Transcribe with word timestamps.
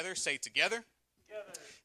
together. 0.00 0.14
Say 0.14 0.38
together. 0.38 0.84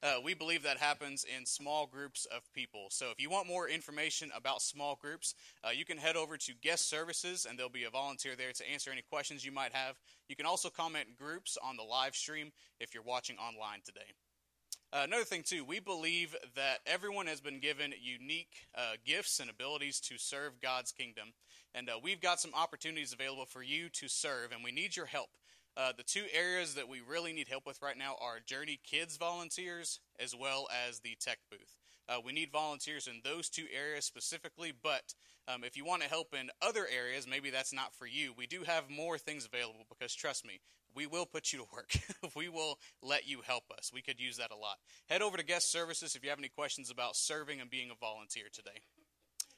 Uh, 0.01 0.21
we 0.23 0.33
believe 0.33 0.63
that 0.63 0.77
happens 0.77 1.25
in 1.25 1.45
small 1.45 1.85
groups 1.85 2.25
of 2.33 2.41
people. 2.53 2.87
So 2.89 3.07
if 3.11 3.19
you 3.19 3.29
want 3.29 3.47
more 3.47 3.67
information 3.67 4.31
about 4.35 4.61
small 4.61 4.97
groups, 5.01 5.35
uh, 5.65 5.71
you 5.71 5.83
can 5.83 5.97
head 5.97 6.15
over 6.15 6.37
to 6.37 6.53
guest 6.61 6.89
services 6.89 7.45
and 7.47 7.57
there'll 7.57 7.69
be 7.69 7.83
a 7.83 7.89
volunteer 7.89 8.35
there 8.37 8.51
to 8.53 8.71
answer 8.71 8.89
any 8.89 9.01
questions 9.01 9.43
you 9.43 9.51
might 9.51 9.73
have. 9.73 9.95
You 10.29 10.35
can 10.35 10.45
also 10.45 10.69
comment 10.69 11.17
groups 11.19 11.57
on 11.61 11.75
the 11.75 11.83
live 11.83 12.15
stream 12.15 12.51
if 12.79 12.93
you're 12.93 13.03
watching 13.03 13.37
online 13.37 13.79
today. 13.85 14.13
Uh, 14.93 15.01
another 15.03 15.25
thing, 15.25 15.43
too, 15.43 15.65
we 15.65 15.79
believe 15.79 16.35
that 16.55 16.79
everyone 16.85 17.27
has 17.27 17.41
been 17.41 17.59
given 17.59 17.93
unique 18.01 18.67
uh, 18.77 18.93
gifts 19.05 19.41
and 19.41 19.49
abilities 19.49 19.99
to 19.99 20.17
serve 20.17 20.61
God's 20.61 20.93
kingdom. 20.93 21.33
And 21.73 21.89
uh, 21.89 21.99
we've 22.01 22.21
got 22.21 22.39
some 22.39 22.53
opportunities 22.53 23.11
available 23.11 23.45
for 23.45 23.61
you 23.61 23.89
to 23.89 24.07
serve, 24.07 24.53
and 24.53 24.63
we 24.63 24.71
need 24.71 24.95
your 24.95 25.07
help. 25.07 25.29
Uh, 25.77 25.91
the 25.95 26.03
two 26.03 26.23
areas 26.33 26.75
that 26.75 26.87
we 26.87 27.01
really 27.01 27.33
need 27.33 27.49
help 27.49 27.65
with 27.65 27.81
right 27.81 27.97
now 27.97 28.15
are 28.21 28.39
Journey 28.39 28.79
Kids 28.89 29.17
volunteers 29.17 29.99
as 30.19 30.33
well 30.33 30.67
as 30.87 30.99
the 30.99 31.17
tech 31.19 31.39
booth. 31.51 31.77
Uh, 32.07 32.17
we 32.23 32.31
need 32.31 32.51
volunteers 32.51 33.07
in 33.07 33.19
those 33.23 33.49
two 33.49 33.65
areas 33.75 34.05
specifically, 34.05 34.71
but 34.83 35.13
um, 35.47 35.63
if 35.63 35.75
you 35.75 35.83
want 35.83 36.01
to 36.01 36.07
help 36.07 36.33
in 36.33 36.49
other 36.61 36.87
areas, 36.95 37.27
maybe 37.27 37.49
that's 37.49 37.73
not 37.73 37.93
for 37.93 38.05
you. 38.05 38.33
We 38.37 38.47
do 38.47 38.63
have 38.63 38.89
more 38.89 39.17
things 39.17 39.45
available 39.45 39.85
because 39.89 40.13
trust 40.13 40.45
me, 40.45 40.61
we 40.95 41.07
will 41.07 41.25
put 41.25 41.51
you 41.51 41.59
to 41.59 41.65
work. 41.73 41.91
we 42.35 42.47
will 42.47 42.79
let 43.03 43.27
you 43.27 43.41
help 43.45 43.63
us. 43.77 43.91
We 43.93 44.01
could 44.01 44.19
use 44.19 44.37
that 44.37 44.51
a 44.51 44.55
lot. 44.55 44.77
Head 45.09 45.21
over 45.21 45.35
to 45.35 45.43
guest 45.43 45.71
services 45.71 46.15
if 46.15 46.23
you 46.23 46.29
have 46.29 46.39
any 46.39 46.47
questions 46.47 46.89
about 46.89 47.15
serving 47.15 47.59
and 47.59 47.69
being 47.69 47.91
a 47.91 47.95
volunteer 47.95 48.45
today. 48.51 48.81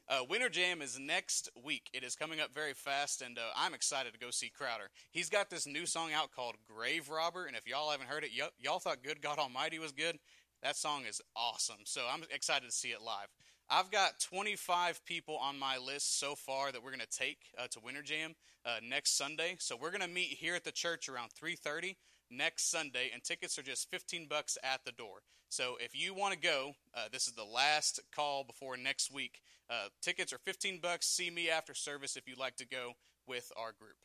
Uh, 0.10 0.20
Winter 0.30 0.48
Jam 0.48 0.82
is 0.82 0.98
next 0.98 1.50
week. 1.66 1.90
It 1.94 2.02
is 2.02 2.16
coming 2.16 2.40
up 2.40 2.54
very 2.54 2.74
fast, 2.74 3.22
and 3.22 3.38
uh, 3.38 3.42
I'm 3.58 3.74
excited 3.74 4.14
to 4.14 4.20
go 4.20 4.32
see 4.32 4.50
Crowder. 4.50 4.90
He's 5.12 5.30
got 5.30 5.50
this 5.50 5.68
new 5.68 5.86
song 5.86 6.14
out 6.14 6.32
called 6.32 6.56
Grave 6.66 7.10
Robber, 7.10 7.46
and 7.46 7.58
if 7.58 7.68
y'all 7.68 7.92
haven't 7.92 8.08
heard 8.08 8.24
it, 8.24 8.32
y- 8.38 8.48
y'all 8.58 8.80
thought 8.80 9.04
Good 9.04 9.22
God 9.22 9.38
Almighty 9.38 9.80
was 9.80 9.92
good. 9.92 10.18
That 10.64 10.78
song 10.78 11.04
is 11.10 11.22
awesome, 11.36 11.84
so 11.84 12.04
I'm 12.10 12.24
excited 12.34 12.66
to 12.66 12.72
see 12.72 12.90
it 12.90 13.02
live. 13.02 13.28
I've 13.70 13.92
got 13.92 14.22
25 14.22 15.04
people 15.04 15.36
on 15.36 15.60
my 15.60 15.78
list 15.78 16.18
so 16.22 16.36
far 16.36 16.72
that 16.72 16.82
we're 16.82 16.92
going 16.92 17.02
to 17.02 17.18
take 17.18 17.40
uh, 17.58 17.68
to 17.72 17.82
Winter 17.84 18.02
Jam 18.02 18.34
uh, 18.66 18.78
next 18.82 19.18
Sunday. 19.18 19.58
So 19.60 19.76
we're 19.76 19.92
going 19.92 20.00
to 20.00 20.08
meet 20.08 20.30
here 20.30 20.56
at 20.56 20.64
the 20.64 20.72
church 20.72 21.10
around 21.10 21.32
3:30 21.32 21.98
next 22.32 22.72
Sunday, 22.72 23.10
and 23.14 23.22
tickets 23.22 23.60
are 23.60 23.64
just 23.64 23.92
15 23.92 24.28
bucks 24.30 24.58
at 24.64 24.86
the 24.86 24.94
door. 24.94 25.20
So 25.50 25.78
if 25.80 25.96
you 25.96 26.14
want 26.14 26.34
to 26.34 26.40
go, 26.40 26.74
uh, 26.96 27.08
this 27.12 27.28
is 27.28 27.34
the 27.34 27.44
last 27.44 28.00
call 28.14 28.44
before 28.44 28.78
next 28.78 29.14
week. 29.14 29.42
Uh, 29.70 29.90
tickets 30.02 30.34
are 30.34 30.40
15 30.40 30.80
bucks. 30.82 31.08
See 31.08 31.30
me 31.30 31.50
after 31.50 31.74
service 31.74 32.16
if 32.16 32.28
you'd 32.28 32.40
like 32.40 32.58
to 32.58 32.68
go 32.68 32.94
with 33.28 33.52
our 33.58 33.72
group. 33.72 33.96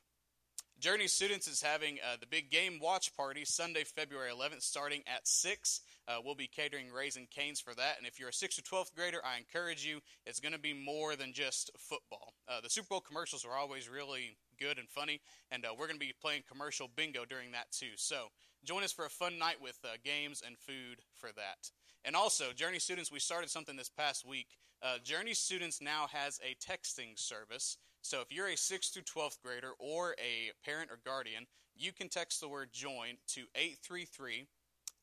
Journey 0.82 1.06
Students 1.06 1.46
is 1.46 1.62
having 1.62 1.98
uh, 2.02 2.16
the 2.18 2.26
big 2.26 2.50
game 2.50 2.80
watch 2.82 3.16
party 3.16 3.44
Sunday, 3.44 3.84
February 3.84 4.30
11th, 4.32 4.62
starting 4.62 5.02
at 5.06 5.28
6. 5.28 5.80
Uh, 6.08 6.16
we'll 6.24 6.34
be 6.34 6.48
catering 6.48 6.90
Raising 6.90 7.28
Cane's 7.30 7.60
for 7.60 7.72
that. 7.74 7.98
And 7.98 8.06
if 8.06 8.18
you're 8.18 8.30
a 8.30 8.32
6th 8.32 8.58
or 8.58 8.62
12th 8.62 8.94
grader, 8.96 9.20
I 9.24 9.38
encourage 9.38 9.86
you, 9.86 10.00
it's 10.26 10.40
going 10.40 10.54
to 10.54 10.58
be 10.58 10.74
more 10.74 11.14
than 11.14 11.32
just 11.32 11.70
football. 11.78 12.34
Uh, 12.48 12.60
the 12.60 12.68
Super 12.68 12.88
Bowl 12.88 13.00
commercials 13.00 13.44
are 13.44 13.56
always 13.56 13.88
really 13.88 14.36
good 14.58 14.78
and 14.78 14.88
funny, 14.88 15.20
and 15.52 15.64
uh, 15.64 15.68
we're 15.78 15.86
going 15.86 16.00
to 16.00 16.04
be 16.04 16.14
playing 16.20 16.42
commercial 16.50 16.88
bingo 16.96 17.24
during 17.24 17.52
that 17.52 17.70
too. 17.70 17.94
So 17.94 18.26
join 18.64 18.82
us 18.82 18.92
for 18.92 19.04
a 19.04 19.10
fun 19.10 19.38
night 19.38 19.60
with 19.60 19.78
uh, 19.84 19.96
games 20.04 20.42
and 20.46 20.56
food 20.58 20.98
for 21.14 21.30
that. 21.36 21.70
And 22.04 22.16
also, 22.16 22.52
Journey 22.52 22.78
Students, 22.78 23.12
we 23.12 23.20
started 23.20 23.50
something 23.50 23.76
this 23.76 23.88
past 23.88 24.26
week. 24.26 24.48
Uh, 24.82 24.98
Journey 25.02 25.34
Students 25.34 25.80
now 25.80 26.06
has 26.12 26.40
a 26.42 26.54
texting 26.54 27.18
service. 27.18 27.76
So 28.02 28.20
if 28.20 28.32
you're 28.32 28.48
a 28.48 28.56
6th 28.56 28.92
through 28.92 29.02
12th 29.02 29.40
grader 29.40 29.72
or 29.78 30.16
a 30.18 30.50
parent 30.64 30.90
or 30.90 30.98
guardian, 31.04 31.46
you 31.76 31.92
can 31.92 32.08
text 32.08 32.40
the 32.40 32.48
word 32.48 32.70
join 32.72 33.16
to 33.28 33.42
833 33.54 34.48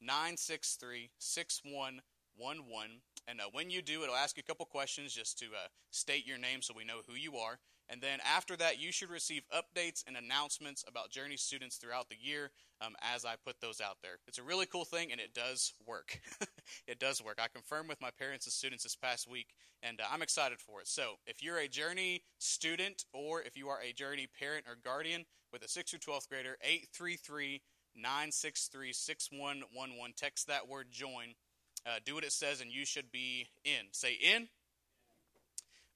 963 0.01 1.09
6111. 1.17 3.01
And 3.27 3.39
uh, 3.39 3.45
when 3.51 3.69
you 3.69 3.81
do, 3.81 4.03
it'll 4.03 4.15
ask 4.15 4.37
you 4.37 4.43
a 4.45 4.47
couple 4.47 4.65
questions 4.65 5.13
just 5.13 5.39
to 5.39 5.45
uh, 5.45 5.67
state 5.91 6.27
your 6.27 6.37
name 6.37 6.61
so 6.61 6.73
we 6.75 6.83
know 6.83 7.01
who 7.07 7.15
you 7.15 7.37
are. 7.37 7.59
And 7.89 8.01
then 8.01 8.19
after 8.23 8.55
that, 8.57 8.79
you 8.79 8.91
should 8.91 9.09
receive 9.09 9.43
updates 9.53 10.03
and 10.05 10.15
announcements 10.15 10.85
about 10.87 11.09
Journey 11.09 11.37
students 11.37 11.77
throughout 11.77 12.09
the 12.09 12.15
year 12.21 12.51
um, 12.81 12.95
as 13.01 13.25
I 13.25 13.35
put 13.43 13.61
those 13.61 13.81
out 13.81 13.97
there. 14.03 14.19
It's 14.27 14.37
a 14.37 14.43
really 14.43 14.67
cool 14.67 14.85
thing, 14.85 15.11
and 15.11 15.19
it 15.19 15.33
does 15.33 15.73
work. 15.87 16.19
it 16.87 16.99
does 16.99 17.23
work. 17.23 17.39
I 17.41 17.47
confirmed 17.47 17.89
with 17.89 17.99
my 17.99 18.11
parents 18.11 18.45
and 18.45 18.53
students 18.53 18.83
this 18.83 18.95
past 18.95 19.27
week, 19.27 19.47
and 19.81 19.99
uh, 19.99 20.03
I'm 20.11 20.21
excited 20.21 20.59
for 20.59 20.81
it. 20.81 20.87
So 20.87 21.15
if 21.25 21.41
you're 21.41 21.57
a 21.57 21.67
Journey 21.67 22.21
student 22.37 23.05
or 23.11 23.41
if 23.41 23.57
you 23.57 23.69
are 23.69 23.81
a 23.81 23.91
Journey 23.91 24.27
parent 24.39 24.65
or 24.67 24.77
guardian 24.83 25.25
with 25.51 25.63
a 25.63 25.67
6th 25.67 25.95
or 25.95 25.97
12th 25.97 26.29
grader, 26.29 26.57
833 26.61 27.61
963 27.95 28.93
6111. 28.93 30.13
Text 30.15 30.47
that 30.47 30.67
word 30.67 30.87
join. 30.91 31.33
Uh, 31.85 31.99
do 32.05 32.15
what 32.15 32.23
it 32.23 32.31
says, 32.31 32.61
and 32.61 32.71
you 32.71 32.85
should 32.85 33.11
be 33.11 33.47
in. 33.63 33.87
Say 33.91 34.13
in. 34.13 34.47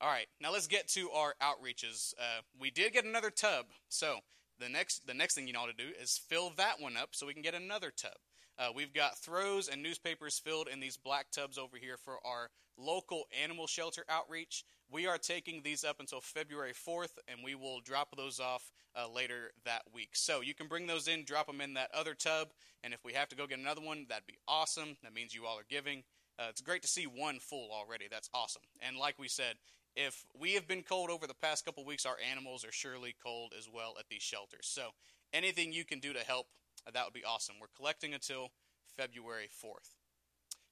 All 0.03 0.09
right, 0.09 0.27
now 0.41 0.51
let's 0.51 0.67
get 0.67 0.89
to 0.89 1.09
our 1.11 1.33
outreaches. 1.41 2.13
Uh, 2.19 2.41
we 2.59 2.69
did 2.69 2.91
get 2.91 3.05
another 3.05 3.29
tub, 3.29 3.67
so 3.87 4.17
the 4.59 4.67
next 4.67 5.07
the 5.07 5.13
next 5.13 5.33
thing 5.33 5.47
you 5.47 5.53
know 5.53 5.65
to 5.65 5.71
do 5.71 5.91
is 5.97 6.19
fill 6.27 6.51
that 6.57 6.81
one 6.81 6.97
up 6.97 7.09
so 7.13 7.25
we 7.25 7.33
can 7.33 7.41
get 7.41 7.53
another 7.53 7.89
tub. 7.89 8.17
Uh, 8.59 8.67
we've 8.75 8.93
got 8.93 9.17
throws 9.17 9.69
and 9.69 9.81
newspapers 9.81 10.37
filled 10.37 10.67
in 10.67 10.81
these 10.81 10.97
black 10.97 11.31
tubs 11.31 11.57
over 11.57 11.77
here 11.77 11.95
for 11.95 12.17
our 12.25 12.49
local 12.77 13.23
animal 13.41 13.65
shelter 13.65 14.03
outreach. 14.09 14.65
We 14.91 15.07
are 15.07 15.17
taking 15.17 15.61
these 15.63 15.85
up 15.85 16.01
until 16.01 16.19
February 16.19 16.73
4th, 16.73 17.17
and 17.29 17.39
we 17.41 17.55
will 17.55 17.79
drop 17.79 18.13
those 18.17 18.41
off 18.41 18.73
uh, 18.97 19.07
later 19.09 19.51
that 19.63 19.83
week. 19.93 20.09
So 20.15 20.41
you 20.41 20.53
can 20.53 20.67
bring 20.67 20.85
those 20.85 21.07
in, 21.07 21.23
drop 21.23 21.47
them 21.47 21.61
in 21.61 21.75
that 21.75 21.91
other 21.93 22.13
tub, 22.13 22.49
and 22.83 22.93
if 22.93 23.05
we 23.05 23.13
have 23.13 23.29
to 23.29 23.37
go 23.37 23.47
get 23.47 23.59
another 23.59 23.81
one, 23.81 24.05
that'd 24.09 24.27
be 24.27 24.37
awesome. 24.49 24.97
That 25.01 25.13
means 25.13 25.33
you 25.33 25.45
all 25.45 25.57
are 25.57 25.65
giving. 25.69 26.03
Uh, 26.37 26.47
it's 26.49 26.61
great 26.61 26.81
to 26.81 26.87
see 26.89 27.05
one 27.05 27.39
full 27.39 27.69
already. 27.71 28.07
That's 28.11 28.29
awesome. 28.33 28.63
And 28.81 28.97
like 28.97 29.17
we 29.17 29.29
said, 29.29 29.55
if 29.95 30.25
we 30.37 30.53
have 30.53 30.67
been 30.67 30.83
cold 30.83 31.09
over 31.09 31.27
the 31.27 31.33
past 31.33 31.65
couple 31.65 31.85
weeks, 31.85 32.05
our 32.05 32.17
animals 32.31 32.65
are 32.65 32.71
surely 32.71 33.15
cold 33.23 33.53
as 33.57 33.69
well 33.71 33.95
at 33.99 34.07
these 34.09 34.21
shelters. 34.21 34.67
So 34.67 34.89
anything 35.31 35.73
you 35.73 35.85
can 35.85 35.99
do 35.99 36.13
to 36.13 36.19
help, 36.19 36.47
uh, 36.87 36.91
that 36.91 37.05
would 37.05 37.13
be 37.13 37.23
awesome. 37.23 37.55
We're 37.59 37.67
collecting 37.75 38.13
until 38.13 38.51
February 38.97 39.49
4th. 39.63 39.95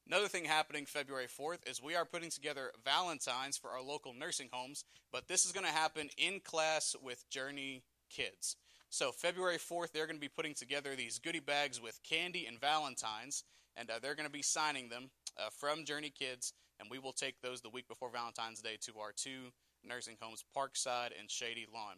Another 0.07 0.27
thing 0.27 0.45
happening 0.45 0.85
February 0.85 1.27
4th 1.27 1.69
is 1.69 1.81
we 1.81 1.95
are 1.95 2.05
putting 2.05 2.29
together 2.29 2.71
Valentines 2.83 3.57
for 3.57 3.69
our 3.69 3.81
local 3.81 4.13
nursing 4.13 4.49
homes, 4.51 4.83
but 5.11 5.27
this 5.27 5.45
is 5.45 5.51
going 5.51 5.65
to 5.65 5.71
happen 5.71 6.09
in 6.17 6.39
class 6.39 6.95
with 7.01 7.29
Journey 7.29 7.83
Kids. 8.09 8.57
So, 8.89 9.11
February 9.11 9.57
4th, 9.57 9.93
they're 9.93 10.07
going 10.07 10.17
to 10.17 10.21
be 10.21 10.27
putting 10.27 10.53
together 10.53 10.95
these 10.95 11.19
goodie 11.19 11.39
bags 11.39 11.79
with 11.79 12.01
candy 12.03 12.45
and 12.45 12.59
Valentines, 12.59 13.45
and 13.77 13.89
uh, 13.89 13.99
they're 14.01 14.15
going 14.15 14.27
to 14.27 14.33
be 14.33 14.41
signing 14.41 14.89
them 14.89 15.11
uh, 15.37 15.49
from 15.49 15.85
Journey 15.85 16.09
Kids 16.09 16.53
and 16.81 16.89
we 16.89 16.99
will 16.99 17.13
take 17.13 17.39
those 17.41 17.61
the 17.61 17.69
week 17.69 17.87
before 17.87 18.09
Valentine's 18.11 18.61
Day 18.61 18.77
to 18.81 18.99
our 18.99 19.11
two 19.15 19.53
nursing 19.85 20.17
homes, 20.19 20.43
Parkside 20.55 21.11
and 21.17 21.29
Shady 21.29 21.67
Lawn. 21.71 21.97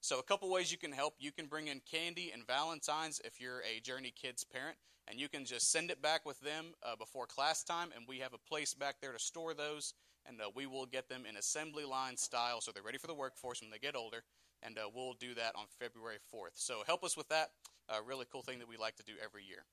So, 0.00 0.18
a 0.18 0.22
couple 0.22 0.48
ways 0.50 0.72
you 0.72 0.78
can 0.78 0.92
help. 0.92 1.14
You 1.18 1.32
can 1.32 1.46
bring 1.46 1.68
in 1.68 1.80
candy 1.80 2.30
and 2.32 2.46
Valentine's 2.46 3.20
if 3.24 3.40
you're 3.40 3.62
a 3.62 3.80
Journey 3.80 4.14
Kids 4.14 4.44
parent, 4.44 4.76
and 5.08 5.20
you 5.20 5.28
can 5.28 5.44
just 5.44 5.70
send 5.70 5.90
it 5.90 6.00
back 6.00 6.24
with 6.24 6.40
them 6.40 6.66
uh, 6.82 6.96
before 6.96 7.26
class 7.26 7.64
time, 7.64 7.90
and 7.94 8.06
we 8.08 8.18
have 8.20 8.32
a 8.32 8.48
place 8.48 8.72
back 8.72 8.96
there 9.02 9.12
to 9.12 9.18
store 9.18 9.52
those, 9.52 9.92
and 10.26 10.40
uh, 10.40 10.48
we 10.54 10.66
will 10.66 10.86
get 10.86 11.08
them 11.08 11.24
in 11.28 11.36
assembly 11.36 11.84
line 11.84 12.16
style 12.16 12.60
so 12.60 12.70
they're 12.72 12.82
ready 12.82 12.98
for 12.98 13.08
the 13.08 13.14
workforce 13.14 13.60
when 13.60 13.70
they 13.70 13.78
get 13.78 13.96
older, 13.96 14.22
and 14.62 14.78
uh, 14.78 14.88
we'll 14.94 15.14
do 15.14 15.34
that 15.34 15.54
on 15.56 15.66
February 15.78 16.18
4th. 16.32 16.54
So, 16.54 16.82
help 16.86 17.04
us 17.04 17.16
with 17.16 17.28
that. 17.28 17.50
A 17.88 18.00
really 18.00 18.26
cool 18.32 18.42
thing 18.42 18.60
that 18.60 18.68
we 18.68 18.76
like 18.76 18.96
to 18.96 19.02
do 19.02 19.14
every 19.22 19.44
year. 19.44 19.64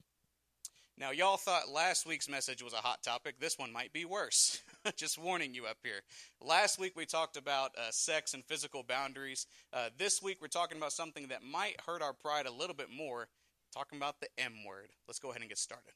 Now, 1.00 1.12
y'all 1.12 1.38
thought 1.38 1.70
last 1.70 2.08
week's 2.08 2.27
message 2.27 2.63
was 2.63 2.74
a 2.74 2.77
hot 2.77 3.04
topic. 3.04 3.39
This 3.39 3.60
one 3.60 3.72
might 3.72 3.94
be 3.94 4.04
worse. 4.04 4.63
Just 4.96 5.20
warning 5.20 5.54
you 5.54 5.68
up 5.68 5.77
here. 5.84 6.01
Last 6.42 6.80
week 6.80 6.94
we 6.96 7.06
talked 7.06 7.38
about 7.38 7.70
uh, 7.77 7.92
sex 7.92 8.34
and 8.34 8.44
physical 8.44 8.82
boundaries. 8.82 9.46
Uh, 9.72 9.89
this 9.96 10.24
week 10.24 10.39
we're 10.42 10.48
talking 10.48 10.77
about 10.80 10.92
something 10.92 11.27
that 11.27 11.44
might 11.44 11.80
hurt 11.86 12.01
our 12.01 12.13
pride 12.13 12.48
a 12.48 12.51
little 12.51 12.75
bit 12.75 12.89
more. 12.89 13.27
Talking 13.72 14.00
about 14.00 14.20
the 14.22 14.27
M 14.39 14.54
word. 14.66 14.89
Let's 15.08 15.20
go 15.20 15.30
ahead 15.30 15.42
and 15.42 15.50
get 15.50 15.60
started. 15.60 15.94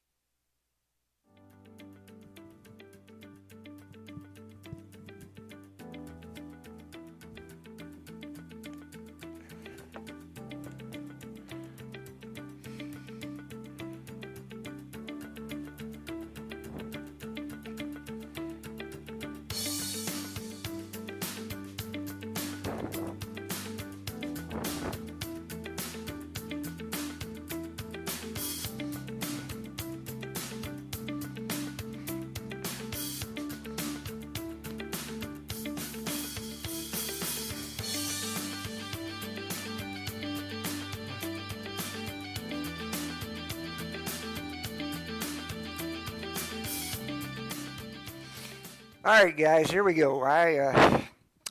All 49.12 49.22
right, 49.22 49.36
guys, 49.36 49.70
here 49.70 49.84
we 49.84 49.94
go. 49.94 50.24
I 50.24 50.56
uh, 50.56 51.02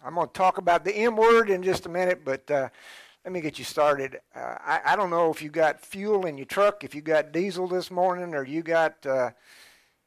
I'm 0.02 0.14
going 0.14 0.28
to 0.28 0.32
talk 0.32 0.56
about 0.56 0.82
the 0.82 0.96
M 0.96 1.14
word 1.14 1.50
in 1.50 1.62
just 1.62 1.84
a 1.84 1.90
minute, 1.90 2.22
but 2.24 2.50
uh, 2.50 2.70
let 3.22 3.34
me 3.34 3.42
get 3.42 3.58
you 3.58 3.66
started. 3.66 4.18
Uh, 4.34 4.54
I, 4.64 4.80
I 4.86 4.96
don't 4.96 5.10
know 5.10 5.30
if 5.30 5.42
you 5.42 5.50
got 5.50 5.78
fuel 5.78 6.24
in 6.24 6.38
your 6.38 6.46
truck, 6.46 6.84
if 6.84 6.94
you 6.94 7.02
got 7.02 7.32
diesel 7.32 7.68
this 7.68 7.90
morning, 7.90 8.34
or 8.34 8.44
you 8.44 8.62
got 8.62 9.04
uh, 9.04 9.32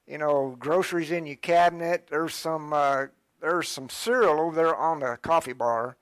you 0.07 0.17
know 0.17 0.55
groceries 0.57 1.11
in 1.11 1.27
your 1.27 1.35
cabinet. 1.35 2.07
There's 2.09 2.33
some 2.33 2.73
uh, 2.73 3.05
there's 3.39 3.69
some 3.69 3.87
cereal 3.87 4.39
over 4.39 4.55
there 4.55 4.75
on 4.75 5.01
the 5.01 5.19
coffee 5.21 5.53
bar, 5.53 5.95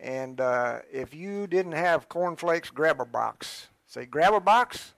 and 0.00 0.40
uh, 0.40 0.80
if 0.92 1.14
you 1.14 1.46
didn't 1.46 1.70
have 1.70 2.08
cornflakes, 2.08 2.70
grab 2.70 3.00
a 3.00 3.04
box. 3.04 3.68
Say, 3.86 4.06
grab 4.06 4.34
a 4.34 4.40
box. 4.40 4.93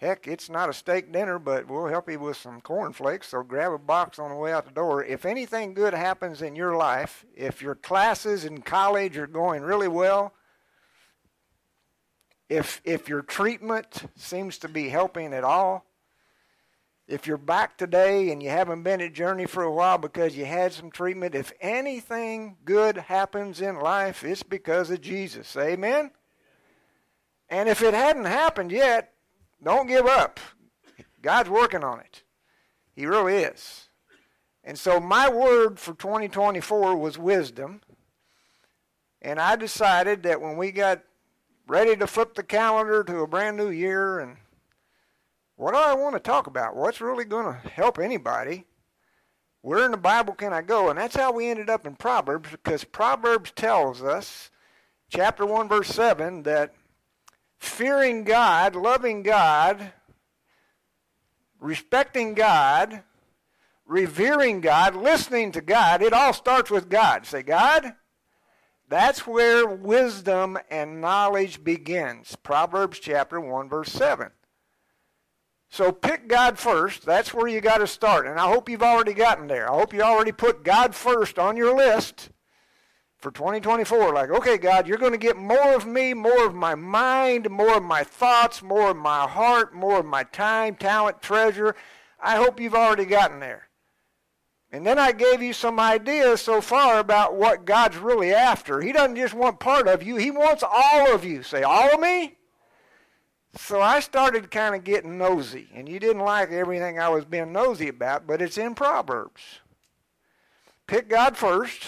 Heck, 0.00 0.26
it's 0.26 0.48
not 0.48 0.70
a 0.70 0.72
steak 0.72 1.12
dinner, 1.12 1.38
but 1.38 1.68
we'll 1.68 1.88
help 1.88 2.10
you 2.10 2.18
with 2.18 2.38
some 2.38 2.62
cornflakes. 2.62 3.28
So 3.28 3.42
grab 3.42 3.72
a 3.72 3.78
box 3.78 4.18
on 4.18 4.30
the 4.30 4.36
way 4.36 4.50
out 4.50 4.64
the 4.64 4.70
door. 4.70 5.04
If 5.04 5.26
anything 5.26 5.74
good 5.74 5.92
happens 5.92 6.40
in 6.40 6.56
your 6.56 6.74
life, 6.74 7.26
if 7.36 7.60
your 7.60 7.74
classes 7.74 8.46
in 8.46 8.62
college 8.62 9.18
are 9.18 9.26
going 9.26 9.62
really 9.62 9.88
well, 9.88 10.32
if 12.48 12.80
if 12.82 13.10
your 13.10 13.20
treatment 13.20 14.04
seems 14.16 14.56
to 14.58 14.68
be 14.68 14.88
helping 14.88 15.34
at 15.34 15.44
all, 15.44 15.84
if 17.06 17.26
you're 17.26 17.36
back 17.36 17.76
today 17.76 18.30
and 18.30 18.42
you 18.42 18.48
haven't 18.48 18.82
been 18.82 19.02
at 19.02 19.12
Journey 19.12 19.44
for 19.44 19.64
a 19.64 19.72
while 19.72 19.98
because 19.98 20.34
you 20.34 20.46
had 20.46 20.72
some 20.72 20.90
treatment, 20.90 21.34
if 21.34 21.52
anything 21.60 22.56
good 22.64 22.96
happens 22.96 23.60
in 23.60 23.78
life, 23.78 24.24
it's 24.24 24.42
because 24.42 24.90
of 24.90 25.02
Jesus. 25.02 25.54
Amen? 25.58 26.10
And 27.50 27.68
if 27.68 27.82
it 27.82 27.92
hadn't 27.92 28.24
happened 28.24 28.72
yet, 28.72 29.12
don't 29.62 29.86
give 29.86 30.06
up. 30.06 30.40
God's 31.22 31.50
working 31.50 31.84
on 31.84 32.00
it. 32.00 32.22
He 32.94 33.06
really 33.06 33.36
is. 33.36 33.88
And 34.64 34.78
so 34.78 35.00
my 35.00 35.30
word 35.30 35.78
for 35.78 35.94
2024 35.94 36.96
was 36.96 37.18
wisdom. 37.18 37.80
And 39.22 39.40
I 39.40 39.56
decided 39.56 40.22
that 40.22 40.40
when 40.40 40.56
we 40.56 40.70
got 40.70 41.02
ready 41.66 41.96
to 41.96 42.06
flip 42.06 42.34
the 42.34 42.42
calendar 42.42 43.04
to 43.04 43.20
a 43.20 43.26
brand 43.26 43.56
new 43.56 43.70
year 43.70 44.18
and 44.18 44.36
what 45.56 45.72
do 45.72 45.78
I 45.78 45.94
want 45.94 46.14
to 46.14 46.20
talk 46.20 46.46
about? 46.46 46.74
What's 46.74 47.02
really 47.02 47.26
going 47.26 47.44
to 47.44 47.68
help 47.68 47.98
anybody? 47.98 48.64
Where 49.60 49.84
in 49.84 49.90
the 49.90 49.98
Bible 49.98 50.32
can 50.32 50.54
I 50.54 50.62
go? 50.62 50.88
And 50.88 50.98
that's 50.98 51.16
how 51.16 51.32
we 51.32 51.48
ended 51.48 51.68
up 51.68 51.86
in 51.86 51.96
Proverbs 51.96 52.50
because 52.50 52.82
Proverbs 52.82 53.52
tells 53.52 54.02
us, 54.02 54.50
chapter 55.10 55.44
1, 55.44 55.68
verse 55.68 55.88
7, 55.88 56.44
that 56.44 56.72
fearing 57.60 58.24
God, 58.24 58.74
loving 58.74 59.22
God, 59.22 59.92
respecting 61.60 62.34
God, 62.34 63.02
revering 63.86 64.60
God, 64.60 64.96
listening 64.96 65.52
to 65.52 65.60
God, 65.60 66.02
it 66.02 66.12
all 66.12 66.32
starts 66.32 66.70
with 66.70 66.88
God. 66.88 67.26
Say, 67.26 67.42
God, 67.42 67.94
that's 68.88 69.26
where 69.26 69.66
wisdom 69.66 70.58
and 70.70 71.00
knowledge 71.00 71.62
begins. 71.62 72.34
Proverbs 72.42 72.98
chapter 72.98 73.38
1, 73.38 73.68
verse 73.68 73.92
7. 73.92 74.30
So 75.68 75.92
pick 75.92 76.26
God 76.26 76.58
first. 76.58 77.04
That's 77.04 77.32
where 77.32 77.46
you 77.46 77.60
got 77.60 77.78
to 77.78 77.86
start. 77.86 78.26
And 78.26 78.40
I 78.40 78.48
hope 78.48 78.68
you've 78.68 78.82
already 78.82 79.14
gotten 79.14 79.46
there. 79.46 79.70
I 79.70 79.76
hope 79.76 79.92
you 79.92 80.02
already 80.02 80.32
put 80.32 80.64
God 80.64 80.94
first 80.94 81.38
on 81.38 81.56
your 81.56 81.76
list 81.76 82.30
for 83.20 83.30
2024 83.30 84.14
like 84.14 84.30
okay 84.30 84.56
god 84.56 84.86
you're 84.86 84.96
going 84.96 85.12
to 85.12 85.18
get 85.18 85.36
more 85.36 85.74
of 85.74 85.86
me 85.86 86.14
more 86.14 86.46
of 86.46 86.54
my 86.54 86.74
mind 86.74 87.50
more 87.50 87.76
of 87.76 87.82
my 87.82 88.02
thoughts 88.02 88.62
more 88.62 88.90
of 88.90 88.96
my 88.96 89.26
heart 89.28 89.74
more 89.74 90.00
of 90.00 90.06
my 90.06 90.24
time 90.24 90.74
talent 90.74 91.20
treasure. 91.20 91.76
I 92.22 92.36
hope 92.36 92.60
you've 92.60 92.74
already 92.74 93.06
gotten 93.06 93.40
there. 93.40 93.68
And 94.72 94.86
then 94.86 94.98
i 94.98 95.12
gave 95.12 95.42
you 95.42 95.52
some 95.52 95.78
ideas 95.78 96.40
so 96.40 96.60
far 96.60 96.98
about 96.98 97.34
what 97.34 97.66
god's 97.66 97.98
really 97.98 98.32
after. 98.32 98.80
He 98.80 98.92
doesn't 98.92 99.16
just 99.16 99.34
want 99.34 99.60
part 99.60 99.86
of 99.86 100.02
you 100.02 100.16
he 100.16 100.30
wants 100.30 100.62
all 100.62 101.14
of 101.14 101.24
you. 101.24 101.42
Say 101.42 101.62
all 101.62 101.92
of 101.92 102.00
me? 102.00 102.38
So 103.54 103.82
i 103.82 104.00
started 104.00 104.50
kind 104.50 104.74
of 104.74 104.82
getting 104.82 105.18
nosy 105.18 105.68
and 105.74 105.90
you 105.90 106.00
didn't 106.00 106.22
like 106.22 106.50
everything 106.50 106.98
i 106.98 107.10
was 107.10 107.26
being 107.26 107.52
nosy 107.52 107.88
about 107.88 108.26
but 108.26 108.40
it's 108.40 108.56
in 108.56 108.74
proverbs. 108.74 109.60
Pick 110.86 111.10
god 111.10 111.36
first 111.36 111.84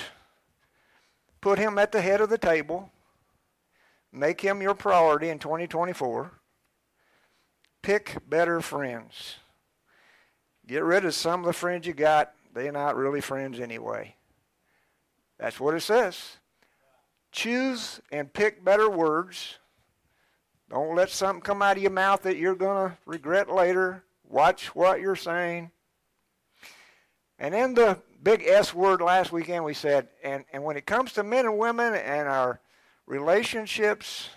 Put 1.42 1.58
him 1.58 1.76
at 1.76 1.92
the 1.92 2.00
head 2.00 2.22
of 2.22 2.30
the 2.30 2.38
table. 2.38 2.90
Make 4.10 4.40
him 4.40 4.62
your 4.62 4.74
priority 4.74 5.28
in 5.28 5.38
2024. 5.38 6.30
Pick 7.82 8.16
better 8.28 8.60
friends. 8.60 9.36
Get 10.66 10.84
rid 10.84 11.04
of 11.04 11.14
some 11.14 11.40
of 11.40 11.46
the 11.46 11.52
friends 11.52 11.86
you 11.86 11.92
got. 11.92 12.32
They're 12.54 12.70
not 12.70 12.96
really 12.96 13.20
friends 13.20 13.58
anyway. 13.58 14.14
That's 15.38 15.58
what 15.58 15.74
it 15.74 15.80
says. 15.80 16.36
Choose 17.32 18.00
and 18.12 18.32
pick 18.32 18.64
better 18.64 18.88
words. 18.88 19.58
Don't 20.70 20.94
let 20.94 21.10
something 21.10 21.42
come 21.42 21.60
out 21.60 21.76
of 21.76 21.82
your 21.82 21.90
mouth 21.90 22.22
that 22.22 22.36
you're 22.36 22.54
going 22.54 22.90
to 22.90 22.96
regret 23.04 23.50
later. 23.50 24.04
Watch 24.28 24.74
what 24.76 25.00
you're 25.00 25.16
saying. 25.16 25.72
And 27.38 27.52
then 27.52 27.74
the 27.74 27.98
big 28.22 28.44
S 28.46 28.72
word 28.72 29.00
last 29.00 29.32
weekend, 29.32 29.64
we 29.64 29.74
said, 29.74 30.08
and, 30.22 30.44
and 30.52 30.62
when 30.62 30.76
it 30.76 30.86
comes 30.86 31.12
to 31.14 31.22
men 31.22 31.44
and 31.44 31.58
women 31.58 31.94
and 31.94 32.28
our 32.28 32.60
relationships, 33.06 34.30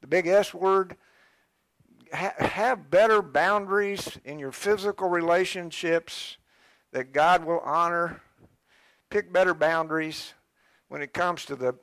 the 0.00 0.06
big 0.06 0.26
S 0.26 0.52
word, 0.52 0.96
ha- 2.12 2.34
have 2.38 2.90
better 2.90 3.22
boundaries 3.22 4.18
in 4.24 4.38
your 4.38 4.52
physical 4.52 5.08
relationships 5.08 6.36
that 6.92 7.12
God 7.12 7.44
will 7.44 7.60
honor. 7.60 8.20
Pick 9.10 9.32
better 9.32 9.54
boundaries 9.54 10.34
when 10.88 11.02
it 11.02 11.12
comes 11.12 11.44
to 11.46 11.56
the 11.56 11.74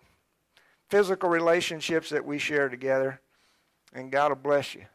physical 0.90 1.30
relationships 1.30 2.10
that 2.10 2.26
we 2.26 2.38
share 2.38 2.70
together, 2.70 3.22
and 3.94 4.12
God 4.12 4.32
will 4.32 4.38
bless 4.38 4.76
you. 4.76 4.86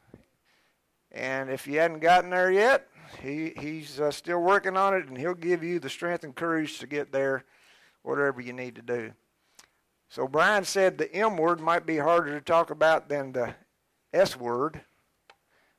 And 1.10 1.50
if 1.50 1.66
you 1.66 1.78
hadn't 1.78 2.00
gotten 2.00 2.30
there 2.30 2.50
yet, 2.50 2.88
he, 3.20 3.52
he's 3.58 4.00
uh, 4.00 4.10
still 4.10 4.40
working 4.40 4.76
on 4.76 4.94
it, 4.94 5.06
and 5.06 5.18
he'll 5.18 5.34
give 5.34 5.62
you 5.62 5.78
the 5.78 5.90
strength 5.90 6.24
and 6.24 6.34
courage 6.34 6.78
to 6.78 6.86
get 6.86 7.12
there, 7.12 7.44
whatever 8.02 8.40
you 8.40 8.52
need 8.52 8.74
to 8.76 8.82
do. 8.82 9.12
So 10.08 10.28
Brian 10.28 10.64
said 10.64 10.98
the 10.98 11.12
M 11.14 11.36
word 11.36 11.60
might 11.60 11.86
be 11.86 11.98
harder 11.98 12.34
to 12.34 12.40
talk 12.40 12.70
about 12.70 13.08
than 13.08 13.32
the 13.32 13.54
S 14.12 14.36
word. 14.36 14.82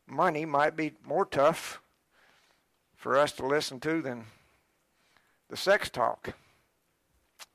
Money 0.07 0.45
might 0.45 0.75
be 0.75 0.93
more 1.05 1.25
tough 1.25 1.81
for 2.95 3.17
us 3.17 3.31
to 3.33 3.45
listen 3.45 3.79
to 3.81 4.01
than 4.01 4.25
the 5.49 5.57
sex 5.57 5.89
talk. 5.89 6.33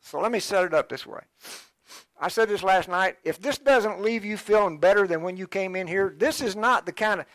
So 0.01 0.21
let 0.21 0.31
me 0.31 0.41
set 0.41 0.65
it 0.65 0.75
up 0.75 0.89
this 0.89 1.07
way. 1.07 1.21
I 2.21 2.29
said 2.29 2.49
this 2.49 2.63
last 2.63 2.89
night. 2.89 3.17
If 3.25 3.41
this 3.41 3.59
doesn't 3.59 4.01
leave 4.01 4.25
you 4.25 4.37
feeling 4.37 4.79
better 4.79 5.07
than 5.07 5.23
when 5.23 5.37
you 5.37 5.47
came 5.47 5.77
in 5.77 5.87
here, 5.87 6.15
this 6.17 6.41
is 6.41 6.57
not 6.57 6.87
the 6.87 6.93
kind 6.93 7.21
of 7.21 7.27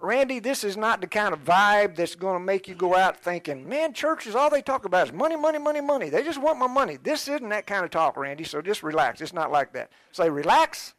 Randy, 0.00 0.38
this 0.38 0.62
is 0.62 0.76
not 0.76 1.00
the 1.00 1.08
kind 1.08 1.32
of 1.32 1.44
vibe 1.44 1.96
that's 1.96 2.14
going 2.14 2.34
to 2.34 2.44
make 2.44 2.68
you 2.68 2.74
go 2.74 2.94
out 2.94 3.16
thinking, 3.16 3.68
man, 3.68 3.92
churches, 3.92 4.36
all 4.36 4.48
they 4.48 4.62
talk 4.62 4.84
about 4.84 5.08
is 5.08 5.12
money, 5.12 5.34
money, 5.34 5.58
money, 5.58 5.80
money. 5.80 6.08
They 6.08 6.22
just 6.22 6.40
want 6.40 6.58
my 6.58 6.68
money. 6.68 6.98
This 7.02 7.26
isn't 7.26 7.48
that 7.48 7.66
kind 7.66 7.84
of 7.84 7.90
talk, 7.90 8.16
Randy, 8.16 8.44
so 8.44 8.62
just 8.62 8.84
relax. 8.84 9.20
It's 9.20 9.32
not 9.32 9.50
like 9.50 9.72
that. 9.72 9.90
Say, 10.12 10.30
relax? 10.30 10.94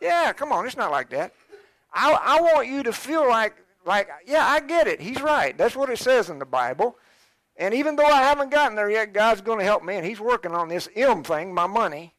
Yeah, 0.00 0.32
come 0.32 0.52
on, 0.52 0.64
it's 0.64 0.76
not 0.76 0.92
like 0.92 1.10
that. 1.10 1.32
I, 1.92 2.12
I 2.12 2.40
want 2.40 2.68
you 2.68 2.84
to 2.84 2.92
feel 2.92 3.28
like, 3.28 3.56
like, 3.84 4.08
yeah, 4.26 4.46
I 4.46 4.60
get 4.60 4.86
it. 4.86 5.00
He's 5.00 5.20
right. 5.20 5.56
That's 5.58 5.74
what 5.74 5.90
it 5.90 5.98
says 5.98 6.30
in 6.30 6.38
the 6.38 6.46
Bible. 6.46 6.96
And 7.56 7.74
even 7.74 7.96
though 7.96 8.06
I 8.06 8.22
haven't 8.22 8.50
gotten 8.50 8.76
there 8.76 8.90
yet, 8.90 9.12
God's 9.12 9.40
going 9.40 9.58
to 9.58 9.64
help 9.64 9.82
me, 9.82 9.96
and 9.96 10.06
He's 10.06 10.20
working 10.20 10.52
on 10.52 10.68
this 10.68 10.88
M 10.94 11.24
thing, 11.24 11.52
my 11.52 11.66
money. 11.66 12.14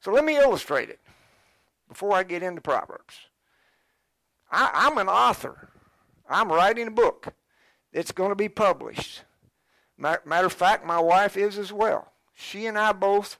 So 0.00 0.10
let 0.10 0.24
me 0.24 0.36
illustrate 0.36 0.90
it 0.90 0.98
before 1.88 2.14
I 2.14 2.24
get 2.24 2.42
into 2.42 2.60
Proverbs. 2.60 3.14
I, 4.54 4.86
am 4.86 4.98
an 4.98 5.08
author. 5.08 5.68
I'm 6.28 6.50
writing 6.50 6.86
a 6.86 6.92
book. 6.92 7.34
It's 7.92 8.12
going 8.12 8.30
to 8.30 8.36
be 8.36 8.48
published. 8.48 9.22
Matter 9.98 10.46
of 10.46 10.52
fact, 10.52 10.86
my 10.86 11.00
wife 11.00 11.36
is 11.36 11.58
as 11.58 11.72
well. 11.72 12.12
She 12.34 12.66
and 12.66 12.78
I 12.78 12.92
both 12.92 13.38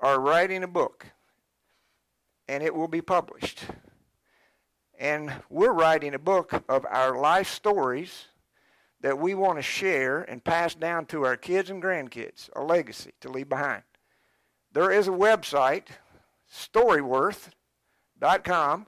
are 0.00 0.20
writing 0.20 0.62
a 0.62 0.68
book, 0.68 1.06
and 2.48 2.62
it 2.62 2.74
will 2.74 2.88
be 2.88 3.00
published. 3.00 3.64
And 4.98 5.32
we're 5.50 5.72
writing 5.72 6.14
a 6.14 6.18
book 6.18 6.64
of 6.68 6.86
our 6.88 7.18
life 7.18 7.50
stories 7.50 8.26
that 9.00 9.18
we 9.18 9.34
want 9.34 9.58
to 9.58 9.62
share 9.62 10.22
and 10.22 10.42
pass 10.42 10.74
down 10.74 11.06
to 11.06 11.24
our 11.24 11.36
kids 11.36 11.68
and 11.68 11.82
grandkids, 11.82 12.48
a 12.54 12.62
legacy 12.62 13.12
to 13.20 13.28
leave 13.28 13.48
behind. 13.48 13.82
There 14.72 14.90
is 14.90 15.08
a 15.08 15.12
website, 15.12 15.88
storyworth.com, 16.52 18.86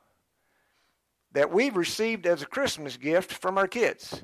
that 1.37 1.53
we've 1.53 1.77
received 1.77 2.27
as 2.27 2.41
a 2.41 2.47
Christmas 2.47 2.97
gift 2.97 3.31
from 3.31 3.59
our 3.59 3.69
kids. 3.69 4.23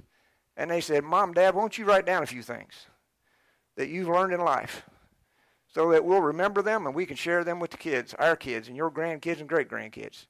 And 0.57 0.71
they 0.71 0.81
said, 0.81 1.05
Mom, 1.05 1.35
Dad, 1.35 1.55
won't 1.55 1.77
you 1.77 1.85
write 1.85 2.07
down 2.07 2.23
a 2.23 2.27
few 2.27 2.41
things 2.41 2.87
that 3.77 3.91
you've 3.91 4.09
learned 4.09 4.33
in 4.33 4.41
life 4.41 4.89
so 5.69 5.91
that 5.91 6.07
we'll 6.07 6.23
remember 6.23 6.63
them 6.63 6.87
and 6.87 6.95
we 6.95 7.05
can 7.05 7.17
share 7.17 7.45
them 7.45 7.61
with 7.61 7.71
the 7.71 7.77
kids, 7.77 8.15
our 8.19 8.35
kids, 8.35 8.69
and 8.69 8.79
your 8.79 8.91
grandkids 8.91 9.41
and 9.41 9.49
great 9.49 9.69
grandkids. 9.69 10.25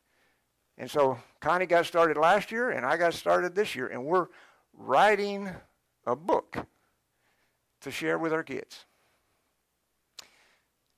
And 0.76 0.90
so 0.90 1.20
Connie 1.38 1.66
got 1.66 1.86
started 1.86 2.16
last 2.16 2.50
year, 2.50 2.70
and 2.70 2.84
I 2.84 2.96
got 2.96 3.14
started 3.14 3.54
this 3.54 3.76
year, 3.76 3.86
and 3.86 4.04
we're 4.04 4.26
writing 4.72 5.50
a 6.04 6.16
book. 6.16 6.66
to 7.82 7.92
share 7.92 8.18
with 8.18 8.32
our 8.32 8.42
kids. 8.42 8.86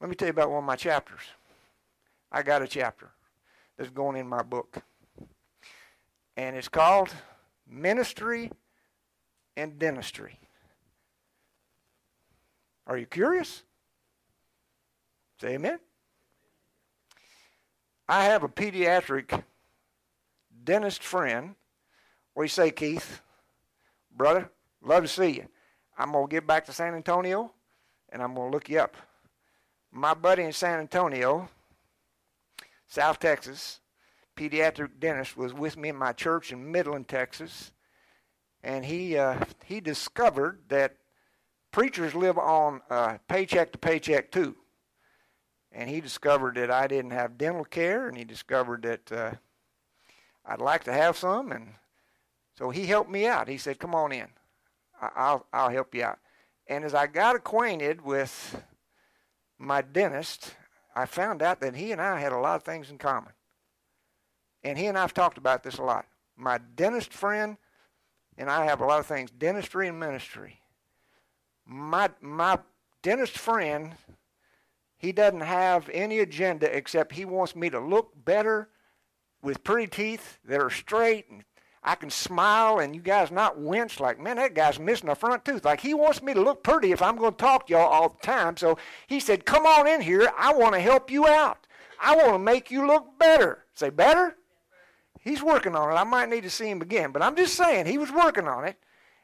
Let 0.01 0.09
me 0.09 0.17
tell 0.17 0.29
you 0.29 0.33
about 0.33 0.49
one 0.49 0.61
of 0.61 0.65
my 0.65 0.77
chapters. 0.77 1.21
I 2.33 2.43
got 2.43 2.63
a 2.63 2.67
chapter 2.67 3.11
that's 3.77 3.91
going 3.91 4.17
in 4.17 4.27
my 4.27 4.43
book. 4.43 4.83
And 6.37 6.57
it's 6.57 6.69
called 6.69 7.11
Ministry 7.69 8.51
and 9.57 9.79
Dentistry. 9.79 10.39
Are 12.87 12.99
you 12.99 13.07
curious? 13.07 13.63
Say 15.41 15.55
amen. 15.55 15.79
I 18.09 18.25
have 18.25 18.43
a 18.43 18.49
pediatric 18.49 19.43
dentist 20.65 21.03
friend. 21.03 21.55
You 22.37 22.49
say, 22.49 22.71
Keith? 22.71 23.23
Brother, 24.15 24.51
love 24.83 25.05
to 25.05 25.09
see 25.09 25.31
you. 25.31 25.47
I'm 25.97 26.13
going 26.13 26.27
to 26.27 26.31
get 26.31 26.47
back 26.47 26.67
to 26.67 26.73
San 26.73 26.95
Antonio 26.95 27.53
and 28.11 28.23
I'm 28.23 28.35
going 28.35 28.51
to 28.51 28.55
look 28.55 28.69
you 28.69 28.81
up. 28.81 28.97
My 29.91 30.15
buddy 30.15 30.43
in 30.43 30.53
San 30.53 30.81
Antonio, 30.81 31.49
South 32.87 33.19
Texas, 33.19 33.81
pediatric 34.37 34.99
dentist, 34.99 35.37
was 35.37 35.53
with 35.53 35.77
me 35.77 35.91
in 35.91 35.97
my 35.97 36.13
church 36.13 36.53
in 36.53 36.71
Midland, 36.71 37.09
Texas. 37.09 37.73
And 38.63 38.85
he, 38.85 39.17
uh, 39.17 39.45
he 39.65 39.81
discovered 39.81 40.61
that 40.69 40.97
preachers 41.71 42.15
live 42.15 42.39
on 42.39 42.81
uh, 42.89 43.19
paycheck 43.29 43.73
to 43.73 43.79
paycheck 43.79 44.31
too. 44.31 44.57
And 45.73 45.91
he 45.91 46.01
discovered 46.01 46.55
that 46.55 46.71
I 46.71 46.87
didn't 46.87 47.11
have 47.11 47.37
dental 47.37 47.65
care, 47.65 48.07
and 48.07 48.17
he 48.17 48.25
discovered 48.25 48.83
that 48.83 49.13
uh, 49.13 49.33
I'd 50.47 50.61
like 50.61 50.85
to 50.85 50.93
have 50.93 51.17
some, 51.17 51.51
and 51.51 51.75
so 52.57 52.71
he 52.71 52.87
helped 52.87 53.11
me 53.11 53.27
out. 53.27 53.49
He 53.49 53.59
said, 53.59 53.81
"Come 53.81 53.93
on 53.95 54.13
in, 54.13 54.29
I'll 55.01 55.47
I'll 55.53 55.71
help 55.71 55.93
you 55.95 56.05
out." 56.05 56.21
And 56.69 56.85
as 56.85 56.95
I 56.95 57.09
got 57.09 57.35
acquainted 57.35 58.03
with 58.03 58.63
my 59.59 59.83
dentist, 59.83 60.55
I 60.95 61.07
found 61.07 61.43
out 61.43 61.61
that 61.61 61.75
he 61.75 61.91
and 61.91 62.01
I 62.01 62.21
had 62.21 62.33
a 62.33 62.39
lot 62.39 62.57
of 62.57 62.63
things 62.63 62.89
in 62.91 62.99
common. 62.99 63.33
And 64.65 64.77
he 64.79 64.87
and 64.87 64.99
I've 64.99 65.15
talked 65.15 65.39
about 65.39 65.63
this 65.63 65.79
a 65.79 65.83
lot. 65.83 66.07
My 66.37 66.59
dentist 66.75 67.13
friend 67.13 67.57
and 68.37 68.51
I 68.51 68.65
have 68.65 68.81
a 68.81 68.85
lot 68.85 68.99
of 68.99 69.07
things 69.07 69.31
dentistry 69.31 69.87
and 69.87 70.01
ministry 70.01 70.61
my 71.67 72.11
my 72.21 72.59
dentist 73.03 73.39
friend, 73.39 73.93
he 74.97 75.13
doesn't 75.13 75.41
have 75.41 75.89
any 75.93 76.21
agenda 76.21 76.75
except 76.75 77.15
he 77.15 77.25
wants 77.25 77.55
me 77.57 77.71
to 77.71 77.81
look 77.81 78.13
better 78.25 78.69
with 79.43 79.65
pretty 79.65 79.87
teeth 79.87 80.39
that 80.45 80.61
are 80.61 80.71
straight 80.71 81.29
and 81.31 81.45
I 81.83 81.97
can 81.97 82.09
smile 82.09 82.79
and 82.79 82.95
you 82.95 83.03
guys 83.03 83.31
not 83.31 83.61
wince 83.61 84.01
like, 84.01 84.19
man, 84.19 84.37
that 84.37 84.55
guy's 84.55 84.79
missing 84.79 85.11
a 85.11 85.15
front 85.15 85.45
tooth. 85.45 85.67
Like 85.67 85.81
he 85.81 85.93
wants 85.93 86.23
me 86.23 86.33
to 86.33 86.41
look 86.41 86.63
pretty 86.63 86.93
if 86.93 87.03
I'm 87.03 87.17
going 87.17 87.33
to 87.33 87.37
talk 87.37 87.67
to 87.67 87.75
y'all 87.75 87.93
all 87.93 88.09
the 88.09 88.27
time. 88.27 88.57
So 88.57 88.79
he 89.07 89.21
said, 89.21 89.45
come 89.45 89.67
on 89.67 89.87
in 89.87 90.01
here. 90.01 90.33
I 90.39 90.55
want 90.55 90.75
to 90.75 90.81
help 90.81 91.11
you 91.11 91.27
out. 91.27 91.67
I 92.01 92.17
want 92.17 92.33
to 92.33 92.39
make 92.39 92.71
you 92.71 92.87
look 92.87 93.19
better. 93.19 93.65
Say 93.75 93.91
better? 93.91 94.35
He's 95.25 95.43
working 95.43 95.75
on 95.75 95.91
it. 95.91 95.95
I 95.95 96.05
might 96.05 96.29
need 96.29 96.43
to 96.43 96.51
see 96.51 96.69
him 96.69 96.83
again, 96.83 97.11
but 97.11 97.23
I'm 97.23 97.35
just 97.35 97.55
saying 97.55 97.87
he 97.87 97.97
was 97.97 98.13
working 98.13 98.47
on 98.47 98.67
it. 98.67 98.77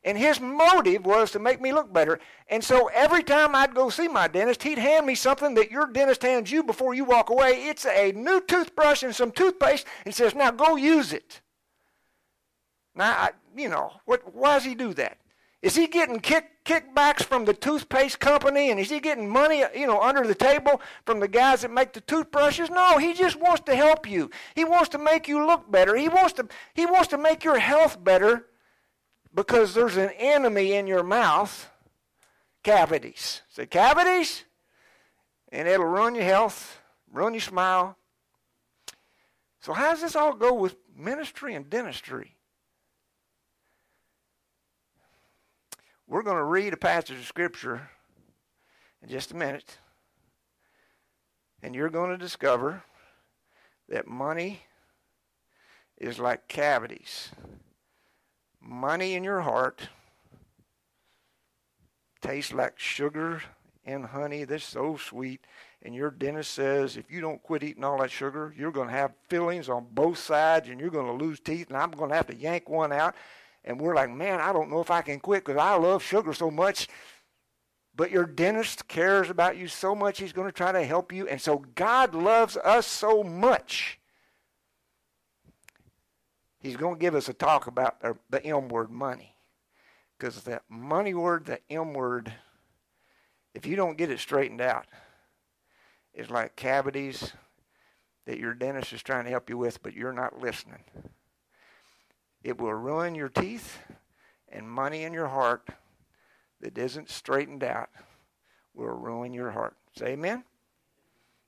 And 0.03 0.17
his 0.17 0.41
motive 0.41 1.05
was 1.05 1.31
to 1.33 1.39
make 1.39 1.61
me 1.61 1.75
look 1.75 1.93
better. 1.93 2.19
And 2.49 2.65
so 2.65 2.87
every 2.95 3.23
time 3.23 3.55
I'd 3.55 3.75
go 3.75 3.91
see 3.91 4.09
my 4.09 4.27
dentist, 4.27 4.63
he'd 4.63 4.79
hand 4.79 5.05
me 5.05 5.15
something 5.15 5.53
that 5.57 5.71
your 5.71 5.87
dentist 5.87 6.23
hands 6.23 6.51
you 6.51 6.63
before 6.63 6.95
you 6.95 7.05
walk 7.05 7.29
away. 7.29 7.67
It's 7.67 7.85
a 7.85 8.13
new 8.13 8.41
toothbrush 8.41 9.03
and 9.03 9.15
some 9.15 9.31
toothpaste 9.31 9.87
and 10.07 10.15
says, 10.15 10.35
now 10.35 10.53
go 10.53 10.77
use 10.77 11.13
it. 11.13 11.43
Now, 12.95 13.11
I, 13.11 13.31
you 13.55 13.69
know, 13.69 13.93
what, 14.07 14.35
why 14.35 14.55
does 14.55 14.65
he 14.65 14.75
do 14.75 14.95
that? 14.95 15.19
Is 15.63 15.77
he 15.77 15.89
getting 15.89 16.21
kick, 16.21 16.65
kickbacks 16.65 17.23
from 17.23 17.45
the 17.45 17.53
toothpaste 17.53 18.19
company 18.19 18.71
and 18.71 18.81
is 18.81 18.89
he 18.89 18.99
getting 18.99 19.29
money, 19.29 19.63
you 19.75 19.87
know, 19.87 20.01
under 20.01 20.27
the 20.27 20.35
table 20.35 20.81
from 21.05 21.21
the 21.21 21.29
guys 21.29 21.61
that 21.63 21.71
make 21.71 21.93
the 21.93 22.01
toothbrushes? 22.01 22.71
No, 22.71 22.97
he 22.97 23.13
just 23.13 23.37
wants 23.37 23.63
to 23.67 23.77
help 23.77 24.09
you. 24.09 24.31
He 24.55 24.65
wants 24.65 24.89
to 24.91 24.99
make 24.99 25.29
you 25.29 25.47
look 25.47 25.71
better. 25.71 25.97
He 25.97 26.09
wants 26.09 26.33
to, 26.35 26.49
he 26.73 26.87
wants 26.87 27.09
to 27.09 27.19
make 27.19 27.45
your 27.45 27.59
health 27.59 28.03
better 28.03 28.47
because 29.35 29.75
there's 29.75 29.99
an 29.99 30.11
enemy 30.17 30.73
in 30.73 30.87
your 30.87 31.03
mouth 31.03 31.69
cavities. 32.63 33.43
Say, 33.51 33.67
cavities? 33.67 34.45
And 35.53 35.69
it'll 35.69 35.85
ruin 35.85 36.15
your 36.15 36.25
health, 36.25 36.81
ruin 37.13 37.35
your 37.35 37.41
smile. 37.43 37.97
So, 39.61 39.75
how 39.75 39.91
does 39.91 40.01
this 40.01 40.17
all 40.17 40.35
go 40.35 40.55
with 40.55 40.77
ministry 40.97 41.55
and 41.55 41.69
dentistry? 41.69 42.37
We're 46.11 46.25
going 46.25 46.39
to 46.39 46.45
read 46.45 46.73
a 46.73 46.77
passage 46.77 47.17
of 47.19 47.25
Scripture 47.25 47.89
in 49.01 49.09
just 49.09 49.31
a 49.31 49.37
minute, 49.37 49.79
and 51.63 51.73
you're 51.73 51.89
going 51.89 52.11
to 52.11 52.19
discover 52.19 52.83
that 53.89 54.09
money 54.09 54.63
is 55.97 56.19
like 56.19 56.49
cavities 56.49 57.31
money 58.61 59.15
in 59.15 59.25
your 59.25 59.41
heart 59.41 59.89
tastes 62.21 62.53
like 62.53 62.79
sugar 62.79 63.43
and 63.85 64.05
honey. 64.05 64.45
That's 64.45 64.65
so 64.65 64.97
sweet. 64.97 65.47
And 65.83 65.95
your 65.95 66.11
dentist 66.11 66.53
says 66.53 66.97
if 66.97 67.11
you 67.11 67.21
don't 67.21 67.43
quit 67.43 67.63
eating 67.63 67.85
all 67.85 67.99
that 68.01 68.11
sugar, 68.11 68.55
you're 68.57 68.71
going 68.71 68.89
to 68.89 68.95
have 68.95 69.13
fillings 69.29 69.69
on 69.69 69.87
both 69.93 70.19
sides 70.19 70.69
and 70.69 70.79
you're 70.79 70.91
going 70.91 71.07
to 71.07 71.25
lose 71.25 71.41
teeth, 71.41 71.69
and 71.69 71.77
I'm 71.77 71.91
going 71.91 72.11
to 72.11 72.17
have 72.17 72.27
to 72.27 72.37
yank 72.37 72.69
one 72.69 72.93
out. 72.93 73.15
And 73.65 73.81
we're 73.81 73.95
like, 73.95 74.11
man, 74.11 74.41
I 74.41 74.53
don't 74.53 74.71
know 74.71 74.81
if 74.81 74.91
I 74.91 75.03
can 75.03 75.21
quit 75.21 75.45
because 75.45 75.61
I 75.61 75.75
love 75.77 76.03
sugar 76.03 76.33
so 76.33 76.51
much. 76.51 76.89
But 77.95 78.11
your 78.11 78.25
dentist 78.25 78.89
cares 78.89 79.29
about 79.29 79.57
you 79.57 79.69
so 79.69 79.95
much, 79.95 80.19
he's 80.19 80.33
going 80.33 80.49
to 80.49 80.53
try 80.53 80.73
to 80.73 80.85
help 80.85 81.13
you. 81.13 81.29
And 81.29 81.41
so 81.41 81.65
God 81.75 82.15
loves 82.15 82.57
us 82.57 82.87
so 82.87 83.23
much 83.23 84.01
he's 86.61 86.77
going 86.77 86.95
to 86.95 87.01
give 87.01 87.15
us 87.15 87.29
a 87.29 87.33
talk 87.33 87.67
about 87.67 87.97
the 88.29 88.45
M 88.45 88.69
word 88.69 88.91
money. 88.91 89.35
Because 90.17 90.43
that 90.43 90.63
money 90.69 91.15
word, 91.15 91.47
the 91.47 91.59
M 91.71 91.95
word, 91.95 92.33
if 93.55 93.67
you 93.67 93.75
don't 93.75 93.97
get 93.97 94.11
it 94.11 94.21
straightened 94.21 94.61
out, 94.61 94.87
it's 96.13 96.31
like 96.31 96.57
cavities 96.57 97.33
that 98.27 98.39
your 98.39 98.55
dentist 98.55 98.93
is 98.93 99.03
trying 99.03 99.25
to 99.25 99.31
help 99.31 99.49
you 99.49 99.57
with, 99.57 99.83
but 99.83 99.95
you're 99.95 100.13
not 100.13 100.41
listening. 100.41 100.85
It 102.43 102.59
will 102.59 102.75
ruin 102.75 103.15
your 103.15 103.29
teeth 103.29 103.79
and 104.49 104.69
money 104.69 105.05
in 105.05 105.13
your 105.13 105.29
heart 105.29 105.69
that 106.61 106.79
isn't 106.79 107.11
straightened 107.11 107.65
out 107.65 107.91
will 108.75 108.89
ruin 108.89 109.33
your 109.33 109.51
heart. 109.51 109.77
Say 109.97 110.13
amen? 110.13 110.45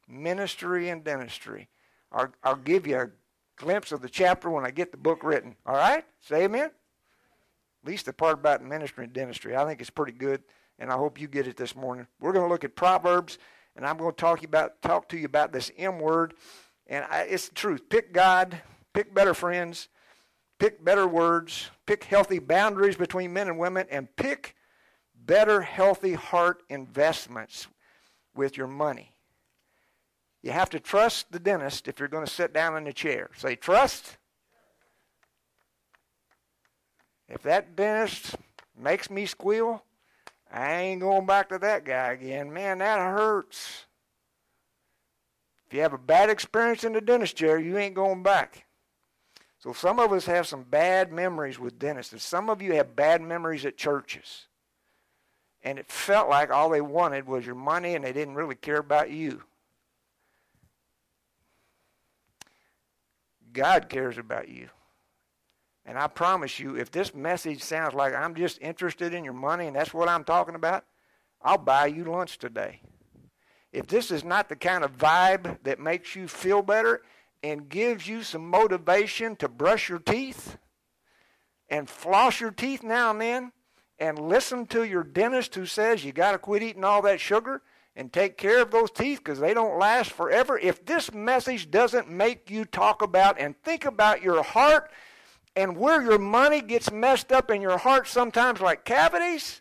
Ministry 0.09 0.89
and 0.89 1.03
dentistry. 1.05 1.69
I'll, 2.11 2.33
I'll 2.43 2.57
give 2.57 2.87
you 2.87 2.99
a 2.99 3.11
glimpse 3.57 3.93
of 3.93 4.03
the 4.03 4.09
chapter 4.09 4.51
when 4.51 4.67
I 4.67 4.71
get 4.71 4.91
the 4.91 4.99
book 4.99 5.23
written. 5.23 5.57
All 5.65 5.77
right? 5.77 6.05
Say 6.21 6.45
amen? 6.45 6.71
At 7.85 7.89
least 7.89 8.07
the 8.07 8.13
part 8.13 8.39
about 8.39 8.63
ministry 8.63 9.05
and 9.05 9.13
dentistry. 9.13 9.57
I 9.57 9.65
think 9.65 9.81
it's 9.81 9.91
pretty 9.91 10.13
good, 10.13 10.43
and 10.79 10.91
I 10.91 10.97
hope 10.97 11.21
you 11.21 11.29
get 11.29 11.47
it 11.47 11.57
this 11.57 11.75
morning. 11.75 12.07
We're 12.21 12.33
going 12.33 12.45
to 12.45 12.53
look 12.53 12.65
at 12.65 12.77
Proverbs, 12.77 13.39
and 13.77 13.87
I'm 13.87 13.97
going 13.97 14.13
to 14.13 14.17
talk, 14.17 14.45
about, 14.45 14.83
talk 14.83 15.09
to 15.09 15.17
you 15.17 15.25
about 15.25 15.53
this 15.53 15.71
M 15.79 15.99
word. 15.99 16.35
And 16.87 17.05
I, 17.11 17.23
it's 17.23 17.49
the 17.49 17.55
truth. 17.55 17.89
Pick 17.89 18.13
God, 18.13 18.61
pick 18.93 19.15
better 19.15 19.35
friends, 19.35 19.89
pick 20.63 20.85
better 20.85 21.09
words, 21.09 21.73
pick 21.87 22.05
healthy 22.05 22.39
boundaries 22.39 22.95
between 22.95 23.33
men 23.33 23.49
and 23.49 23.59
women, 23.59 23.85
and 23.91 24.15
pick 24.15 24.55
better, 25.27 25.61
healthy 25.61 26.13
heart 26.13 26.63
investments 26.69 27.67
with 28.37 28.57
your 28.57 28.69
money. 28.69 29.11
You 30.41 30.53
have 30.53 30.71
to 30.71 30.79
trust 30.79 31.33
the 31.33 31.41
dentist 31.41 31.89
if 31.89 31.99
you're 31.99 32.07
going 32.07 32.25
to 32.25 32.33
sit 32.33 32.53
down 32.53 32.77
in 32.77 32.87
a 32.87 32.93
chair. 32.93 33.31
Say, 33.37 33.57
trust. 33.57 34.19
If 37.29 37.43
that 37.43 37.75
dentist 37.75 38.37
makes 38.81 39.11
me 39.11 39.27
squeal, 39.27 39.83
I 40.49 40.75
ain't 40.75 41.01
going 41.01 41.27
back 41.27 41.49
to 41.49 41.59
that 41.59 41.85
guy 41.85 42.13
again. 42.13 42.53
Man, 42.53 42.79
that 42.79 43.01
hurts. 43.01 43.87
If 45.67 45.75
you 45.75 45.81
have 45.81 45.93
a 45.93 45.99
bad 45.99 46.31
experience 46.31 46.85
in 46.85 46.93
the 46.93 47.01
dentist 47.01 47.35
chair, 47.35 47.59
you 47.59 47.77
ain't 47.79 47.97
going 47.97 48.23
back. 48.23 48.65
So 49.63 49.73
some 49.73 50.01
of 50.01 50.13
us 50.13 50.27
have 50.27 50.49
some 50.49 50.65
bad 50.65 51.13
memories 51.13 51.57
with 51.57 51.79
dentists, 51.79 52.13
and 52.13 52.21
some 52.21 52.51
of 52.51 52.61
you 52.61 52.73
have 52.73 52.97
bad 52.97 53.23
memories 53.23 53.65
at 53.65 53.77
churches. 53.77 54.49
And 55.63 55.79
it 55.79 55.89
felt 55.89 56.29
like 56.29 56.51
all 56.51 56.69
they 56.69 56.81
wanted 56.81 57.29
was 57.29 57.47
your 57.47 57.55
money 57.55 57.95
and 57.95 58.05
they 58.05 58.13
didn't 58.13 58.35
really 58.35 58.57
care 58.57 58.79
about 58.79 59.11
you. 59.11 59.45
God 63.53 63.89
cares 63.89 64.19
about 64.19 64.49
you. 64.49 64.69
And 65.87 65.97
I 65.97 66.09
promise 66.09 66.59
you, 66.59 66.77
if 66.77 66.91
this 66.91 67.15
message 67.15 67.63
sounds 67.63 67.95
like 67.95 68.15
I'm 68.15 68.35
just 68.35 68.61
interested 68.61 69.15
in 69.15 69.23
your 69.23 69.33
money 69.33 69.69
and 69.69 69.77
that's 69.77 69.95
what 69.95 70.09
I'm 70.09 70.25
talking 70.25 70.57
about, 70.57 70.85
I'll 71.41 71.59
buy 71.59 71.87
you 71.87 72.03
lunch 72.03 72.39
today. 72.39 72.81
If 73.73 73.87
this 73.87 74.11
is 74.11 74.25
not 74.25 74.49
the 74.49 74.57
kind 74.57 74.83
of 74.83 74.99
vibe 74.99 75.59
that 75.63 75.79
makes 75.79 76.17
you 76.17 76.27
feel 76.27 76.63
better 76.63 77.03
and 77.43 77.69
gives 77.69 78.07
you 78.07 78.23
some 78.23 78.49
motivation 78.49 79.37
to 79.37 79.49
brush 79.49 79.89
your 79.89 79.99
teeth 79.99 80.57
and 81.69 81.89
floss 81.89 82.41
your 82.41 82.51
teeth 82.51 82.83
now 82.83 83.11
and 83.11 83.21
then 83.21 83.53
and 83.99 84.19
listen 84.19 84.67
to 84.67 84.85
your 84.85 85.05
dentist 85.05 85.55
who 85.55 85.67
says 85.67 86.05
you 86.05 86.13
got 86.13 86.33
to 86.33 86.39
quit 86.39 86.63
eating 86.63 86.85
all 86.85 87.03
that 87.03 87.21
sugar 87.21 87.63
and 87.95 88.13
take 88.13 88.39
care 88.39 88.63
of 88.63 88.71
those 88.71 88.91
teeth 88.91 89.19
because 89.19 89.39
they 89.39 89.55
don't 89.55 89.79
last 89.79 90.13
forever. 90.13 90.59
If 90.59 90.85
this 90.85 91.13
message 91.13 91.71
doesn't 91.71 92.09
make 92.09 92.51
you 92.51 92.65
talk 92.65 93.03
about 93.03 93.39
and 93.39 93.61
think 93.63 93.85
about 93.85 94.23
your 94.23 94.43
heart 94.43 94.91
and 95.55 95.77
where 95.77 96.03
your 96.03 96.19
money 96.19 96.63
gets 96.63 96.91
messed 96.91 97.33
up 97.33 97.51
in 97.51 97.61
your 97.61 97.79
heart 97.79 98.09
sometimes 98.09 98.61
like 98.61 98.85
cavities, 98.85 99.61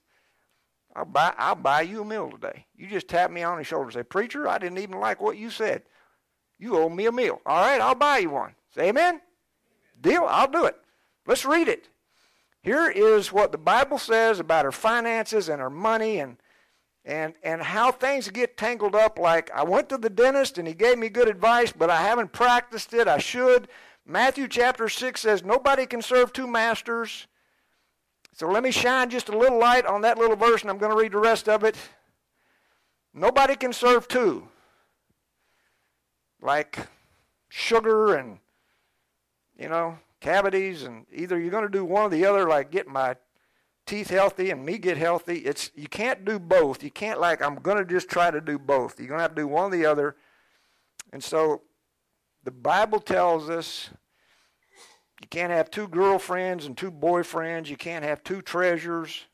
I'll 0.96 1.06
buy, 1.06 1.34
I'll 1.38 1.56
buy 1.56 1.82
you 1.82 2.02
a 2.02 2.06
meal 2.06 2.30
today. 2.32 2.66
You 2.76 2.88
just 2.88 3.08
tap 3.08 3.32
me 3.32 3.44
on 3.44 3.58
the 3.58 3.64
shoulder 3.64 3.86
and 3.86 3.94
say, 3.94 4.04
Preacher, 4.04 4.48
I 4.48 4.58
didn't 4.58 4.80
even 4.80 5.00
like 5.00 5.22
what 5.22 5.38
you 5.38 5.50
said. 5.50 5.84
You 6.62 6.78
owe 6.78 6.90
me 6.90 7.08
a 7.08 7.12
meal. 7.12 7.42
All 7.44 7.60
right, 7.60 7.82
I'll 7.82 7.96
buy 7.96 8.20
you 8.20 8.30
one. 8.30 8.54
Say 8.76 8.90
amen? 8.90 9.20
Deal? 10.00 10.24
I'll 10.30 10.50
do 10.50 10.66
it. 10.66 10.78
Let's 11.26 11.44
read 11.44 11.68
it. 11.68 11.90
Here 12.62 12.88
is 12.88 13.34
what 13.34 13.52
the 13.52 13.58
Bible 13.58 13.98
says 13.98 14.40
about 14.40 14.66
our 14.66 14.72
finances 14.72 15.50
and 15.50 15.60
our 15.60 15.72
money 15.72 16.20
and 16.20 16.38
and 17.04 17.34
and 17.42 17.64
how 17.64 17.92
things 17.92 18.30
get 18.30 18.58
tangled 18.58 18.94
up 18.94 19.18
like 19.18 19.50
I 19.56 19.64
went 19.64 19.90
to 19.90 19.98
the 19.98 20.12
dentist 20.12 20.60
and 20.60 20.68
he 20.68 20.76
gave 20.76 21.00
me 21.00 21.10
good 21.10 21.28
advice, 21.28 21.72
but 21.72 21.90
I 21.90 22.00
haven't 22.04 22.32
practiced 22.32 22.94
it. 22.94 23.08
I 23.08 23.18
should. 23.18 23.68
Matthew 24.06 24.48
chapter 24.48 24.88
6 24.88 25.20
says 25.20 25.44
nobody 25.44 25.88
can 25.88 26.04
serve 26.04 26.32
two 26.32 26.46
masters. 26.46 27.26
So 28.34 28.48
let 28.48 28.62
me 28.62 28.70
shine 28.70 29.10
just 29.10 29.30
a 29.30 29.38
little 29.38 29.58
light 29.58 29.88
on 29.88 30.02
that 30.02 30.20
little 30.20 30.36
verse 30.36 30.62
and 30.62 30.70
I'm 30.70 30.78
going 30.78 30.92
to 30.92 30.98
read 30.98 31.14
the 31.14 31.18
rest 31.18 31.50
of 31.50 31.64
it. 31.64 31.76
Nobody 33.16 33.56
can 33.56 33.74
serve 33.74 34.08
two. 34.08 34.48
Like 36.42 36.88
sugar 37.50 38.16
and 38.16 38.40
you 39.58 39.70
know, 39.70 40.00
cavities 40.20 40.84
and 40.84 41.06
either 41.14 41.40
you're 41.40 41.52
going 41.52 41.64
to 41.64 41.70
do 41.70 41.86
one 41.86 42.04
or 42.04 42.10
the 42.10 42.26
other 42.26 42.48
like 42.48 42.72
get 42.72 42.88
my 42.88 43.16
teeth 43.86 44.10
healthy 44.10 44.50
and 44.50 44.66
me 44.66 44.78
get 44.78 44.98
healthy. 44.98 45.40
It's 45.40 45.72
you 45.76 45.88
can't 45.88 46.26
do 46.26 46.40
both. 46.40 46.84
You 46.84 46.92
can't 46.92 47.20
like 47.20 47.42
I'm 47.42 47.56
going 47.56 47.78
to 47.78 47.86
just 47.86 48.10
try 48.10 48.32
to 48.32 48.42
do 48.42 48.58
both. 48.58 49.00
You're 49.00 49.10
going 49.10 49.20
to 49.20 49.24
have 49.24 49.36
to 49.36 49.42
do 49.42 49.48
one 49.48 49.66
or 49.66 49.78
the 49.78 49.86
other. 49.86 50.16
And 51.12 51.24
so 51.24 51.62
the 52.44 52.52
Bible 52.52 53.00
tells 53.00 53.50
us 53.50 53.90
you 55.22 55.28
can't 55.28 55.52
have 55.52 55.70
two 55.70 55.88
girlfriends 55.88 56.66
and 56.66 56.76
two 56.76 56.92
boyfriends. 56.92 57.68
You 57.68 57.78
can't 57.78 58.04
have 58.04 58.24
two 58.24 58.42
treasures. 58.42 59.26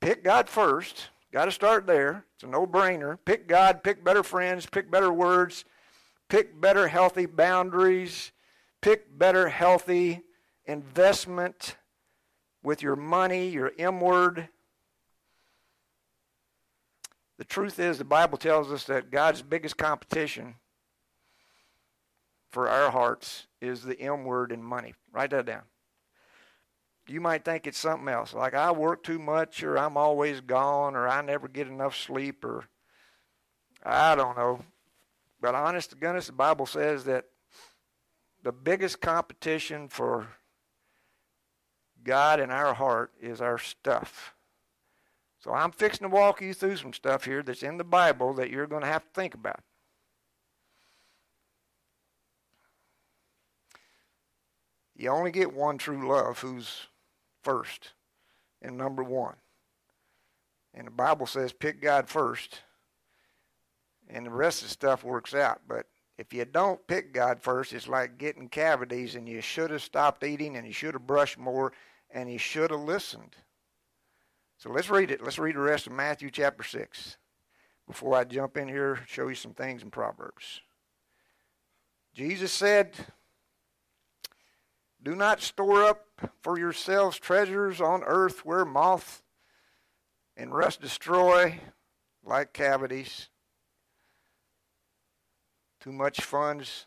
Pick 0.00 0.22
God 0.22 0.48
first. 0.48 1.08
Got 1.34 1.46
to 1.46 1.50
start 1.50 1.88
there. 1.88 2.24
It's 2.36 2.44
a 2.44 2.46
no-brainer. 2.46 3.18
Pick 3.24 3.48
God, 3.48 3.82
pick 3.82 4.04
better 4.04 4.22
friends, 4.22 4.66
pick 4.66 4.88
better 4.88 5.12
words, 5.12 5.64
pick 6.28 6.60
better 6.60 6.86
healthy 6.86 7.26
boundaries, 7.26 8.30
pick 8.80 9.18
better 9.18 9.48
healthy 9.48 10.22
investment 10.64 11.76
with 12.62 12.82
your 12.82 12.94
money, 12.94 13.48
your 13.48 13.72
M 13.76 14.00
word. 14.00 14.48
The 17.36 17.44
truth 17.44 17.80
is, 17.80 17.98
the 17.98 18.04
Bible 18.04 18.38
tells 18.38 18.70
us 18.70 18.84
that 18.84 19.10
God's 19.10 19.42
biggest 19.42 19.76
competition 19.76 20.54
for 22.52 22.68
our 22.68 22.92
hearts 22.92 23.48
is 23.60 23.82
the 23.82 24.00
M 24.00 24.24
word 24.24 24.52
and 24.52 24.64
money. 24.64 24.94
Write 25.12 25.30
that 25.30 25.46
down. 25.46 25.62
You 27.06 27.20
might 27.20 27.44
think 27.44 27.66
it's 27.66 27.78
something 27.78 28.08
else, 28.08 28.32
like 28.32 28.54
I 28.54 28.70
work 28.70 29.02
too 29.02 29.18
much, 29.18 29.62
or 29.62 29.78
I'm 29.78 29.96
always 29.96 30.40
gone, 30.40 30.96
or 30.96 31.06
I 31.06 31.20
never 31.20 31.48
get 31.48 31.68
enough 31.68 31.96
sleep, 31.96 32.44
or 32.44 32.64
I 33.82 34.14
don't 34.14 34.36
know. 34.36 34.64
But 35.40 35.54
honest 35.54 35.90
to 35.90 35.96
goodness, 35.96 36.28
the 36.28 36.32
Bible 36.32 36.64
says 36.64 37.04
that 37.04 37.26
the 38.42 38.52
biggest 38.52 39.02
competition 39.02 39.88
for 39.88 40.28
God 42.02 42.40
in 42.40 42.50
our 42.50 42.72
heart 42.72 43.12
is 43.20 43.42
our 43.42 43.58
stuff. 43.58 44.34
So 45.40 45.52
I'm 45.52 45.72
fixing 45.72 46.08
to 46.08 46.14
walk 46.14 46.40
you 46.40 46.54
through 46.54 46.76
some 46.76 46.94
stuff 46.94 47.26
here 47.26 47.42
that's 47.42 47.62
in 47.62 47.76
the 47.76 47.84
Bible 47.84 48.32
that 48.34 48.48
you're 48.48 48.66
going 48.66 48.80
to 48.80 48.88
have 48.88 49.02
to 49.02 49.10
think 49.12 49.34
about. 49.34 49.60
You 54.96 55.10
only 55.10 55.32
get 55.32 55.52
one 55.52 55.76
true 55.76 56.08
love 56.08 56.38
who's 56.38 56.86
first 57.44 57.92
and 58.62 58.76
number 58.76 59.04
one. 59.04 59.36
And 60.72 60.86
the 60.86 60.92
Bible 60.92 61.26
says 61.26 61.52
pick 61.52 61.80
God 61.80 62.08
first, 62.08 62.62
and 64.08 64.26
the 64.26 64.30
rest 64.30 64.62
of 64.62 64.68
the 64.68 64.72
stuff 64.72 65.04
works 65.04 65.34
out. 65.34 65.60
But 65.68 65.86
if 66.18 66.32
you 66.32 66.44
don't 66.44 66.84
pick 66.88 67.12
God 67.12 67.40
first, 67.40 67.72
it's 67.72 67.86
like 67.86 68.18
getting 68.18 68.48
cavities, 68.48 69.14
and 69.14 69.28
you 69.28 69.40
should 69.40 69.70
have 69.70 69.82
stopped 69.82 70.24
eating, 70.24 70.56
and 70.56 70.66
you 70.66 70.72
should 70.72 70.94
have 70.94 71.06
brushed 71.06 71.38
more, 71.38 71.72
and 72.10 72.30
you 72.30 72.38
should 72.38 72.70
have 72.70 72.80
listened. 72.80 73.36
So 74.58 74.70
let's 74.70 74.90
read 74.90 75.10
it. 75.10 75.22
Let's 75.22 75.38
read 75.38 75.56
the 75.56 75.60
rest 75.60 75.86
of 75.86 75.92
Matthew 75.92 76.30
chapter 76.30 76.64
6 76.64 77.18
before 77.86 78.16
I 78.16 78.24
jump 78.24 78.56
in 78.56 78.68
here 78.68 79.00
show 79.06 79.28
you 79.28 79.34
some 79.34 79.52
things 79.52 79.82
in 79.82 79.90
Proverbs. 79.90 80.60
Jesus 82.14 82.52
said, 82.52 82.94
Do 85.04 85.14
not 85.14 85.42
store 85.42 85.84
up 85.84 86.06
for 86.40 86.58
yourselves 86.58 87.18
treasures 87.18 87.78
on 87.78 88.02
earth 88.04 88.46
where 88.46 88.64
moth 88.64 89.22
and 90.34 90.54
rust 90.54 90.80
destroy 90.80 91.60
like 92.24 92.54
cavities. 92.54 93.28
Too 95.78 95.92
much 95.92 96.22
fun's 96.22 96.86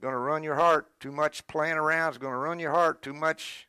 going 0.00 0.12
to 0.12 0.18
run 0.18 0.44
your 0.44 0.54
heart. 0.54 0.86
Too 1.00 1.10
much 1.10 1.48
playing 1.48 1.76
around 1.76 2.12
is 2.12 2.18
going 2.18 2.32
to 2.32 2.38
run 2.38 2.60
your 2.60 2.70
heart. 2.70 3.02
Too 3.02 3.12
much 3.12 3.66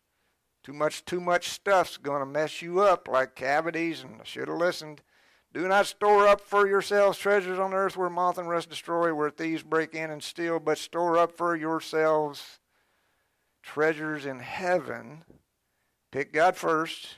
too 0.61 0.73
much, 0.73 1.03
too 1.03 1.19
much 1.19 1.49
stuff's 1.49 1.97
going 1.97 2.19
to 2.19 2.27
mess 2.27 2.61
you 2.61 2.81
up, 2.81 3.07
like 3.07 3.33
cavities, 3.33 4.03
and 4.03 4.21
I 4.21 4.23
should 4.23 4.49
have 4.49 4.57
listened. 4.57 5.01
Do 5.51 5.67
not 5.67 5.87
store 5.87 6.27
up 6.27 6.41
for 6.41 6.67
yourselves 6.67 7.17
treasures 7.17 7.57
on 7.57 7.73
earth 7.73 7.97
where 7.97 8.09
moth 8.09 8.37
and 8.37 8.47
rust 8.47 8.69
destroy, 8.69 9.15
where 9.15 9.31
thieves 9.31 9.63
break 9.63 9.95
in 9.95 10.11
and 10.11 10.21
steal, 10.21 10.59
but 10.59 10.77
store 10.77 11.17
up 11.17 11.31
for 11.31 11.55
yourselves 11.55 12.58
treasures 13.61 14.25
in 14.25 14.39
heaven. 14.39 15.23
Pick 16.11 16.33
God 16.33 16.55
first, 16.55 17.17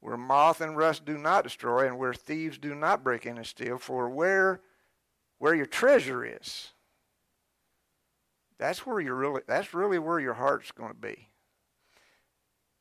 where 0.00 0.16
moth 0.16 0.60
and 0.60 0.76
rust 0.76 1.04
do 1.04 1.18
not 1.18 1.44
destroy, 1.44 1.86
and 1.86 1.98
where 1.98 2.14
thieves 2.14 2.58
do 2.58 2.74
not 2.74 3.04
break 3.04 3.26
in 3.26 3.36
and 3.36 3.46
steal. 3.46 3.78
For 3.78 4.08
where, 4.08 4.60
where 5.38 5.54
your 5.54 5.66
treasure 5.66 6.24
is, 6.24 6.70
that's 8.58 8.86
where 8.86 9.00
you're 9.00 9.14
really. 9.14 9.42
That's 9.46 9.74
really 9.74 9.98
where 9.98 10.20
your 10.20 10.34
heart's 10.34 10.72
going 10.72 10.92
to 10.92 10.94
be. 10.94 11.28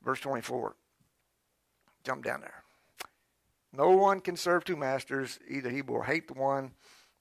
Verse 0.03 0.19
24. 0.21 0.75
Jump 2.03 2.23
down 2.23 2.41
there. 2.41 2.63
No 3.71 3.91
one 3.91 4.19
can 4.19 4.35
serve 4.35 4.63
two 4.63 4.75
masters. 4.75 5.39
Either 5.47 5.69
he 5.69 5.81
will 5.81 6.01
hate 6.01 6.27
the 6.27 6.33
one 6.33 6.71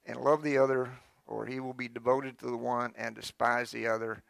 and 0.06 0.20
love 0.20 0.42
the 0.42 0.58
other, 0.58 0.90
or 1.28 1.46
he 1.46 1.60
will 1.60 1.74
be 1.74 1.88
devoted 1.88 2.38
to 2.38 2.46
the 2.46 2.56
one 2.56 2.92
and 2.96 3.14
despise 3.14 3.70
the 3.70 3.86
other. 3.86 4.22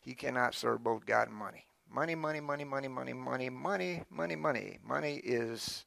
He 0.00 0.14
cannot 0.14 0.54
serve 0.54 0.82
both 0.82 1.06
God 1.06 1.28
and 1.28 1.36
money. 1.36 1.66
Money, 1.88 2.14
money, 2.14 2.40
money, 2.40 2.64
money, 2.64 2.88
money, 2.88 3.12
money, 3.12 3.50
money, 3.50 4.02
money, 4.10 4.36
money. 4.36 4.78
Money 4.82 5.16
is 5.22 5.84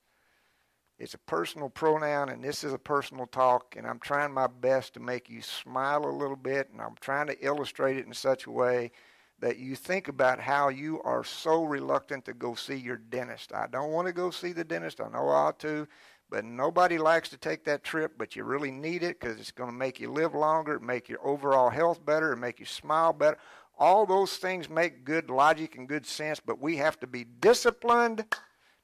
it's 0.98 1.14
a 1.14 1.20
personal 1.20 1.70
pronoun 1.70 2.30
and 2.30 2.42
this 2.42 2.64
is 2.64 2.72
a 2.72 2.78
personal 2.78 3.26
talk 3.26 3.76
and 3.76 3.86
I'm 3.86 4.00
trying 4.00 4.34
my 4.34 4.48
best 4.48 4.94
to 4.94 5.02
make 5.02 5.30
you 5.30 5.42
smile 5.42 6.06
a 6.06 6.08
little 6.08 6.38
bit 6.38 6.70
and 6.72 6.80
I'm 6.80 6.96
trying 7.02 7.28
to 7.28 7.46
illustrate 7.46 7.98
it 7.98 8.06
in 8.06 8.14
such 8.14 8.46
a 8.46 8.52
way 8.52 8.92
that 9.40 9.58
you 9.58 9.76
think 9.76 10.08
about 10.08 10.40
how 10.40 10.70
you 10.70 11.02
are 11.02 11.24
so 11.24 11.66
reluctant 11.66 12.24
to 12.26 12.34
go 12.34 12.56
see 12.56 12.76
your 12.76 12.96
dentist. 12.96 13.52
I 13.54 13.68
don't 13.68 13.92
want 13.92 14.08
to 14.08 14.14
go 14.14 14.32
see 14.32 14.54
the 14.54 14.64
dentist. 14.64 15.02
I 15.02 15.10
know 15.10 15.28
I 15.28 15.48
ought 15.48 15.60
to, 15.60 15.88
but 16.30 16.44
nobody 16.44 16.98
likes 16.98 17.30
to 17.30 17.38
take 17.38 17.64
that 17.66 17.84
trip, 17.84 18.14
but 18.18 18.36
you 18.36 18.44
really 18.44 18.72
need 18.72 19.04
it 19.04 19.20
because 19.20 19.40
it's 19.40 19.52
going 19.52 19.70
to 19.70 19.76
make 19.76 20.00
you 20.00 20.12
live 20.12 20.34
longer, 20.34 20.80
make 20.80 21.08
your 21.08 21.26
overall 21.26 21.70
health 21.70 22.04
better, 22.06 22.32
and 22.32 22.42
make 22.42 22.60
you 22.60 22.66
smile 22.66 23.14
better. 23.14 23.38
All 23.78 24.06
those 24.06 24.38
things 24.38 24.70
make 24.70 25.06
good 25.06 25.30
logic 25.30 25.76
and 25.76 25.88
good 25.88 26.06
sense, 26.06 26.40
but 26.40 26.62
we 26.62 26.78
have 26.78 27.00
to 27.02 27.08
be 27.08 27.24
disciplined 27.24 28.26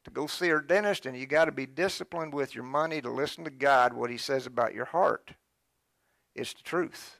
to 0.04 0.12
go 0.12 0.28
see 0.28 0.52
our 0.52 0.62
dentist, 0.62 1.06
and 1.06 1.18
you 1.18 1.26
got 1.26 1.46
to 1.46 1.52
be 1.52 1.66
disciplined 1.66 2.34
with 2.34 2.56
your 2.56 2.64
money 2.64 3.02
to 3.02 3.10
listen 3.10 3.44
to 3.44 3.52
God, 3.52 3.94
what 3.94 4.10
He 4.10 4.18
says 4.18 4.46
about 4.46 4.74
your 4.74 4.86
heart. 4.86 5.32
It's 6.36 6.54
the 6.54 6.64
truth. 6.64 7.20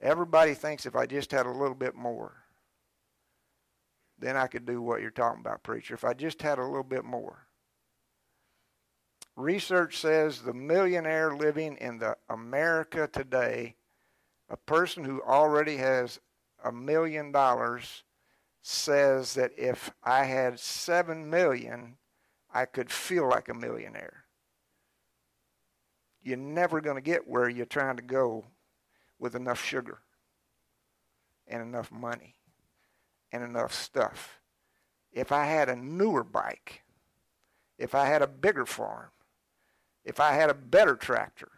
Everybody 0.00 0.54
thinks 0.54 0.86
if 0.86 0.94
I 0.94 1.06
just 1.06 1.32
had 1.32 1.46
a 1.46 1.50
little 1.50 1.74
bit 1.74 1.94
more, 1.94 2.44
then 4.18 4.36
I 4.36 4.46
could 4.46 4.66
do 4.66 4.80
what 4.80 5.00
you're 5.00 5.10
talking 5.10 5.40
about, 5.40 5.62
preacher. 5.62 5.94
If 5.94 6.04
I 6.04 6.14
just 6.14 6.42
had 6.42 6.58
a 6.58 6.64
little 6.64 6.84
bit 6.84 7.04
more. 7.04 7.47
Research 9.38 9.98
says 9.98 10.40
the 10.40 10.52
millionaire 10.52 11.32
living 11.32 11.76
in 11.76 11.98
the 11.98 12.16
America 12.28 13.06
today, 13.06 13.76
a 14.50 14.56
person 14.56 15.04
who 15.04 15.22
already 15.22 15.76
has 15.76 16.18
a 16.64 16.72
million 16.72 17.30
dollars, 17.30 18.02
says 18.62 19.34
that 19.34 19.52
if 19.56 19.92
I 20.02 20.24
had 20.24 20.58
seven 20.58 21.30
million, 21.30 21.98
I 22.52 22.64
could 22.64 22.90
feel 22.90 23.28
like 23.28 23.48
a 23.48 23.54
millionaire. 23.54 24.24
You're 26.20 26.36
never 26.36 26.80
going 26.80 26.96
to 26.96 27.00
get 27.00 27.28
where 27.28 27.48
you're 27.48 27.64
trying 27.64 27.94
to 27.98 28.02
go 28.02 28.44
with 29.20 29.36
enough 29.36 29.64
sugar 29.64 30.00
and 31.46 31.62
enough 31.62 31.92
money 31.92 32.34
and 33.30 33.44
enough 33.44 33.72
stuff. 33.72 34.40
if 35.12 35.30
I 35.30 35.44
had 35.44 35.68
a 35.68 35.76
newer 35.76 36.24
bike, 36.24 36.82
if 37.78 37.94
I 37.94 38.06
had 38.06 38.20
a 38.20 38.26
bigger 38.26 38.66
farm, 38.66 39.10
if 40.08 40.20
I 40.20 40.32
had 40.32 40.48
a 40.48 40.54
better 40.54 40.96
tractor, 40.96 41.50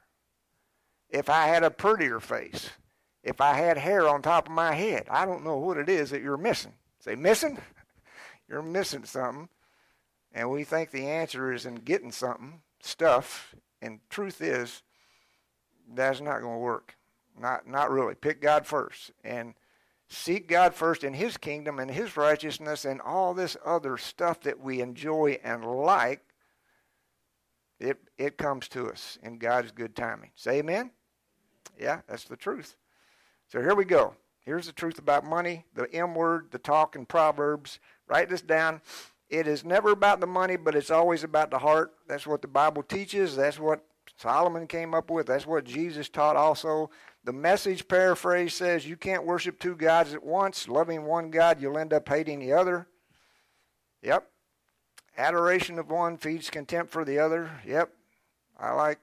if 1.08 1.30
I 1.30 1.46
had 1.46 1.62
a 1.62 1.70
prettier 1.70 2.18
face, 2.18 2.70
if 3.22 3.40
I 3.40 3.54
had 3.54 3.78
hair 3.78 4.08
on 4.08 4.22
top 4.22 4.48
of 4.48 4.52
my 4.52 4.74
head. 4.74 5.06
I 5.08 5.24
don't 5.24 5.44
know 5.44 5.56
what 5.56 5.76
it 5.76 5.88
is 5.88 6.10
that 6.10 6.20
you're 6.20 6.36
missing. 6.36 6.74
Say, 6.98 7.14
missing? 7.14 7.58
you're 8.48 8.60
missing 8.60 9.04
something. 9.04 9.48
And 10.32 10.50
we 10.50 10.64
think 10.64 10.90
the 10.90 11.06
answer 11.06 11.52
is 11.52 11.64
in 11.64 11.76
getting 11.76 12.10
something, 12.10 12.60
stuff. 12.80 13.54
And 13.80 14.00
truth 14.10 14.42
is, 14.42 14.82
that's 15.94 16.20
not 16.20 16.40
going 16.40 16.54
to 16.54 16.58
work. 16.58 16.96
Not, 17.38 17.68
not 17.68 17.90
really. 17.90 18.16
Pick 18.16 18.42
God 18.42 18.66
first. 18.66 19.12
And 19.22 19.54
seek 20.08 20.48
God 20.48 20.74
first 20.74 21.04
in 21.04 21.14
His 21.14 21.36
kingdom 21.36 21.78
and 21.78 21.90
His 21.90 22.16
righteousness 22.16 22.84
and 22.84 23.00
all 23.00 23.32
this 23.32 23.56
other 23.64 23.96
stuff 23.96 24.40
that 24.40 24.58
we 24.58 24.80
enjoy 24.80 25.38
and 25.44 25.64
like. 25.64 26.24
It, 27.80 27.98
it 28.18 28.36
comes 28.36 28.68
to 28.68 28.88
us 28.88 29.18
in 29.22 29.38
God's 29.38 29.72
good 29.72 29.96
timing. 29.96 30.30
Say 30.34 30.58
amen? 30.58 30.90
Yeah, 31.78 32.00
that's 32.06 32.24
the 32.24 32.36
truth. 32.36 32.76
So 33.48 33.60
here 33.60 33.74
we 33.74 33.86
go. 33.86 34.14
Here's 34.44 34.66
the 34.66 34.72
truth 34.72 34.98
about 34.98 35.24
money, 35.24 35.64
the 35.74 35.92
M 35.94 36.14
word, 36.14 36.48
the 36.50 36.58
talk 36.58 36.94
in 36.94 37.06
Proverbs. 37.06 37.78
Write 38.06 38.28
this 38.28 38.42
down. 38.42 38.82
It 39.28 39.46
is 39.46 39.64
never 39.64 39.90
about 39.90 40.20
the 40.20 40.26
money, 40.26 40.56
but 40.56 40.74
it's 40.74 40.90
always 40.90 41.24
about 41.24 41.50
the 41.50 41.58
heart. 41.58 41.92
That's 42.06 42.26
what 42.26 42.42
the 42.42 42.48
Bible 42.48 42.82
teaches. 42.82 43.36
That's 43.36 43.58
what 43.58 43.84
Solomon 44.16 44.66
came 44.66 44.92
up 44.92 45.10
with. 45.10 45.26
That's 45.26 45.46
what 45.46 45.64
Jesus 45.64 46.08
taught 46.08 46.36
also. 46.36 46.90
The 47.24 47.32
message 47.32 47.86
paraphrase 47.86 48.54
says 48.54 48.86
you 48.86 48.96
can't 48.96 49.24
worship 49.24 49.58
two 49.58 49.76
gods 49.76 50.14
at 50.14 50.24
once. 50.24 50.68
Loving 50.68 51.04
one 51.04 51.30
God, 51.30 51.60
you'll 51.60 51.78
end 51.78 51.92
up 51.92 52.08
hating 52.08 52.40
the 52.40 52.52
other. 52.52 52.86
Yep. 54.02 54.26
Adoration 55.20 55.78
of 55.78 55.90
one 55.90 56.16
feeds 56.16 56.48
contempt 56.48 56.90
for 56.90 57.04
the 57.04 57.18
other. 57.18 57.50
Yep. 57.66 57.92
I 58.58 58.72
like 58.72 59.00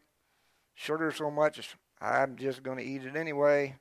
sugar 0.73 1.11
so 1.11 1.29
much, 1.29 1.75
I'm 2.01 2.37
just 2.37 2.63
going 2.63 2.79
to 2.79 2.83
eat 2.83 3.03
it 3.03 3.15
anyway. 3.15 3.75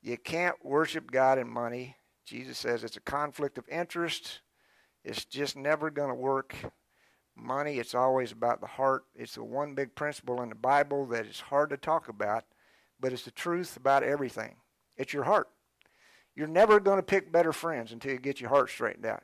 You 0.00 0.16
can't 0.16 0.56
worship 0.64 1.10
God 1.10 1.36
and 1.36 1.50
money. 1.50 1.96
Jesus 2.24 2.56
says 2.56 2.82
it's 2.82 2.96
a 2.96 3.00
conflict 3.00 3.58
of 3.58 3.68
interest. 3.68 4.40
It's 5.04 5.26
just 5.26 5.56
never 5.56 5.90
going 5.90 6.08
to 6.08 6.14
work. 6.14 6.54
Money, 7.36 7.78
it's 7.78 7.94
always 7.94 8.32
about 8.32 8.62
the 8.62 8.66
heart. 8.66 9.04
It's 9.14 9.34
the 9.34 9.44
one 9.44 9.74
big 9.74 9.94
principle 9.94 10.40
in 10.40 10.48
the 10.48 10.54
Bible 10.54 11.04
that 11.08 11.26
is 11.26 11.40
hard 11.40 11.68
to 11.68 11.76
talk 11.76 12.08
about, 12.08 12.44
but 12.98 13.12
it's 13.12 13.24
the 13.24 13.30
truth 13.30 13.76
about 13.76 14.02
everything. 14.02 14.56
It's 14.96 15.12
your 15.12 15.24
heart. 15.24 15.48
You're 16.34 16.46
never 16.46 16.80
going 16.80 16.98
to 16.98 17.02
pick 17.02 17.30
better 17.30 17.52
friends 17.52 17.92
until 17.92 18.12
you 18.12 18.18
get 18.18 18.40
your 18.40 18.48
heart 18.48 18.70
straightened 18.70 19.04
out. 19.04 19.22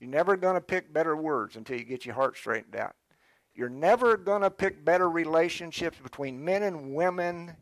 You're 0.00 0.10
never 0.10 0.36
going 0.36 0.54
to 0.54 0.60
pick 0.60 0.92
better 0.92 1.14
words 1.14 1.56
until 1.56 1.78
you 1.78 1.84
get 1.84 2.06
your 2.06 2.14
heart 2.14 2.36
straightened 2.36 2.74
out. 2.74 2.96
You're 3.54 3.68
never 3.68 4.16
going 4.16 4.42
to 4.42 4.50
pick 4.50 4.84
better 4.84 5.10
relationships 5.10 5.98
between 6.02 6.42
men 6.42 6.62
and 6.62 6.94
women 6.94 7.54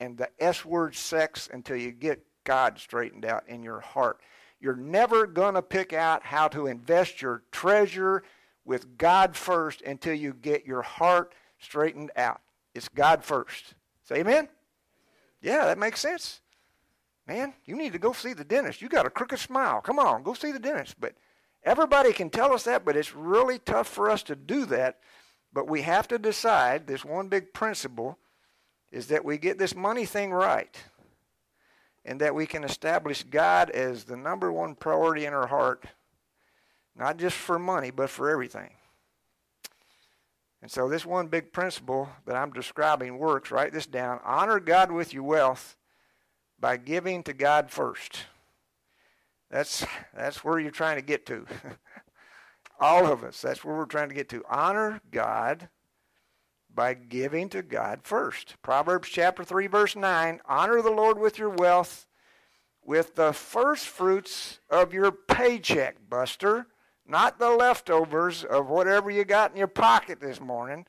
and 0.00 0.16
the 0.16 0.30
S 0.40 0.64
word 0.64 0.94
sex 0.94 1.48
until 1.52 1.76
you 1.76 1.92
get 1.92 2.24
God 2.44 2.78
straightened 2.78 3.24
out 3.24 3.46
in 3.46 3.62
your 3.62 3.80
heart. 3.80 4.20
You're 4.58 4.76
never 4.76 5.26
going 5.26 5.54
to 5.54 5.62
pick 5.62 5.92
out 5.92 6.24
how 6.24 6.48
to 6.48 6.66
invest 6.66 7.20
your 7.20 7.42
treasure 7.52 8.22
with 8.64 8.96
God 8.96 9.36
first 9.36 9.82
until 9.82 10.14
you 10.14 10.32
get 10.32 10.64
your 10.64 10.82
heart 10.82 11.34
straightened 11.58 12.12
out. 12.16 12.40
It's 12.74 12.88
God 12.88 13.24
first. 13.24 13.74
Say 14.04 14.20
amen? 14.20 14.48
Yeah, 15.42 15.66
that 15.66 15.78
makes 15.78 16.00
sense. 16.00 16.40
Man, 17.26 17.52
you 17.66 17.76
need 17.76 17.92
to 17.92 17.98
go 17.98 18.12
see 18.12 18.32
the 18.32 18.44
dentist. 18.44 18.80
You 18.80 18.88
got 18.88 19.06
a 19.06 19.10
crooked 19.10 19.38
smile. 19.38 19.80
Come 19.80 19.98
on, 19.98 20.22
go 20.22 20.34
see 20.34 20.52
the 20.52 20.58
dentist. 20.58 20.96
But 20.98 21.14
everybody 21.64 22.12
can 22.12 22.30
tell 22.30 22.52
us 22.52 22.64
that, 22.64 22.84
but 22.84 22.96
it's 22.96 23.14
really 23.14 23.58
tough 23.58 23.88
for 23.88 24.10
us 24.10 24.22
to 24.24 24.36
do 24.36 24.66
that. 24.66 24.98
But 25.52 25.68
we 25.68 25.82
have 25.82 26.08
to 26.08 26.18
decide 26.18 26.86
this 26.86 27.04
one 27.04 27.28
big 27.28 27.52
principle 27.52 28.18
is 28.90 29.08
that 29.08 29.24
we 29.24 29.38
get 29.38 29.58
this 29.58 29.74
money 29.74 30.04
thing 30.04 30.30
right 30.30 30.76
and 32.04 32.20
that 32.20 32.34
we 32.34 32.46
can 32.46 32.64
establish 32.64 33.22
God 33.22 33.70
as 33.70 34.04
the 34.04 34.16
number 34.16 34.52
one 34.52 34.74
priority 34.74 35.24
in 35.24 35.32
our 35.32 35.46
heart, 35.46 35.84
not 36.96 37.16
just 37.16 37.36
for 37.36 37.58
money, 37.58 37.90
but 37.90 38.10
for 38.10 38.28
everything. 38.30 38.70
And 40.60 40.70
so, 40.70 40.88
this 40.88 41.04
one 41.04 41.26
big 41.26 41.52
principle 41.52 42.08
that 42.24 42.36
I'm 42.36 42.52
describing 42.52 43.18
works. 43.18 43.50
Write 43.50 43.72
this 43.72 43.86
down. 43.86 44.20
Honor 44.24 44.60
God 44.60 44.92
with 44.92 45.12
your 45.12 45.24
wealth 45.24 45.76
by 46.60 46.76
giving 46.76 47.24
to 47.24 47.32
God 47.32 47.70
first. 47.70 48.26
That's, 49.52 49.84
that's 50.16 50.42
where 50.42 50.58
you're 50.58 50.70
trying 50.70 50.96
to 50.96 51.02
get 51.02 51.26
to. 51.26 51.46
All 52.80 53.06
of 53.06 53.22
us. 53.22 53.42
That's 53.42 53.62
where 53.62 53.76
we're 53.76 53.84
trying 53.84 54.08
to 54.08 54.14
get 54.14 54.30
to. 54.30 54.42
Honor 54.48 55.02
God 55.10 55.68
by 56.74 56.94
giving 56.94 57.50
to 57.50 57.62
God 57.62 58.00
first. 58.02 58.56
Proverbs 58.62 59.10
chapter 59.10 59.44
3 59.44 59.66
verse 59.66 59.94
9, 59.94 60.40
honor 60.46 60.80
the 60.80 60.90
Lord 60.90 61.18
with 61.18 61.38
your 61.38 61.50
wealth 61.50 62.06
with 62.82 63.14
the 63.14 63.32
first 63.32 63.86
fruits 63.86 64.58
of 64.70 64.94
your 64.94 65.12
paycheck, 65.12 65.96
Buster, 66.08 66.66
not 67.06 67.38
the 67.38 67.50
leftovers 67.50 68.42
of 68.42 68.68
whatever 68.68 69.10
you 69.10 69.24
got 69.24 69.52
in 69.52 69.58
your 69.58 69.68
pocket 69.68 70.18
this 70.18 70.40
morning. 70.40 70.86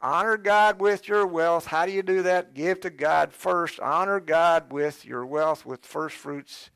Honor 0.00 0.36
God 0.36 0.80
with 0.80 1.08
your 1.08 1.26
wealth. 1.26 1.66
How 1.66 1.84
do 1.84 1.92
you 1.92 2.02
do 2.02 2.22
that? 2.22 2.54
Give 2.54 2.80
to 2.80 2.88
God 2.88 3.34
first. 3.34 3.80
Honor 3.80 4.20
God 4.20 4.72
with 4.72 5.04
your 5.04 5.26
wealth 5.26 5.66
with 5.66 5.84
first 5.84 6.16
fruits 6.16 6.70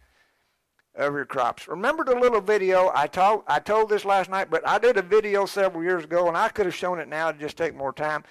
of 0.96 1.14
your 1.14 1.24
crops. 1.24 1.66
Remember 1.66 2.04
the 2.04 2.14
little 2.14 2.40
video 2.40 2.90
I 2.94 3.06
told 3.06 3.42
I 3.46 3.58
told 3.58 3.88
this 3.88 4.04
last 4.04 4.30
night, 4.30 4.48
but 4.50 4.66
I 4.66 4.78
did 4.78 4.96
a 4.96 5.02
video 5.02 5.46
several 5.46 5.82
years 5.82 6.04
ago 6.04 6.28
and 6.28 6.36
I 6.36 6.48
could 6.48 6.66
have 6.66 6.74
shown 6.74 7.00
it 7.00 7.08
now 7.08 7.32
to 7.32 7.38
just 7.38 7.56
take 7.56 7.74
more 7.74 7.92
time. 7.92 8.24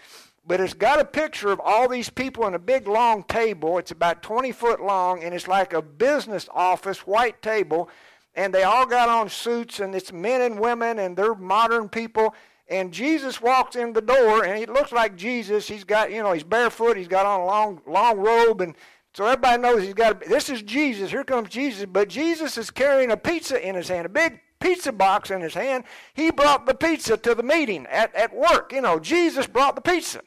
But 0.45 0.59
it's 0.59 0.73
got 0.73 0.99
a 0.99 1.05
picture 1.05 1.49
of 1.51 1.61
all 1.61 1.87
these 1.87 2.09
people 2.09 2.45
in 2.47 2.53
a 2.53 2.59
big 2.59 2.87
long 2.87 3.23
table. 3.23 3.77
It's 3.77 3.91
about 3.91 4.21
20 4.21 4.51
foot 4.51 4.81
long 4.81 5.23
and 5.23 5.33
it's 5.33 5.47
like 5.47 5.73
a 5.73 5.81
business 5.81 6.49
office, 6.53 7.07
white 7.07 7.41
table, 7.41 7.89
and 8.35 8.53
they 8.53 8.63
all 8.63 8.85
got 8.85 9.09
on 9.09 9.29
suits 9.29 9.79
and 9.79 9.95
it's 9.95 10.11
men 10.11 10.41
and 10.41 10.59
women 10.59 10.99
and 10.99 11.15
they're 11.15 11.35
modern 11.35 11.87
people. 11.87 12.33
And 12.69 12.93
Jesus 12.93 13.41
walks 13.41 13.75
in 13.75 13.93
the 13.93 14.01
door 14.01 14.45
and 14.45 14.57
he 14.57 14.65
looks 14.65 14.91
like 14.91 15.15
Jesus. 15.15 15.67
He's 15.67 15.83
got, 15.83 16.11
you 16.11 16.23
know, 16.23 16.31
he's 16.31 16.43
barefoot, 16.43 16.97
he's 16.97 17.07
got 17.07 17.25
on 17.25 17.41
a 17.41 17.45
long 17.45 17.81
long 17.85 18.19
robe 18.19 18.61
and 18.61 18.75
so 19.13 19.25
everybody 19.25 19.61
knows 19.61 19.83
he's 19.83 19.93
got. 19.93 20.21
To, 20.21 20.29
this 20.29 20.49
is 20.49 20.61
Jesus. 20.63 21.11
Here 21.11 21.23
comes 21.23 21.49
Jesus. 21.49 21.85
But 21.85 22.09
Jesus 22.09 22.57
is 22.57 22.71
carrying 22.71 23.11
a 23.11 23.17
pizza 23.17 23.65
in 23.65 23.75
his 23.75 23.87
hand, 23.87 24.05
a 24.05 24.09
big 24.09 24.39
pizza 24.59 24.91
box 24.91 25.29
in 25.29 25.41
his 25.41 25.53
hand. 25.53 25.83
He 26.13 26.31
brought 26.31 26.65
the 26.65 26.73
pizza 26.73 27.17
to 27.17 27.35
the 27.35 27.43
meeting 27.43 27.85
at, 27.87 28.13
at 28.15 28.35
work. 28.35 28.73
You 28.73 28.81
know, 28.81 28.99
Jesus 28.99 29.45
brought 29.45 29.75
the 29.75 29.81
pizza. 29.81 30.21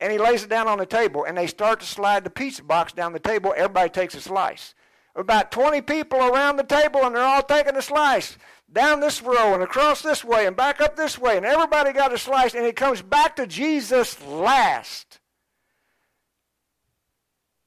And 0.00 0.10
he 0.10 0.18
lays 0.18 0.42
it 0.42 0.50
down 0.50 0.66
on 0.66 0.78
the 0.78 0.86
table, 0.86 1.22
and 1.22 1.38
they 1.38 1.46
start 1.46 1.78
to 1.78 1.86
slide 1.86 2.24
the 2.24 2.30
pizza 2.30 2.64
box 2.64 2.92
down 2.92 3.12
the 3.12 3.20
table. 3.20 3.54
Everybody 3.56 3.88
takes 3.88 4.16
a 4.16 4.20
slice. 4.20 4.74
About 5.14 5.52
20 5.52 5.80
people 5.82 6.18
around 6.18 6.56
the 6.56 6.64
table, 6.64 7.04
and 7.04 7.14
they're 7.14 7.22
all 7.22 7.42
taking 7.42 7.76
a 7.76 7.82
slice 7.82 8.36
down 8.72 8.98
this 8.98 9.22
row 9.22 9.54
and 9.54 9.62
across 9.62 10.02
this 10.02 10.24
way 10.24 10.46
and 10.46 10.56
back 10.56 10.80
up 10.80 10.96
this 10.96 11.18
way, 11.18 11.36
and 11.36 11.46
everybody 11.46 11.92
got 11.92 12.12
a 12.12 12.18
slice, 12.18 12.54
and 12.54 12.66
it 12.66 12.74
comes 12.74 13.00
back 13.00 13.36
to 13.36 13.46
Jesus 13.46 14.20
last. 14.26 15.11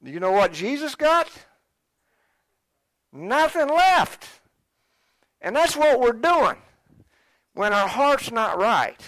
Do 0.05 0.11
you 0.11 0.19
know 0.19 0.31
what 0.31 0.53
Jesus 0.53 0.93
got? 0.93 1.27
Nothing 3.11 3.69
left. 3.69 4.27
And 5.41 5.55
that's 5.55 5.75
what 5.75 5.99
we're 5.99 6.11
doing 6.11 6.57
when 7.55 7.73
our 7.73 7.87
heart's 7.87 8.31
not 8.31 8.59
right. 8.59 9.01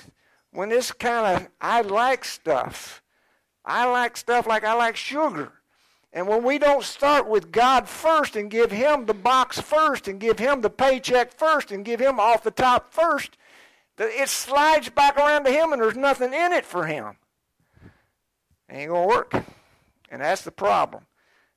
When 0.52 0.70
this 0.70 0.92
kind 0.92 1.44
of, 1.44 1.50
I 1.62 1.82
like 1.82 2.26
stuff. 2.26 3.04
I 3.64 3.86
like 3.86 4.18
stuff 4.18 4.48
like 4.48 4.64
I 4.64 4.74
like 4.74 4.96
sugar. 4.96 5.52
And 6.14 6.28
when 6.28 6.44
we 6.44 6.58
don't 6.58 6.84
start 6.84 7.28
with 7.28 7.52
God 7.52 7.88
first 7.88 8.36
and 8.36 8.50
give 8.50 8.72
Him 8.72 9.06
the 9.06 9.14
box 9.14 9.62
first 9.62 10.08
and 10.08 10.20
give 10.20 10.40
Him 10.40 10.62
the 10.62 10.70
paycheck 10.72 11.32
first 11.32 11.72
and 11.72 11.86
give 11.86 12.00
Him 12.00 12.20
off 12.20 12.42
the 12.42 12.50
top 12.50 12.92
first, 12.92 13.38
it 14.00 14.30
slides 14.30 14.90
back 14.90 15.16
around 15.16 15.44
to 15.44 15.52
Him 15.52 15.74
and 15.74 15.82
there's 15.82 15.96
nothing 15.96 16.34
in 16.34 16.54
it 16.54 16.66
for 16.66 16.88
Him. 16.88 17.18
Ain't 18.68 18.90
going 18.90 19.08
to 19.08 19.16
work. 19.16 19.44
And 20.10 20.22
that's 20.22 20.44
the 20.44 20.52
problem. 20.52 21.06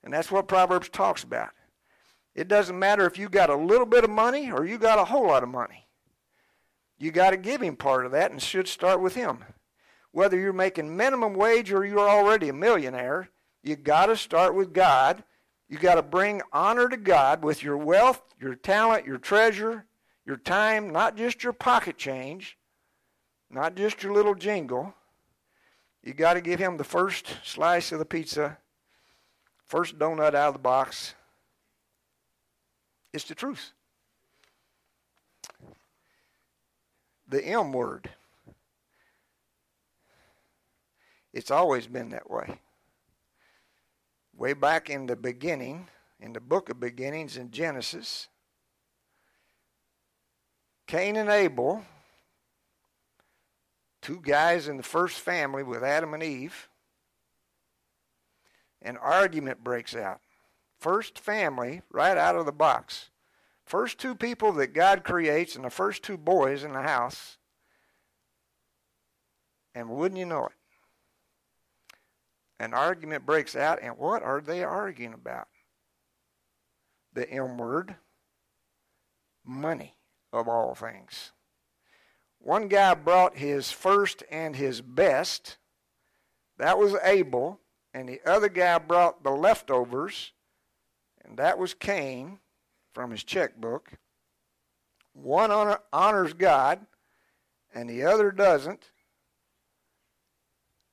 And 0.02 0.12
that's 0.12 0.30
what 0.30 0.48
Proverbs 0.48 0.88
talks 0.88 1.22
about. 1.22 1.50
It 2.34 2.48
doesn't 2.48 2.78
matter 2.78 3.06
if 3.06 3.18
you 3.18 3.28
got 3.28 3.50
a 3.50 3.56
little 3.56 3.86
bit 3.86 4.04
of 4.04 4.10
money 4.10 4.50
or 4.50 4.64
you 4.64 4.78
got 4.78 4.98
a 4.98 5.04
whole 5.04 5.26
lot 5.26 5.42
of 5.42 5.48
money. 5.48 5.88
You 6.98 7.10
got 7.10 7.30
to 7.30 7.36
give 7.36 7.60
him 7.60 7.76
part 7.76 8.06
of 8.06 8.12
that 8.12 8.30
and 8.30 8.40
should 8.40 8.68
start 8.68 9.00
with 9.00 9.14
him. 9.14 9.44
Whether 10.12 10.38
you're 10.38 10.52
making 10.52 10.96
minimum 10.96 11.34
wage 11.34 11.72
or 11.72 11.84
you're 11.84 11.98
already 11.98 12.48
a 12.48 12.52
millionaire, 12.52 13.30
you 13.62 13.76
got 13.76 14.06
to 14.06 14.16
start 14.16 14.54
with 14.54 14.72
God. 14.72 15.24
You 15.68 15.78
got 15.78 15.94
to 15.94 16.02
bring 16.02 16.42
honor 16.52 16.88
to 16.88 16.96
God 16.96 17.44
with 17.44 17.62
your 17.62 17.76
wealth, 17.76 18.22
your 18.40 18.54
talent, 18.54 19.06
your 19.06 19.18
treasure, 19.18 19.86
your 20.26 20.36
time, 20.36 20.90
not 20.90 21.16
just 21.16 21.42
your 21.42 21.52
pocket 21.52 21.96
change, 21.96 22.58
not 23.50 23.76
just 23.76 24.02
your 24.02 24.12
little 24.12 24.34
jingle. 24.34 24.94
You 26.02 26.14
got 26.14 26.34
to 26.34 26.40
give 26.40 26.58
him 26.58 26.76
the 26.76 26.84
first 26.84 27.36
slice 27.44 27.92
of 27.92 27.98
the 27.98 28.04
pizza, 28.04 28.58
first 29.66 29.98
donut 29.98 30.34
out 30.34 30.48
of 30.48 30.54
the 30.54 30.60
box. 30.60 31.14
It's 33.12 33.25
the 33.25 33.35
truth. 33.35 33.72
the 37.31 37.44
M 37.44 37.72
word. 37.72 38.10
It's 41.33 41.50
always 41.50 41.87
been 41.87 42.10
that 42.10 42.29
way. 42.29 42.58
Way 44.37 44.52
back 44.52 44.90
in 44.90 45.06
the 45.06 45.16
beginning, 45.16 45.88
in 46.18 46.33
the 46.33 46.40
book 46.40 46.68
of 46.68 46.81
beginnings 46.81 47.37
in 47.37 47.52
Genesis, 47.52 48.27
Cain 50.88 51.16
and 51.16 51.31
Abel, 51.31 51.85
two 54.03 54.21
guys 54.23 54.69
in 54.69 54.77
the 54.77 54.83
first 54.83 55.21
family 55.21 55.63
with 55.63 55.83
Adam 55.83 56.15
and 56.15 56.23
Eve, 56.23 56.69
an 58.83 58.96
argument 58.96 59.63
breaks 59.63 59.94
out. 59.94 60.21
First 60.79 61.19
family, 61.19 61.83
right 61.90 62.17
out 62.17 62.37
of 62.37 62.46
the 62.46 62.53
box. 62.53 63.11
First 63.67 63.98
two 63.98 64.15
people 64.15 64.53
that 64.53 64.75
God 64.75 65.05
creates, 65.05 65.55
and 65.55 65.65
the 65.65 65.71
first 65.71 66.03
two 66.03 66.17
boys 66.17 66.65
in 66.65 66.73
the 66.73 66.83
house. 66.83 67.37
And 69.75 69.90
wouldn't 69.90 70.19
you 70.19 70.27
know 70.27 70.46
it? 70.46 70.53
An 72.59 72.75
argument 72.75 73.27
breaks 73.27 73.55
out, 73.55 73.79
and 73.83 73.96
what 73.96 74.23
are 74.23 74.40
they 74.40 74.65
arguing 74.65 75.15
about? 75.15 75.48
The 77.13 77.31
M 77.31 77.59
word 77.59 77.96
money, 79.44 79.96
of 80.33 80.48
all 80.48 80.75
things. 80.75 81.33
One 82.40 82.68
guy 82.68 82.94
brought 82.94 83.36
his 83.36 83.70
first 83.70 84.24
and 84.30 84.56
his 84.56 84.80
best. 84.80 85.58
That 86.58 86.78
was 86.78 86.96
Abel. 87.02 87.60
And 87.92 88.08
the 88.08 88.20
other 88.24 88.48
guy 88.48 88.78
brought 88.78 89.22
the 89.22 89.30
leftovers. 89.30 90.32
And 91.24 91.36
that 91.36 91.58
was 91.58 91.74
Cain 91.74 92.38
from 92.92 93.10
his 93.10 93.22
checkbook. 93.22 93.92
One 95.12 95.50
honor, 95.50 95.80
honors 95.92 96.32
God, 96.32 96.86
and 97.74 97.88
the 97.88 98.04
other 98.04 98.30
doesn't. 98.30 98.90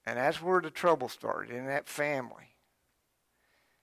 And 0.05 0.17
that's 0.17 0.41
where 0.41 0.61
the 0.61 0.71
trouble 0.71 1.09
started 1.09 1.55
in 1.55 1.67
that 1.67 1.87
family. 1.87 2.55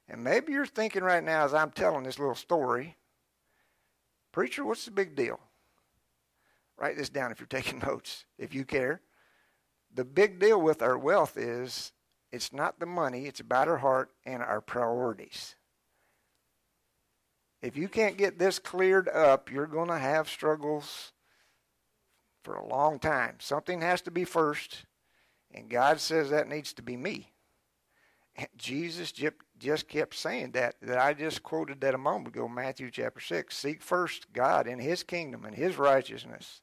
And 0.09 0.23
maybe 0.23 0.53
you're 0.53 0.67
thinking 0.67 1.03
right 1.03 1.25
now, 1.25 1.45
as 1.45 1.55
I'm 1.55 1.71
telling 1.71 2.05
this 2.05 2.19
little 2.19 2.35
story, 2.35 2.97
Preacher, 4.33 4.65
what's 4.65 4.85
the 4.85 4.91
big 4.91 5.15
deal? 5.15 5.39
Write 6.79 6.97
this 6.97 7.09
down 7.09 7.31
if 7.31 7.41
you're 7.41 7.47
taking 7.47 7.79
notes, 7.87 8.25
if 8.39 8.55
you 8.55 8.65
care. 8.65 9.01
The 9.95 10.05
big 10.05 10.39
deal 10.39 10.61
with 10.61 10.83
our 10.83 10.99
wealth 10.99 11.37
is 11.37 11.93
it's 12.33 12.53
not 12.53 12.81
the 12.81 12.87
money, 12.87 13.27
it's 13.27 13.41
about 13.41 13.69
our 13.69 13.79
heart 13.79 14.11
and 14.27 14.43
our 14.43 14.61
priorities. 14.61 15.55
If 17.63 17.77
you 17.77 17.89
can't 17.89 18.19
get 18.19 18.39
this 18.39 18.59
cleared 18.59 19.09
up, 19.09 19.51
you're 19.51 19.67
going 19.67 19.89
to 19.89 19.99
have 19.99 20.29
struggles 20.29 21.13
for 22.43 22.57
a 22.57 22.67
long 22.67 22.99
time. 22.99 23.37
Something 23.39 23.81
has 23.81 24.03
to 24.03 24.11
be 24.11 24.25
first, 24.25 24.85
and 25.53 25.71
God 25.71 26.01
says 26.01 26.29
that 26.31 26.49
needs 26.49 26.73
to 26.75 26.83
be 26.83 26.97
me. 26.97 27.33
And 28.37 28.49
Jesus 28.57 29.13
just 29.59 29.89
kept 29.89 30.15
saying 30.15 30.51
that, 30.51 30.75
that 30.83 30.99
I 30.99 31.15
just 31.15 31.43
quoted 31.43 31.81
that 31.81 31.95
a 31.95 31.99
moment 31.99 32.35
ago, 32.35 32.49
Matthew 32.49 32.91
chapter 32.91 33.21
6. 33.21 33.57
Seek 33.57 33.81
first 33.81 34.33
God 34.33 34.67
and 34.67 34.83
His 34.83 35.03
kingdom 35.05 35.45
and 35.45 35.55
His 35.55 35.79
righteousness. 35.79 36.61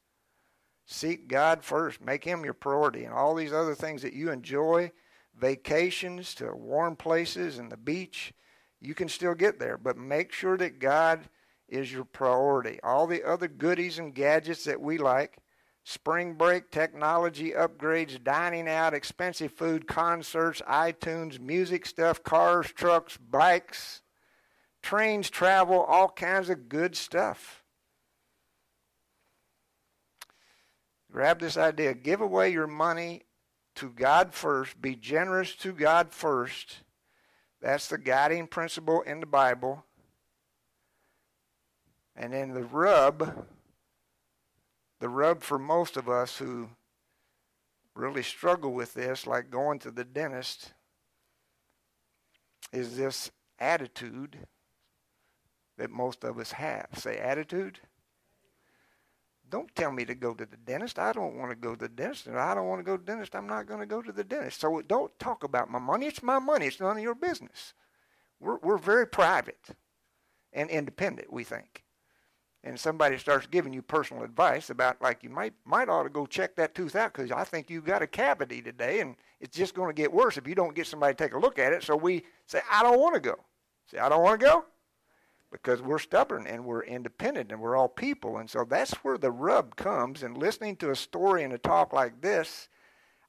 Seek 0.86 1.28
God 1.28 1.64
first. 1.64 2.02
Make 2.02 2.24
Him 2.24 2.44
your 2.44 2.54
priority. 2.54 3.06
And 3.06 3.14
all 3.14 3.36
these 3.36 3.54
other 3.54 3.76
things 3.76 4.02
that 4.02 4.14
you 4.14 4.32
enjoy, 4.32 4.92
vacations 5.40 6.36
to 6.36 6.54
warm 6.54 6.96
places 6.96 7.58
and 7.58 7.72
the 7.72 7.78
beach, 7.78 8.34
you 8.80 8.94
can 8.94 9.08
still 9.08 9.36
get 9.36 9.60
there. 9.60 9.78
But 9.78 9.98
make 9.98 10.32
sure 10.32 10.58
that 10.58 10.80
God 10.80 11.30
is 11.70 11.92
your 11.92 12.04
priority. 12.04 12.80
All 12.84 13.08
the 13.08 13.24
other 13.24 13.48
goodies 13.48 14.00
and 14.00 14.14
gadgets 14.14 14.66
that 14.66 14.82
we 14.82 14.98
like, 14.98 15.38
spring 15.84 16.34
break, 16.34 16.70
technology 16.70 17.52
upgrades, 17.52 18.22
dining 18.22 18.68
out, 18.68 18.94
expensive 18.94 19.54
food, 19.54 19.88
concerts, 19.88 20.62
iTunes, 20.70 21.40
music 21.40 21.86
stuff, 21.86 22.22
cars, 22.24 22.72
trucks, 22.72 23.18
bikes, 23.18 24.02
trains, 24.82 25.30
travel, 25.30 25.82
all 25.82 26.10
kinds 26.10 26.50
of 26.50 26.68
good 26.68 26.96
stuff. 26.96 27.61
Grab 31.12 31.40
this 31.40 31.58
idea. 31.58 31.94
Give 31.94 32.22
away 32.22 32.52
your 32.52 32.68
money 32.68 33.24
to 33.76 33.90
God 33.90 34.34
first. 34.34 34.82
Be 34.82 34.96
generous 34.96 35.56
to 35.58 35.74
God 35.74 36.12
first. 36.12 36.82
That's 37.62 37.88
the 37.88 37.98
guiding 37.98 38.48
principle 38.48 39.02
in 39.02 39.20
the 39.20 39.26
Bible. 39.26 39.86
And 42.16 42.34
then 42.34 42.54
the 42.54 42.64
rub 42.64 43.46
the 45.02 45.10
rub 45.10 45.42
for 45.42 45.58
most 45.58 45.98
of 45.98 46.08
us 46.08 46.38
who 46.38 46.70
really 47.96 48.24
struggle 48.24 48.72
with 48.72 48.94
this, 48.94 49.28
like 49.28 49.50
going 49.50 49.80
to 49.80 49.92
the 49.92 50.06
dentist, 50.06 50.74
is 52.72 52.96
this 52.96 53.32
attitude 53.60 54.38
that 55.78 55.90
most 55.90 56.24
of 56.24 56.38
us 56.38 56.54
have. 56.54 56.88
Say, 56.94 57.18
attitude? 57.18 57.80
Don't 59.52 59.74
tell 59.76 59.92
me 59.92 60.06
to 60.06 60.16
go 60.16 60.34
to 60.34 60.46
the 60.46 60.58
dentist. 60.58 60.98
I 60.98 61.14
don't 61.14 61.38
want 61.38 61.52
to 61.52 61.56
go 61.56 61.76
to 61.76 61.88
the 61.88 61.90
dentist. 61.90 62.26
And 62.26 62.40
I 62.40 62.56
don't 62.56 62.68
want 62.68 62.80
to 62.80 62.84
go 62.84 62.98
to 62.98 63.04
the 63.04 63.12
dentist. 63.12 63.36
I'm 63.36 63.48
not 63.48 63.68
going 63.68 63.82
to 63.82 63.86
go 63.86 64.02
to 64.02 64.12
the 64.12 64.24
dentist. 64.24 64.60
So 64.60 64.82
don't 64.82 65.18
talk 65.20 65.44
about 65.44 65.70
my 65.70 65.80
money. 65.80 66.08
It's 66.08 66.24
my 66.24 66.40
money. 66.40 66.66
It's 66.66 66.80
none 66.80 66.98
of 66.98 67.04
your 67.04 67.16
business. 67.16 67.74
We're, 68.40 68.58
we're 68.58 68.78
very 68.78 69.06
private 69.06 69.76
and 70.52 70.70
independent, 70.70 71.32
we 71.32 71.44
think 71.44 71.84
and 72.64 72.80
somebody 72.80 73.18
starts 73.18 73.48
giving 73.48 73.74
you 73.74 73.82
personal 73.82 74.24
advice 74.24 74.70
about 74.70 75.02
like 75.02 75.24
you 75.24 75.30
might 75.30 75.54
might 75.66 75.90
ought 75.90 76.04
to 76.04 76.10
go 76.10 76.26
check 76.26 76.56
that 76.56 76.76
tooth 76.76 76.96
out 76.96 77.14
because 77.14 77.32
I 77.32 77.44
think 77.44 77.70
you've 77.70 77.86
got 77.86 78.02
a 78.02 78.08
cavity 78.08 78.62
today 78.62 79.00
and 79.00 79.16
it's 79.40 79.58
just 79.58 79.74
going 79.74 79.90
to 79.90 80.00
get 80.00 80.14
worse 80.14 80.38
if 80.38 80.48
you 80.48 80.56
don't 80.56 80.76
get 80.76 80.88
somebody 80.88 81.14
to 81.14 81.24
take 81.24 81.34
a 81.34 81.40
look 81.40 81.58
at 81.58 81.74
it. 81.74 81.84
So 81.84 81.96
we 81.96 82.24
say 82.46 82.62
I 82.72 82.84
don't 82.84 83.00
want 83.00 83.16
to 83.16 83.20
go. 83.20 83.36
Say 83.88 83.98
I 83.98 84.10
don't 84.10 84.22
want 84.22 84.40
to 84.40 84.46
go 84.46 84.66
because 85.52 85.82
we're 85.82 86.00
stubborn 86.00 86.48
and 86.48 86.66
we're 86.66 86.84
independent 86.84 87.52
and 87.52 87.60
we're 87.60 87.76
all 87.76 87.90
people 87.90 88.38
and 88.38 88.50
so 88.50 88.64
that's 88.64 88.94
where 89.04 89.18
the 89.18 89.32
rub 89.32 89.76
comes. 89.76 90.24
And 90.24 90.38
listening 90.38 90.76
to 90.78 90.92
a 90.92 90.96
story 90.96 91.44
and 91.44 91.54
a 91.54 91.58
talk 91.58 91.94
like 91.94 92.22
this 92.22 92.70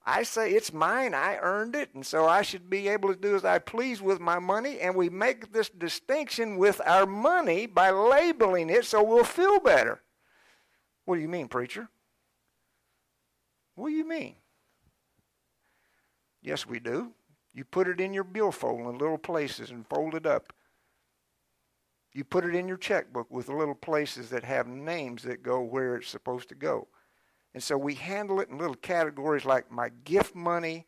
I 0.04 0.24
say 0.24 0.50
it's 0.50 0.72
mine, 0.72 1.14
I 1.14 1.38
earned 1.40 1.76
it, 1.76 1.94
and 1.94 2.04
so 2.04 2.26
I 2.26 2.42
should 2.42 2.68
be 2.68 2.88
able 2.88 3.08
to 3.10 3.20
do 3.20 3.36
as 3.36 3.44
I 3.44 3.58
please 3.58 4.02
with 4.02 4.18
my 4.18 4.38
money. 4.40 4.80
And 4.80 4.96
we 4.96 5.08
make 5.08 5.52
this 5.52 5.68
distinction 5.68 6.56
with 6.56 6.80
our 6.84 7.06
money 7.06 7.66
by 7.66 7.90
labeling 7.90 8.68
it 8.68 8.84
so 8.84 9.02
we'll 9.02 9.24
feel 9.24 9.60
better. 9.60 10.02
What 11.04 11.16
do 11.16 11.20
you 11.20 11.28
mean, 11.28 11.48
preacher? 11.48 11.88
What 13.74 13.88
do 13.88 13.94
you 13.94 14.06
mean? 14.06 14.36
Yes, 16.42 16.66
we 16.66 16.80
do. 16.80 17.12
You 17.54 17.64
put 17.64 17.86
it 17.86 18.00
in 18.00 18.12
your 18.12 18.24
billfold 18.24 18.80
in 18.80 18.98
little 18.98 19.18
places 19.18 19.70
and 19.70 19.86
fold 19.86 20.14
it 20.14 20.26
up. 20.26 20.52
You 22.12 22.24
put 22.24 22.44
it 22.44 22.54
in 22.54 22.68
your 22.68 22.76
checkbook 22.76 23.30
with 23.30 23.48
little 23.48 23.74
places 23.74 24.28
that 24.30 24.44
have 24.44 24.66
names 24.66 25.22
that 25.22 25.42
go 25.42 25.60
where 25.62 25.96
it's 25.96 26.08
supposed 26.08 26.48
to 26.50 26.54
go. 26.54 26.88
And 27.54 27.62
so 27.62 27.76
we 27.76 27.94
handle 27.94 28.40
it 28.40 28.48
in 28.48 28.58
little 28.58 28.74
categories 28.74 29.44
like 29.44 29.70
my 29.70 29.90
gift 30.04 30.34
money 30.34 30.86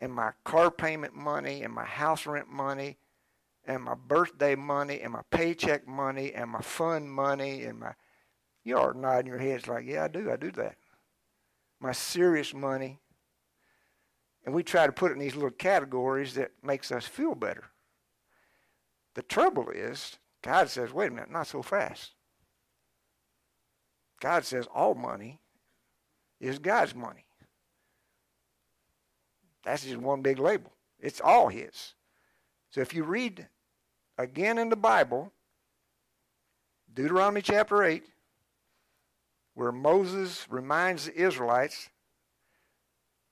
and 0.00 0.12
my 0.12 0.32
car 0.44 0.70
payment 0.70 1.14
money 1.14 1.62
and 1.62 1.72
my 1.72 1.84
house 1.84 2.26
rent 2.26 2.48
money 2.48 2.98
and 3.66 3.82
my 3.82 3.94
birthday 3.94 4.54
money 4.54 5.00
and 5.00 5.12
my 5.12 5.22
paycheck 5.30 5.86
money 5.86 6.32
and 6.32 6.50
my 6.50 6.60
fund 6.60 7.10
money 7.10 7.64
and 7.64 7.78
my 7.78 7.94
you 8.64 8.76
are 8.76 8.92
nodding 8.92 9.26
your 9.26 9.38
heads 9.38 9.68
like, 9.68 9.86
yeah, 9.86 10.04
I 10.04 10.08
do, 10.08 10.30
I 10.30 10.36
do 10.36 10.50
that. 10.52 10.76
My 11.80 11.92
serious 11.92 12.52
money. 12.52 13.00
And 14.44 14.54
we 14.54 14.62
try 14.62 14.86
to 14.86 14.92
put 14.92 15.10
it 15.10 15.14
in 15.14 15.20
these 15.20 15.34
little 15.34 15.50
categories 15.50 16.34
that 16.34 16.50
makes 16.62 16.92
us 16.92 17.06
feel 17.06 17.34
better. 17.34 17.64
The 19.14 19.22
trouble 19.22 19.68
is, 19.70 20.18
God 20.42 20.68
says, 20.70 20.92
wait 20.92 21.08
a 21.08 21.14
minute, 21.14 21.30
not 21.30 21.46
so 21.46 21.62
fast. 21.62 22.12
God 24.20 24.44
says 24.44 24.66
all 24.74 24.94
money 24.94 25.40
is 26.40 26.58
God's 26.58 26.94
money. 26.94 27.24
That's 29.64 29.84
just 29.84 29.96
one 29.96 30.22
big 30.22 30.38
label. 30.38 30.72
It's 30.98 31.20
all 31.20 31.48
His. 31.48 31.94
So 32.70 32.80
if 32.80 32.94
you 32.94 33.04
read 33.04 33.48
again 34.16 34.58
in 34.58 34.68
the 34.68 34.76
Bible, 34.76 35.32
Deuteronomy 36.92 37.42
chapter 37.42 37.82
8, 37.82 38.04
where 39.54 39.72
Moses 39.72 40.46
reminds 40.48 41.06
the 41.06 41.20
Israelites, 41.20 41.88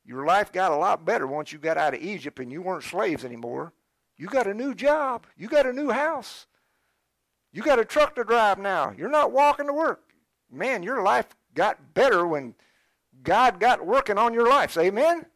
your 0.05 0.27
life 0.27 0.53
got 0.53 0.73
a 0.73 0.77
lot 0.77 1.05
better 1.05 1.27
once 1.27 1.53
you 1.53 1.59
got 1.59 1.77
out 1.77 1.95
of 1.95 2.03
Egypt 2.03 2.39
and 2.41 2.51
you 2.51 2.63
weren't 2.63 2.85
slaves 2.85 3.25
anymore. 3.25 3.73
You 4.19 4.27
got 4.27 4.49
a 4.49 4.55
new 4.55 4.75
job. 4.75 5.27
You 5.37 5.49
got 5.49 5.67
a 5.67 5.73
new 5.73 5.91
house. 5.91 6.47
You 7.53 7.63
got 7.63 7.79
a 7.79 7.85
truck 7.85 8.15
to 8.17 8.25
drive 8.25 8.59
now. 8.59 8.93
You're 8.97 9.09
not 9.09 9.33
walking 9.33 9.67
to 9.67 9.73
work. 9.73 10.03
Man, 10.51 10.83
your 10.83 11.03
life 11.03 11.27
got 11.55 11.95
better 11.95 12.27
when 12.27 12.55
God 13.23 13.61
got 13.61 13.87
working 13.87 14.19
on 14.19 14.35
your 14.35 14.49
life. 14.49 14.77
Amen? 14.77 15.27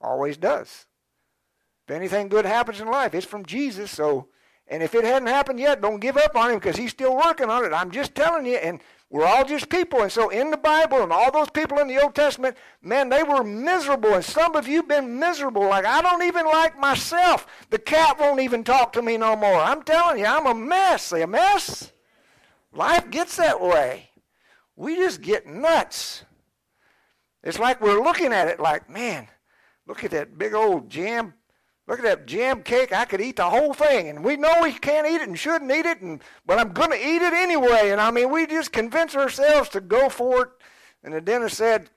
Always 0.00 0.36
does. 0.36 0.86
If 1.86 1.94
anything 1.94 2.28
good 2.28 2.46
happens 2.46 2.80
in 2.80 2.88
life, 2.88 3.14
it's 3.14 3.26
from 3.26 3.44
Jesus. 3.44 3.90
So, 3.90 4.28
and 4.68 4.82
if 4.82 4.94
it 4.94 5.04
hadn't 5.04 5.28
happened 5.28 5.58
yet, 5.58 5.80
don't 5.80 6.00
give 6.00 6.16
up 6.16 6.36
on 6.36 6.52
him 6.52 6.58
because 6.58 6.76
he's 6.76 6.92
still 6.92 7.16
working 7.16 7.50
on 7.50 7.64
it. 7.64 7.72
I'm 7.72 7.90
just 7.90 8.14
telling 8.14 8.46
you. 8.46 8.56
And 8.56 8.80
We're 9.10 9.26
all 9.26 9.44
just 9.44 9.68
people. 9.68 10.02
And 10.02 10.12
so 10.12 10.28
in 10.28 10.52
the 10.52 10.56
Bible 10.56 11.02
and 11.02 11.12
all 11.12 11.32
those 11.32 11.50
people 11.50 11.80
in 11.80 11.88
the 11.88 12.00
Old 12.00 12.14
Testament, 12.14 12.56
man, 12.80 13.08
they 13.08 13.24
were 13.24 13.42
miserable. 13.42 14.14
And 14.14 14.24
some 14.24 14.54
of 14.54 14.68
you 14.68 14.84
been 14.84 15.18
miserable. 15.18 15.68
Like, 15.68 15.84
I 15.84 16.00
don't 16.00 16.22
even 16.22 16.46
like 16.46 16.78
myself. 16.78 17.46
The 17.70 17.78
cat 17.78 18.20
won't 18.20 18.40
even 18.40 18.62
talk 18.62 18.92
to 18.92 19.02
me 19.02 19.16
no 19.16 19.34
more. 19.34 19.56
I'm 19.56 19.82
telling 19.82 20.20
you, 20.20 20.26
I'm 20.26 20.46
a 20.46 20.54
mess. 20.54 21.02
Say, 21.02 21.22
a 21.22 21.26
mess? 21.26 21.92
Life 22.72 23.10
gets 23.10 23.36
that 23.36 23.60
way. 23.60 24.10
We 24.76 24.94
just 24.94 25.20
get 25.20 25.44
nuts. 25.44 26.24
It's 27.42 27.58
like 27.58 27.80
we're 27.80 28.02
looking 28.02 28.32
at 28.32 28.46
it 28.46 28.60
like, 28.60 28.88
man, 28.88 29.26
look 29.86 30.04
at 30.04 30.12
that 30.12 30.38
big 30.38 30.54
old 30.54 30.88
jam 30.88 31.34
Look 31.90 31.98
at 31.98 32.04
that 32.04 32.26
jam 32.26 32.62
cake. 32.62 32.92
I 32.92 33.04
could 33.04 33.20
eat 33.20 33.34
the 33.34 33.50
whole 33.50 33.74
thing. 33.74 34.08
And 34.08 34.22
we 34.22 34.36
know 34.36 34.60
we 34.62 34.72
can't 34.72 35.08
eat 35.08 35.22
it 35.22 35.26
and 35.26 35.36
shouldn't 35.36 35.72
eat 35.72 35.86
it, 35.86 36.00
and, 36.00 36.22
but 36.46 36.56
I'm 36.56 36.72
going 36.72 36.90
to 36.90 36.96
eat 36.96 37.20
it 37.20 37.32
anyway. 37.32 37.90
And 37.90 38.00
I 38.00 38.12
mean, 38.12 38.30
we 38.30 38.46
just 38.46 38.70
convince 38.70 39.16
ourselves 39.16 39.68
to 39.70 39.80
go 39.80 40.08
for 40.08 40.42
it. 40.44 40.48
And 41.02 41.12
the 41.12 41.20
dentist 41.20 41.56
said, 41.56 41.90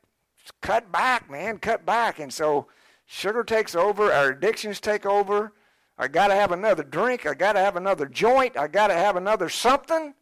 cut 0.62 0.92
back, 0.92 1.30
man, 1.30 1.60
cut 1.60 1.86
back. 1.86 2.18
And 2.18 2.34
so 2.34 2.66
sugar 3.06 3.44
takes 3.44 3.76
over, 3.76 4.12
our 4.12 4.30
addictions 4.30 4.80
take 4.80 5.06
over. 5.06 5.54
I 6.00 6.08
got 6.08 6.30
to 6.30 6.34
have 6.34 6.52
another 6.52 6.84
drink. 6.84 7.28
I 7.28 7.36
got 7.36 7.54
to 7.54 7.60
have 7.60 7.76
another 7.76 8.08
joint. 8.08 8.58
I 8.58 8.66
got 8.66 8.88
to 8.88 8.96
have 8.96 9.16
another 9.16 9.48
something. 9.48 10.16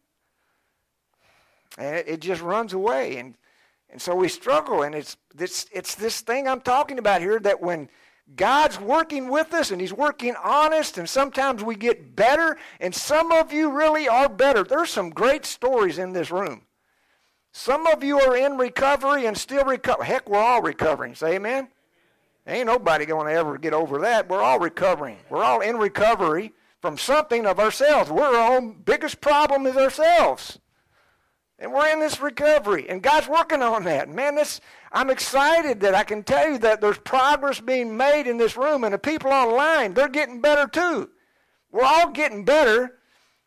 And 1.78 1.96
it, 1.96 2.08
it 2.08 2.20
just 2.20 2.42
runs 2.42 2.74
away. 2.74 3.16
And, 3.16 3.38
and 3.88 4.02
so 4.02 4.14
we 4.14 4.28
struggle. 4.28 4.82
And 4.82 4.94
it's 4.94 5.16
this, 5.34 5.64
it's 5.72 5.94
this 5.94 6.20
thing 6.20 6.46
I'm 6.46 6.60
talking 6.60 6.98
about 6.98 7.22
here 7.22 7.38
that 7.38 7.62
when 7.62 7.88
God's 8.34 8.80
working 8.80 9.28
with 9.28 9.52
us 9.52 9.70
and 9.70 9.80
He's 9.80 9.92
working 9.92 10.34
honest, 10.42 10.96
and 10.98 11.08
sometimes 11.08 11.62
we 11.62 11.76
get 11.76 12.16
better, 12.16 12.56
and 12.80 12.94
some 12.94 13.32
of 13.32 13.52
you 13.52 13.70
really 13.70 14.08
are 14.08 14.28
better. 14.28 14.64
There's 14.64 14.90
some 14.90 15.10
great 15.10 15.44
stories 15.44 15.98
in 15.98 16.12
this 16.12 16.30
room. 16.30 16.62
Some 17.52 17.86
of 17.86 18.02
you 18.02 18.18
are 18.18 18.36
in 18.36 18.56
recovery 18.56 19.26
and 19.26 19.36
still 19.36 19.64
recover. 19.64 20.04
Heck, 20.04 20.28
we're 20.28 20.38
all 20.38 20.62
recovering. 20.62 21.14
Say 21.14 21.34
amen. 21.34 21.68
Ain't 22.46 22.66
nobody 22.66 23.04
going 23.04 23.26
to 23.26 23.32
ever 23.32 23.58
get 23.58 23.74
over 23.74 24.00
that. 24.00 24.28
We're 24.28 24.42
all 24.42 24.58
recovering. 24.58 25.18
We're 25.28 25.44
all 25.44 25.60
in 25.60 25.76
recovery 25.76 26.52
from 26.80 26.98
something 26.98 27.46
of 27.46 27.60
ourselves. 27.60 28.10
We're 28.10 28.34
our 28.34 28.56
own 28.56 28.80
biggest 28.84 29.20
problem 29.20 29.66
is 29.66 29.76
ourselves. 29.76 30.58
And 31.62 31.72
we're 31.72 31.92
in 31.92 32.00
this 32.00 32.20
recovery, 32.20 32.88
and 32.88 33.00
God's 33.00 33.28
working 33.28 33.62
on 33.62 33.84
that. 33.84 34.08
Man, 34.08 34.34
this 34.34 34.60
I'm 34.90 35.10
excited 35.10 35.78
that 35.80 35.94
I 35.94 36.02
can 36.02 36.24
tell 36.24 36.50
you 36.50 36.58
that 36.58 36.80
there's 36.80 36.98
progress 36.98 37.60
being 37.60 37.96
made 37.96 38.26
in 38.26 38.36
this 38.36 38.56
room, 38.56 38.82
and 38.82 38.92
the 38.92 38.98
people 38.98 39.30
online, 39.30 39.94
they're 39.94 40.08
getting 40.08 40.40
better 40.40 40.66
too. 40.66 41.08
We're 41.70 41.84
all 41.84 42.10
getting 42.10 42.44
better, 42.44 42.98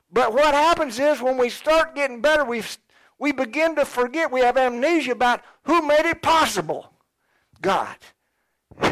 but 0.10 0.34
what 0.34 0.54
happens 0.54 0.98
is 0.98 1.22
when 1.22 1.38
we 1.38 1.50
start 1.50 1.94
getting 1.94 2.22
better, 2.22 2.46
we 2.46 2.64
we 3.20 3.34
begin 3.34 3.76
to 3.76 3.84
forget. 3.84 4.32
We 4.32 4.40
have 4.40 4.56
amnesia 4.56 5.12
about 5.12 5.42
who 5.64 5.86
made 5.86 6.06
it 6.06 6.22
possible. 6.22 6.94
God. 7.62 7.98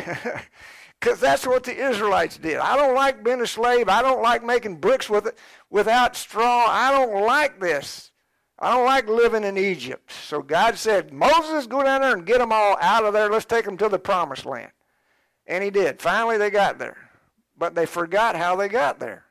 Because 0.99 1.19
that's 1.19 1.45
what 1.45 1.65
the 1.65 1.76
Israelites 1.76 2.38
did. 2.38 2.59
I 2.59 2.78
don't 2.78 2.95
like 2.95 3.26
being 3.26 3.41
a 3.41 3.47
slave. 3.47 3.89
I 3.89 4.01
don't 4.01 4.21
like 4.21 4.41
making 4.41 4.78
bricks 4.78 5.09
with 5.09 5.28
it 5.28 5.38
without 5.69 6.15
straw. 6.15 6.65
I 6.69 6.93
don't 6.93 7.26
like 7.26 7.59
this. 7.59 8.12
I 8.60 8.72
don't 8.72 8.86
like 8.86 9.08
living 9.08 9.43
in 9.43 9.58
Egypt. 9.58 10.12
So 10.12 10.41
God 10.41 10.78
said, 10.78 11.12
Moses, 11.12 11.68
go 11.68 11.84
down 11.84 12.01
there 12.01 12.14
and 12.14 12.26
get 12.26 12.38
them 12.38 12.51
all 12.51 12.78
out 12.80 13.04
of 13.04 13.14
there. 13.14 13.30
Let's 13.30 13.45
take 13.45 13.66
them 13.66 13.78
to 13.78 13.89
the 13.89 13.99
promised 13.99 14.45
land. 14.45 14.72
And 15.47 15.64
he 15.64 15.70
did. 15.70 16.01
Finally, 16.01 16.38
they 16.38 16.49
got 16.49 16.80
there. 16.80 16.97
But 17.58 17.76
they 17.76 17.86
forgot 17.86 18.36
how 18.36 18.56
they 18.56 18.70
got 18.70 18.99
there. 18.99 19.26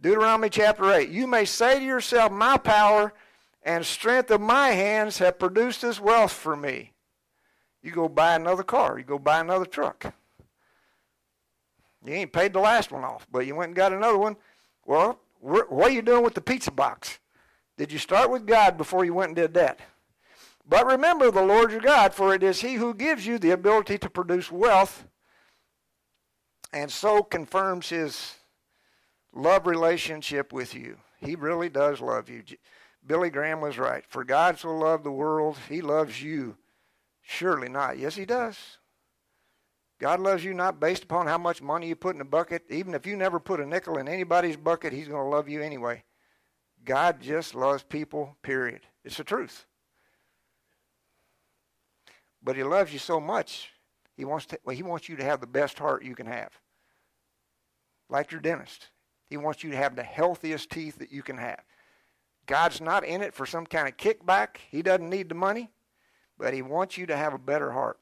Deuteronomy 0.00 0.48
chapter 0.48 0.90
8. 0.90 1.10
You 1.10 1.26
may 1.26 1.44
say 1.44 1.78
to 1.78 1.84
yourself, 1.84 2.32
My 2.32 2.56
power 2.56 3.12
and 3.62 3.84
strength 3.84 4.30
of 4.30 4.40
my 4.40 4.70
hands 4.70 5.18
have 5.18 5.38
produced 5.38 5.82
this 5.82 6.00
wealth 6.00 6.32
for 6.32 6.56
me. 6.56 6.92
You 7.82 7.92
go 7.92 8.08
buy 8.08 8.34
another 8.34 8.62
car. 8.62 8.98
You 8.98 9.04
go 9.04 9.18
buy 9.18 9.40
another 9.40 9.66
truck. 9.66 10.12
You 12.04 12.14
ain't 12.14 12.32
paid 12.32 12.54
the 12.54 12.60
last 12.60 12.90
one 12.90 13.04
off, 13.04 13.26
but 13.30 13.46
you 13.46 13.54
went 13.54 13.68
and 13.68 13.76
got 13.76 13.92
another 13.92 14.18
one. 14.18 14.36
Well, 14.86 15.20
what 15.40 15.70
are 15.70 15.90
you 15.90 16.02
doing 16.02 16.24
with 16.24 16.34
the 16.34 16.40
pizza 16.40 16.70
box? 16.70 17.18
Did 17.80 17.92
you 17.92 17.98
start 17.98 18.30
with 18.30 18.44
God 18.44 18.76
before 18.76 19.06
you 19.06 19.14
went 19.14 19.30
and 19.30 19.36
did 19.36 19.54
that? 19.54 19.80
But 20.68 20.84
remember 20.84 21.30
the 21.30 21.40
Lord 21.40 21.72
your 21.72 21.80
God, 21.80 22.12
for 22.12 22.34
it 22.34 22.42
is 22.42 22.60
He 22.60 22.74
who 22.74 22.92
gives 22.92 23.26
you 23.26 23.38
the 23.38 23.52
ability 23.52 23.96
to 23.96 24.10
produce 24.10 24.52
wealth 24.52 25.06
and 26.74 26.90
so 26.90 27.22
confirms 27.22 27.88
His 27.88 28.34
love 29.32 29.66
relationship 29.66 30.52
with 30.52 30.74
you. 30.74 30.98
He 31.20 31.34
really 31.36 31.70
does 31.70 32.02
love 32.02 32.28
you. 32.28 32.42
Billy 33.06 33.30
Graham 33.30 33.62
was 33.62 33.78
right. 33.78 34.04
For 34.06 34.24
God 34.24 34.58
so 34.58 34.76
loved 34.76 35.04
the 35.04 35.10
world, 35.10 35.56
He 35.66 35.80
loves 35.80 36.22
you. 36.22 36.58
Surely 37.22 37.70
not. 37.70 37.96
Yes, 37.96 38.14
He 38.14 38.26
does. 38.26 38.58
God 39.98 40.20
loves 40.20 40.44
you 40.44 40.52
not 40.52 40.80
based 40.80 41.04
upon 41.04 41.28
how 41.28 41.38
much 41.38 41.62
money 41.62 41.88
you 41.88 41.96
put 41.96 42.14
in 42.14 42.20
a 42.20 42.26
bucket. 42.26 42.64
Even 42.68 42.92
if 42.92 43.06
you 43.06 43.16
never 43.16 43.40
put 43.40 43.58
a 43.58 43.64
nickel 43.64 43.96
in 43.96 44.06
anybody's 44.06 44.58
bucket, 44.58 44.92
He's 44.92 45.08
going 45.08 45.24
to 45.24 45.34
love 45.34 45.48
you 45.48 45.62
anyway. 45.62 46.04
God 46.84 47.20
just 47.20 47.54
loves 47.54 47.82
people, 47.82 48.36
period. 48.42 48.80
It's 49.04 49.16
the 49.16 49.24
truth. 49.24 49.66
But 52.42 52.56
he 52.56 52.62
loves 52.62 52.92
you 52.92 52.98
so 52.98 53.20
much, 53.20 53.70
he 54.16 54.24
wants, 54.24 54.46
to, 54.46 54.58
well, 54.64 54.76
he 54.76 54.82
wants 54.82 55.08
you 55.08 55.16
to 55.16 55.24
have 55.24 55.40
the 55.40 55.46
best 55.46 55.78
heart 55.78 56.04
you 56.04 56.14
can 56.14 56.26
have. 56.26 56.50
Like 58.08 58.32
your 58.32 58.40
dentist. 58.40 58.88
He 59.28 59.36
wants 59.36 59.62
you 59.62 59.70
to 59.70 59.76
have 59.76 59.94
the 59.94 60.02
healthiest 60.02 60.70
teeth 60.70 60.98
that 60.98 61.12
you 61.12 61.22
can 61.22 61.38
have. 61.38 61.60
God's 62.46 62.80
not 62.80 63.04
in 63.04 63.22
it 63.22 63.32
for 63.32 63.46
some 63.46 63.64
kind 63.64 63.86
of 63.86 63.96
kickback. 63.96 64.56
He 64.70 64.82
doesn't 64.82 65.08
need 65.08 65.28
the 65.28 65.36
money, 65.36 65.70
but 66.36 66.52
he 66.52 66.62
wants 66.62 66.98
you 66.98 67.06
to 67.06 67.16
have 67.16 67.32
a 67.32 67.38
better 67.38 67.70
heart. 67.70 68.00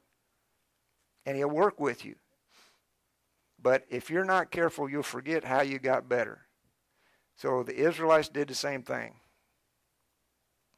And 1.25 1.37
he'll 1.37 1.49
work 1.49 1.79
with 1.79 2.03
you. 2.03 2.15
But 3.61 3.85
if 3.89 4.09
you're 4.09 4.25
not 4.25 4.51
careful, 4.51 4.89
you'll 4.89 5.03
forget 5.03 5.43
how 5.43 5.61
you 5.61 5.77
got 5.77 6.09
better. 6.09 6.39
So 7.39 7.63
the 7.63 7.87
Israelites 7.87 8.27
did 8.27 8.49
the 8.49 8.53
same 8.53 8.83
thing. 8.83 9.13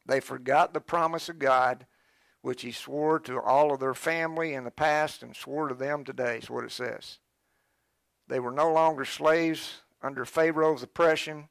They 0.05 0.19
forgot 0.19 0.75
the 0.75 0.79
promise 0.79 1.27
of 1.27 1.39
God, 1.39 1.87
which 2.43 2.61
He 2.61 2.71
swore 2.71 3.19
to 3.21 3.41
all 3.41 3.73
of 3.73 3.79
their 3.79 3.95
family 3.95 4.53
in 4.53 4.63
the 4.63 4.69
past 4.69 5.23
and 5.23 5.35
swore 5.35 5.69
to 5.69 5.73
them 5.73 6.03
today, 6.03 6.37
is 6.37 6.51
what 6.51 6.63
it 6.63 6.71
says. 6.71 7.17
They 8.27 8.39
were 8.39 8.51
no 8.51 8.71
longer 8.71 9.05
slaves 9.05 9.81
under 10.03 10.23
Pharaoh's 10.23 10.83
oppression. 10.83 11.49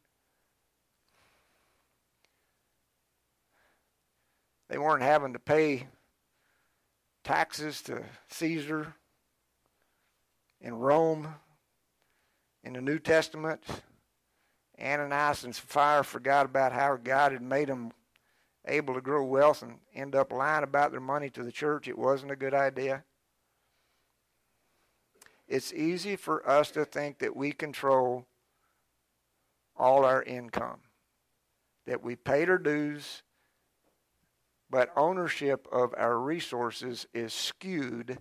They 4.68 4.78
weren't 4.78 5.02
having 5.02 5.32
to 5.32 5.40
pay 5.40 5.88
taxes 7.24 7.82
to 7.82 8.04
Caesar 8.28 8.94
in 10.60 10.74
Rome 10.74 11.34
in 12.62 12.74
the 12.74 12.80
New 12.80 13.00
Testament. 13.00 13.64
Ananias 14.80 15.44
and 15.44 15.54
Sapphira 15.54 16.04
forgot 16.04 16.46
about 16.46 16.72
how 16.72 16.96
God 16.96 17.32
had 17.32 17.42
made 17.42 17.68
them 17.68 17.92
able 18.66 18.94
to 18.94 19.00
grow 19.00 19.24
wealth 19.24 19.62
and 19.62 19.78
end 19.94 20.14
up 20.14 20.32
lying 20.32 20.64
about 20.64 20.90
their 20.90 21.00
money 21.00 21.30
to 21.30 21.42
the 21.42 21.52
church. 21.52 21.88
It 21.88 21.98
wasn't 21.98 22.32
a 22.32 22.36
good 22.36 22.54
idea. 22.54 23.04
It's 25.48 25.72
easy 25.72 26.16
for 26.16 26.48
us 26.48 26.70
to 26.72 26.84
think 26.84 27.18
that 27.18 27.34
we 27.34 27.52
control 27.52 28.26
all 29.76 30.04
our 30.04 30.22
income, 30.22 30.80
that 31.86 32.02
we 32.02 32.14
paid 32.14 32.48
our 32.48 32.58
dues, 32.58 33.22
but 34.70 34.92
ownership 34.96 35.66
of 35.72 35.92
our 35.98 36.18
resources 36.18 37.06
is 37.12 37.32
skewed 37.32 38.18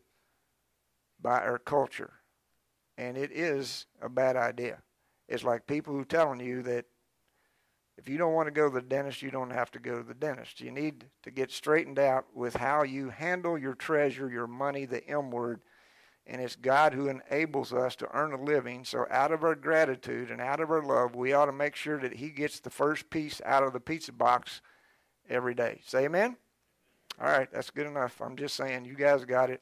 by 1.22 1.40
our 1.40 1.60
culture. 1.60 2.14
And 2.98 3.16
it 3.16 3.32
is 3.32 3.86
a 4.02 4.10
bad 4.10 4.36
idea. 4.36 4.80
It's 5.30 5.44
like 5.44 5.68
people 5.68 5.94
who 5.94 6.04
telling 6.04 6.40
you 6.40 6.64
that 6.64 6.86
if 7.98 8.10
you 8.10 8.18
don't 8.18 8.34
want 8.34 8.48
to 8.48 8.52
go 8.52 8.68
to 8.68 8.74
the 8.74 8.82
dentist, 8.82 9.22
you 9.22 9.30
don't 9.30 9.52
have 9.52 9.70
to 9.72 9.80
go 9.80 9.98
to 9.98 10.04
the 10.04 10.14
dentist. 10.14 10.60
You 10.60 10.72
need 10.72 11.06
to 11.24 11.32
get 11.32 11.52
straightened 11.52 12.00
out 12.00 12.26
with 12.34 12.56
how 12.56 12.84
you 12.84 13.10
handle 13.10 13.58
your 13.58 13.76
treasure, 13.76 14.30
your 14.30 14.48
money, 14.48 14.86
the 14.86 15.08
M 15.08 15.30
word. 15.30 15.62
And 16.26 16.42
it's 16.42 16.56
God 16.56 16.94
who 16.94 17.10
enables 17.10 17.74
us 17.74 17.96
to 17.98 18.10
earn 18.14 18.34
a 18.34 18.42
living. 18.42 18.86
So, 18.86 19.06
out 19.12 19.32
of 19.32 19.44
our 19.44 19.56
gratitude 19.56 20.32
and 20.32 20.42
out 20.42 20.60
of 20.60 20.72
our 20.72 20.84
love, 20.84 21.16
we 21.16 21.34
ought 21.34 21.46
to 21.46 21.52
make 21.52 21.76
sure 21.76 22.00
that 22.00 22.16
He 22.16 22.30
gets 22.30 22.60
the 22.60 22.70
first 22.70 23.10
piece 23.10 23.42
out 23.46 23.64
of 23.64 23.74
the 23.74 23.80
pizza 23.80 24.14
box 24.14 24.62
every 25.30 25.54
day. 25.54 25.82
Say 25.86 26.06
amen? 26.06 26.38
All 27.20 27.28
right, 27.28 27.52
that's 27.52 27.70
good 27.70 27.88
enough. 27.88 28.22
I'm 28.22 28.36
just 28.36 28.56
saying, 28.56 28.86
you 28.86 28.96
guys 28.96 29.26
got 29.26 29.50
it. 29.50 29.62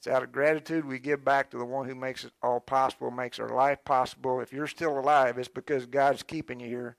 It's 0.00 0.06
out 0.06 0.22
of 0.22 0.32
gratitude 0.32 0.86
we 0.86 0.98
give 0.98 1.26
back 1.26 1.50
to 1.50 1.58
the 1.58 1.64
one 1.66 1.86
who 1.86 1.94
makes 1.94 2.24
it 2.24 2.32
all 2.42 2.58
possible, 2.58 3.10
makes 3.10 3.38
our 3.38 3.50
life 3.50 3.84
possible. 3.84 4.40
If 4.40 4.50
you're 4.50 4.66
still 4.66 4.98
alive, 4.98 5.36
it's 5.36 5.46
because 5.46 5.84
God's 5.84 6.22
keeping 6.22 6.58
you 6.58 6.68
here. 6.68 6.96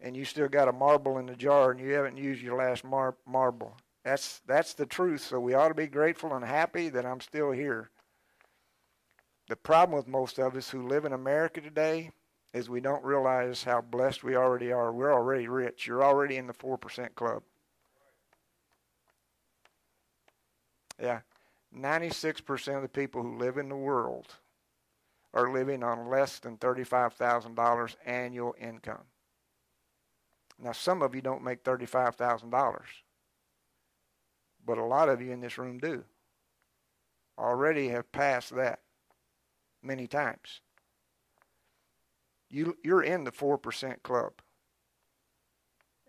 And 0.00 0.16
you 0.16 0.24
still 0.24 0.48
got 0.48 0.66
a 0.66 0.72
marble 0.72 1.18
in 1.18 1.26
the 1.26 1.36
jar 1.36 1.70
and 1.70 1.78
you 1.78 1.92
haven't 1.92 2.16
used 2.16 2.42
your 2.42 2.58
last 2.58 2.82
mar- 2.82 3.14
marble. 3.24 3.76
That's 4.04 4.40
that's 4.48 4.74
the 4.74 4.84
truth. 4.84 5.20
So 5.20 5.38
we 5.38 5.54
ought 5.54 5.68
to 5.68 5.74
be 5.74 5.86
grateful 5.86 6.34
and 6.34 6.44
happy 6.44 6.88
that 6.88 7.06
I'm 7.06 7.20
still 7.20 7.52
here. 7.52 7.90
The 9.48 9.54
problem 9.54 9.96
with 9.96 10.08
most 10.08 10.40
of 10.40 10.56
us 10.56 10.70
who 10.70 10.88
live 10.88 11.04
in 11.04 11.12
America 11.12 11.60
today 11.60 12.10
is 12.52 12.68
we 12.68 12.80
don't 12.80 13.04
realize 13.04 13.62
how 13.62 13.80
blessed 13.80 14.24
we 14.24 14.34
already 14.34 14.72
are. 14.72 14.92
We're 14.92 15.14
already 15.14 15.46
rich. 15.46 15.86
You're 15.86 16.02
already 16.02 16.36
in 16.36 16.48
the 16.48 16.52
4% 16.52 17.14
club. 17.14 17.44
Yeah. 21.00 21.20
96% 21.76 22.76
of 22.76 22.82
the 22.82 22.88
people 22.88 23.22
who 23.22 23.36
live 23.36 23.58
in 23.58 23.68
the 23.68 23.76
world 23.76 24.26
are 25.34 25.52
living 25.52 25.82
on 25.82 26.08
less 26.08 26.38
than 26.38 26.56
$35,000 26.56 27.96
annual 28.06 28.54
income. 28.58 29.04
Now, 30.58 30.72
some 30.72 31.02
of 31.02 31.14
you 31.14 31.20
don't 31.20 31.44
make 31.44 31.62
$35,000, 31.62 32.80
but 34.64 34.78
a 34.78 34.84
lot 34.84 35.10
of 35.10 35.20
you 35.20 35.32
in 35.32 35.40
this 35.40 35.58
room 35.58 35.78
do. 35.78 36.04
Already 37.38 37.88
have 37.88 38.10
passed 38.10 38.54
that 38.56 38.80
many 39.82 40.06
times. 40.06 40.62
You, 42.48 42.78
you're 42.82 43.02
in 43.02 43.24
the 43.24 43.32
4% 43.32 44.02
club. 44.02 44.32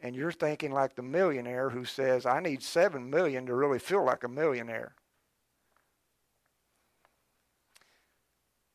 And 0.01 0.15
you're 0.15 0.32
thinking 0.32 0.72
like 0.72 0.95
the 0.95 1.01
millionaire 1.01 1.72
who 1.72 1.84
says, 1.84 2.26
I 2.26 2.39
need 2.39 2.63
7 2.63 3.09
million 3.09 3.47
to 3.47 3.55
really 3.55 3.80
feel 3.80 4.05
like 4.05 4.24
a 4.24 4.30
millionaire. 4.30 4.95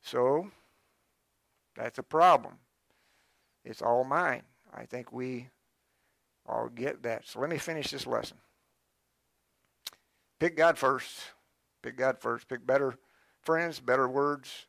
So, 0.02 0.50
that's 1.76 1.98
a 1.98 2.02
problem. 2.02 2.58
It's 3.64 3.82
all 3.82 4.04
mine. 4.04 4.42
I 4.74 4.84
think 4.84 5.12
we 5.12 5.48
all 6.46 6.68
get 6.68 7.02
that. 7.04 7.26
So 7.26 7.40
let 7.40 7.50
me 7.50 7.58
finish 7.58 7.90
this 7.90 8.06
lesson. 8.06 8.36
Pick 10.40 10.56
God 10.56 10.76
first. 10.76 11.18
Pick 11.82 11.96
God 11.96 12.18
first. 12.20 12.48
Pick 12.48 12.66
better 12.66 12.98
friends, 13.42 13.80
better 13.80 14.08
words, 14.08 14.66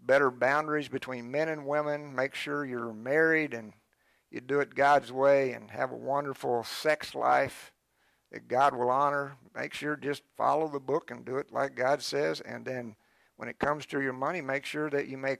better 0.00 0.30
boundaries 0.30 0.88
between 0.88 1.30
men 1.30 1.48
and 1.48 1.66
women. 1.66 2.14
Make 2.14 2.34
sure 2.34 2.64
you're 2.64 2.92
married 2.92 3.54
and 3.54 3.72
you 4.30 4.40
do 4.40 4.60
it 4.60 4.74
God's 4.74 5.12
way 5.12 5.52
and 5.52 5.70
have 5.70 5.92
a 5.92 5.96
wonderful 5.96 6.64
sex 6.64 7.14
life 7.14 7.72
that 8.32 8.48
God 8.48 8.74
will 8.74 8.90
honor. 8.90 9.36
Make 9.54 9.74
sure 9.74 9.96
just 9.96 10.22
follow 10.36 10.68
the 10.68 10.80
book 10.80 11.10
and 11.10 11.24
do 11.24 11.36
it 11.36 11.52
like 11.52 11.74
God 11.74 12.02
says. 12.02 12.40
And 12.40 12.64
then 12.64 12.96
when 13.40 13.48
it 13.48 13.58
comes 13.58 13.86
to 13.86 14.02
your 14.02 14.12
money, 14.12 14.42
make 14.42 14.66
sure 14.66 14.90
that 14.90 15.08
you 15.08 15.16
make 15.16 15.38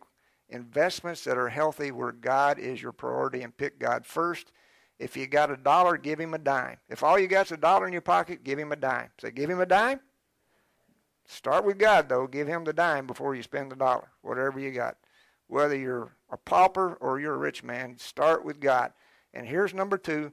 investments 0.48 1.22
that 1.24 1.36
are 1.36 1.50
healthy 1.50 1.90
where 1.90 2.12
God 2.12 2.58
is 2.58 2.80
your 2.80 2.92
priority 2.92 3.42
and 3.42 3.54
pick 3.54 3.78
God 3.78 4.06
first. 4.06 4.52
If 4.98 5.18
you 5.18 5.26
got 5.26 5.50
a 5.50 5.56
dollar, 5.58 5.98
give 5.98 6.18
him 6.18 6.32
a 6.32 6.38
dime. 6.38 6.78
If 6.88 7.02
all 7.02 7.18
you 7.18 7.26
got's 7.26 7.52
a 7.52 7.58
dollar 7.58 7.86
in 7.86 7.92
your 7.92 8.00
pocket, 8.00 8.42
give 8.42 8.58
him 8.58 8.72
a 8.72 8.76
dime. 8.76 9.10
Say, 9.20 9.32
give 9.32 9.50
him 9.50 9.60
a 9.60 9.66
dime. 9.66 10.00
Start 11.26 11.66
with 11.66 11.76
God, 11.76 12.08
though. 12.08 12.26
Give 12.26 12.48
him 12.48 12.64
the 12.64 12.72
dime 12.72 13.06
before 13.06 13.34
you 13.34 13.42
spend 13.42 13.70
the 13.70 13.76
dollar, 13.76 14.08
whatever 14.22 14.58
you 14.58 14.70
got. 14.70 14.96
Whether 15.48 15.76
you're 15.76 16.16
a 16.30 16.38
pauper 16.38 16.94
or 17.02 17.20
you're 17.20 17.34
a 17.34 17.36
rich 17.36 17.62
man, 17.62 17.98
start 17.98 18.46
with 18.46 18.60
God. 18.60 18.94
And 19.34 19.46
here's 19.46 19.74
number 19.74 19.98
two 19.98 20.32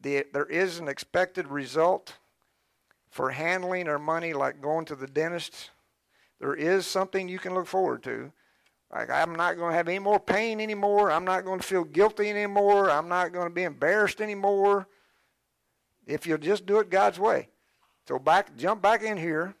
the, 0.00 0.24
there 0.32 0.46
is 0.46 0.78
an 0.78 0.88
expected 0.88 1.48
result 1.48 2.14
for 3.10 3.32
handling 3.32 3.86
our 3.86 3.98
money 3.98 4.32
like 4.32 4.62
going 4.62 4.86
to 4.86 4.96
the 4.96 5.06
dentist. 5.06 5.72
There 6.42 6.54
is 6.54 6.88
something 6.88 7.28
you 7.28 7.38
can 7.38 7.54
look 7.54 7.68
forward 7.68 8.02
to. 8.02 8.32
Like, 8.92 9.10
I'm 9.10 9.36
not 9.36 9.56
going 9.56 9.70
to 9.70 9.76
have 9.76 9.86
any 9.86 10.00
more 10.00 10.18
pain 10.18 10.60
anymore. 10.60 11.12
I'm 11.12 11.24
not 11.24 11.44
going 11.44 11.60
to 11.60 11.66
feel 11.66 11.84
guilty 11.84 12.28
anymore. 12.28 12.90
I'm 12.90 13.08
not 13.08 13.32
going 13.32 13.46
to 13.46 13.54
be 13.54 13.62
embarrassed 13.62 14.20
anymore. 14.20 14.88
If 16.04 16.26
you'll 16.26 16.38
just 16.38 16.66
do 16.66 16.80
it 16.80 16.90
God's 16.90 17.20
way. 17.20 17.48
So 18.08 18.18
back, 18.18 18.56
jump 18.56 18.82
back 18.82 19.04
in 19.04 19.18
here 19.18 19.54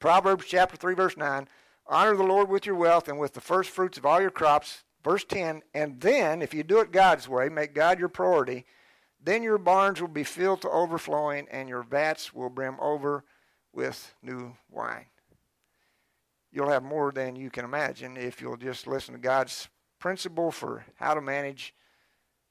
Proverbs 0.00 0.44
chapter 0.46 0.76
3, 0.76 0.94
verse 0.94 1.16
9 1.16 1.48
Honor 1.86 2.16
the 2.16 2.24
Lord 2.24 2.48
with 2.48 2.66
your 2.66 2.74
wealth 2.74 3.06
and 3.06 3.16
with 3.18 3.32
the 3.34 3.40
first 3.40 3.70
fruits 3.70 3.96
of 3.96 4.04
all 4.04 4.20
your 4.20 4.30
crops. 4.32 4.82
Verse 5.04 5.24
10 5.24 5.62
And 5.72 6.00
then, 6.00 6.42
if 6.42 6.52
you 6.52 6.64
do 6.64 6.80
it 6.80 6.90
God's 6.90 7.28
way, 7.28 7.48
make 7.48 7.72
God 7.72 8.00
your 8.00 8.08
priority, 8.08 8.66
then 9.22 9.44
your 9.44 9.58
barns 9.58 10.00
will 10.00 10.08
be 10.08 10.24
filled 10.24 10.62
to 10.62 10.70
overflowing 10.70 11.46
and 11.52 11.68
your 11.68 11.84
vats 11.84 12.34
will 12.34 12.50
brim 12.50 12.76
over 12.80 13.24
with 13.72 14.14
new 14.20 14.56
wine. 14.68 15.06
You'll 16.56 16.70
have 16.70 16.82
more 16.82 17.12
than 17.12 17.36
you 17.36 17.50
can 17.50 17.66
imagine 17.66 18.16
if 18.16 18.40
you'll 18.40 18.56
just 18.56 18.86
listen 18.86 19.12
to 19.12 19.20
God's 19.20 19.68
principle 19.98 20.50
for 20.50 20.86
how 20.94 21.12
to 21.12 21.20
manage. 21.20 21.74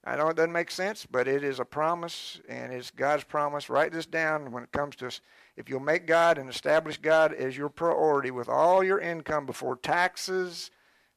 I 0.03 0.15
know 0.15 0.27
it 0.27 0.35
doesn't 0.35 0.51
make 0.51 0.69
sense, 0.69 1.07
but 1.09 1.27
it 1.27 1.43
is 1.43 1.59
a 1.59 1.65
promise 1.65 2.39
and 2.47 2.71
it's 2.71 2.91
God's 2.91 3.23
promise. 3.23 3.67
Write 3.67 3.93
this 3.93 4.05
down 4.05 4.51
when 4.51 4.61
it 4.61 4.71
comes 4.71 4.95
to 4.97 5.07
us 5.07 5.21
if 5.57 5.69
you'll 5.69 5.79
make 5.79 6.05
God 6.05 6.37
and 6.37 6.51
establish 6.51 6.97
God 6.97 7.33
as 7.33 7.57
your 7.57 7.67
priority 7.67 8.29
with 8.29 8.47
all 8.47 8.83
your 8.83 8.99
income 8.99 9.47
before 9.47 9.75
taxes, 9.75 10.69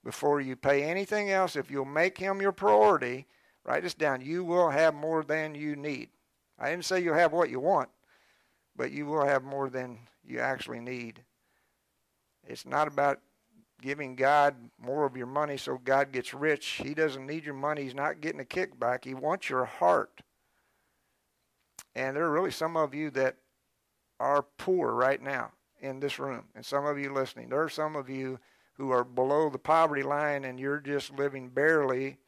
before 0.02 0.40
you 0.40 0.56
pay 0.56 0.82
anything 0.82 1.30
else, 1.30 1.56
if 1.56 1.70
you'll 1.70 1.84
make 1.84 2.16
Him 2.16 2.40
your 2.40 2.52
priority, 2.52 3.26
write 3.66 3.82
this 3.82 3.92
down, 3.92 4.22
you 4.22 4.44
will 4.44 4.70
have 4.70 4.94
more 4.94 5.22
than 5.22 5.54
you 5.54 5.76
need. 5.76 6.08
I 6.58 6.70
didn't 6.70 6.86
say 6.86 7.00
you'll 7.00 7.16
have 7.16 7.34
what 7.34 7.50
you 7.50 7.60
want, 7.60 7.90
but 8.74 8.92
you 8.92 9.04
will 9.04 9.26
have 9.26 9.44
more 9.44 9.68
than 9.68 9.98
you 10.24 10.38
actually 10.40 10.80
need. 10.80 11.20
It's 12.48 12.66
not 12.66 12.88
about 12.88 13.20
giving 13.80 14.16
God 14.16 14.56
more 14.80 15.04
of 15.04 15.16
your 15.16 15.26
money 15.26 15.56
so 15.56 15.78
God 15.78 16.10
gets 16.10 16.34
rich. 16.34 16.66
He 16.82 16.94
doesn't 16.94 17.26
need 17.26 17.44
your 17.44 17.54
money. 17.54 17.82
He's 17.82 17.94
not 17.94 18.20
getting 18.20 18.40
a 18.40 18.44
kickback. 18.44 19.04
He 19.04 19.14
wants 19.14 19.48
your 19.48 19.66
heart. 19.66 20.22
And 21.94 22.16
there 22.16 22.24
are 22.24 22.32
really 22.32 22.50
some 22.50 22.76
of 22.76 22.94
you 22.94 23.10
that 23.10 23.36
are 24.18 24.42
poor 24.56 24.92
right 24.92 25.22
now 25.22 25.52
in 25.80 26.00
this 26.00 26.18
room, 26.18 26.44
and 26.56 26.66
some 26.66 26.84
of 26.86 26.98
you 26.98 27.12
listening. 27.12 27.50
There 27.50 27.62
are 27.62 27.68
some 27.68 27.94
of 27.94 28.10
you 28.10 28.40
who 28.72 28.90
are 28.90 29.04
below 29.04 29.48
the 29.48 29.58
poverty 29.58 30.02
line 30.02 30.44
and 30.44 30.58
you're 30.58 30.80
just 30.80 31.16
living 31.16 31.48
barely 31.48 32.18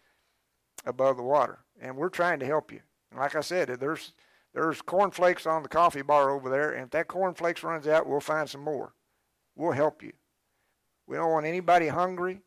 above 0.85 1.17
the 1.17 1.23
water. 1.23 1.61
And 1.81 1.97
we're 1.97 2.11
trying 2.11 2.39
to 2.41 2.47
help 2.47 2.71
you. 2.71 2.81
And 3.11 3.19
like 3.19 3.35
I 3.35 3.41
said, 3.41 3.69
there's 3.81 4.13
there's 4.53 4.83
cornflakes 4.83 5.47
on 5.47 5.63
the 5.63 5.69
coffee 5.69 6.03
bar 6.03 6.31
over 6.31 6.51
there, 6.51 6.73
and 6.73 6.85
if 6.85 6.91
that 6.91 7.07
cornflakes 7.07 7.63
runs 7.63 7.87
out, 7.87 8.09
we'll 8.09 8.21
find 8.21 8.51
some 8.51 8.65
more. 8.65 8.93
We'll 9.61 9.73
help 9.73 10.03
you. 10.03 10.15
We 11.07 11.17
don't 11.17 11.33
want 11.33 11.45
anybody 11.45 11.89
hungry, 11.89 12.41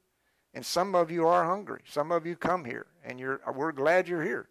and 0.52 0.66
some 0.66 0.96
of 0.96 1.12
you 1.12 1.28
are 1.28 1.46
hungry. 1.46 1.82
Some 1.88 2.12
of 2.12 2.26
you 2.26 2.36
come 2.36 2.66
here, 2.66 2.88
and 3.06 3.20
you're 3.20 3.40
we're 3.54 3.72
glad 3.72 4.08
you're 4.08 4.24
here, 4.24 4.50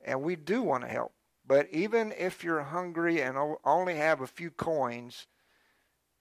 and 0.00 0.22
we 0.22 0.34
do 0.34 0.62
want 0.62 0.84
to 0.84 0.88
help. 0.88 1.12
But 1.46 1.68
even 1.70 2.14
if 2.16 2.42
you're 2.42 2.62
hungry 2.62 3.20
and 3.20 3.36
only 3.66 3.96
have 3.96 4.22
a 4.22 4.26
few 4.26 4.50
coins, 4.50 5.26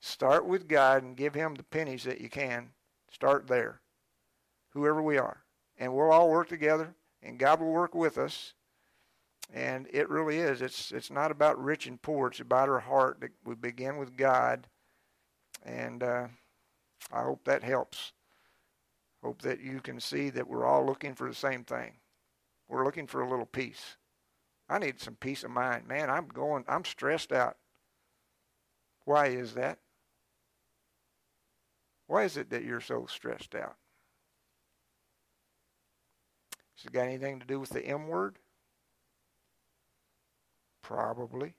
start 0.01 0.45
with 0.45 0.67
God 0.67 1.03
and 1.03 1.15
give 1.15 1.33
Him 1.33 1.55
the 1.55 1.63
pennies 1.63 2.03
that 2.03 2.19
you 2.19 2.29
can. 2.29 2.71
Start 3.09 3.47
there, 3.47 3.79
whoever 4.71 5.01
we 5.01 5.17
are. 5.17 5.45
And 5.77 5.93
we'll 5.93 6.11
all 6.11 6.29
work 6.29 6.49
together, 6.49 6.93
and 7.23 7.39
God 7.39 7.61
will 7.61 7.71
work 7.71 7.95
with 7.95 8.17
us. 8.17 8.53
And 9.53 9.87
it 9.93 10.09
really 10.09 10.39
is. 10.39 10.61
It's, 10.61 10.91
it's 10.91 11.09
not 11.09 11.31
about 11.31 11.63
rich 11.63 11.87
and 11.87 12.01
poor, 12.01 12.27
it's 12.27 12.41
about 12.41 12.67
our 12.67 12.81
heart. 12.81 13.21
That 13.21 13.31
we 13.45 13.55
begin 13.55 13.95
with 13.95 14.17
God. 14.17 14.67
And 15.65 16.03
uh, 16.03 16.27
I 17.11 17.23
hope 17.23 17.43
that 17.45 17.63
helps. 17.63 18.13
Hope 19.23 19.41
that 19.41 19.61
you 19.61 19.79
can 19.79 19.99
see 19.99 20.29
that 20.29 20.47
we're 20.47 20.65
all 20.65 20.85
looking 20.85 21.15
for 21.15 21.27
the 21.27 21.35
same 21.35 21.63
thing. 21.63 21.93
We're 22.69 22.85
looking 22.85 23.07
for 23.07 23.21
a 23.21 23.29
little 23.29 23.45
peace. 23.45 23.97
I 24.69 24.79
need 24.79 24.99
some 24.99 25.15
peace 25.15 25.43
of 25.43 25.51
mind. 25.51 25.87
Man, 25.87 26.09
I'm 26.09 26.27
going, 26.27 26.65
I'm 26.67 26.85
stressed 26.85 27.31
out. 27.31 27.57
Why 29.05 29.27
is 29.27 29.53
that? 29.53 29.79
Why 32.07 32.23
is 32.23 32.37
it 32.37 32.49
that 32.49 32.63
you're 32.63 32.81
so 32.81 33.05
stressed 33.05 33.55
out? 33.55 33.75
Has 36.75 36.85
it 36.85 36.91
got 36.91 37.07
anything 37.07 37.39
to 37.39 37.45
do 37.45 37.59
with 37.59 37.69
the 37.69 37.85
M 37.85 38.07
word? 38.07 38.37
Probably. 40.81 41.53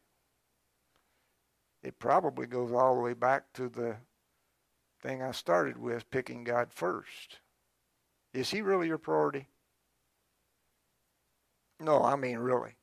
It 1.82 1.98
probably 1.98 2.46
goes 2.46 2.72
all 2.72 2.94
the 2.94 3.00
way 3.00 3.14
back 3.14 3.52
to 3.54 3.68
the 3.68 3.96
thing 5.00 5.22
I 5.22 5.30
started 5.30 5.78
with, 5.78 6.10
picking 6.10 6.44
God 6.44 6.72
first. 6.72 7.38
Is 8.34 8.50
He 8.50 8.62
really 8.62 8.88
your 8.88 8.98
priority? 8.98 9.46
No, 11.80 12.02
I 12.02 12.16
mean 12.16 12.38
really 12.38 12.74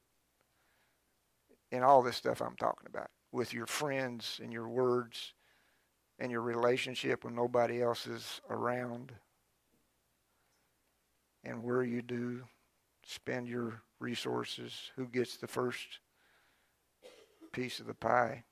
in 1.72 1.84
all 1.84 2.02
this 2.02 2.16
stuff 2.16 2.42
I'm 2.42 2.56
talking 2.56 2.88
about 2.88 3.10
with 3.32 3.54
your 3.54 3.66
friends 3.66 4.40
and 4.42 4.54
your 4.54 4.68
words 4.68 5.34
and 6.20 6.32
your 6.32 6.42
relationship 6.42 7.26
when 7.26 7.36
nobody 7.36 7.82
else 7.82 8.08
is 8.08 8.40
around 8.50 9.12
and 11.44 11.62
where 11.64 11.84
you 11.84 12.02
do 12.02 12.44
spend 13.06 13.48
your 13.48 13.82
resources, 14.00 14.92
who 14.96 15.06
gets 15.06 15.38
the 15.38 15.48
first 15.48 16.00
piece 17.52 17.80
of 17.80 17.88
the 17.88 17.94
pie. 17.94 18.44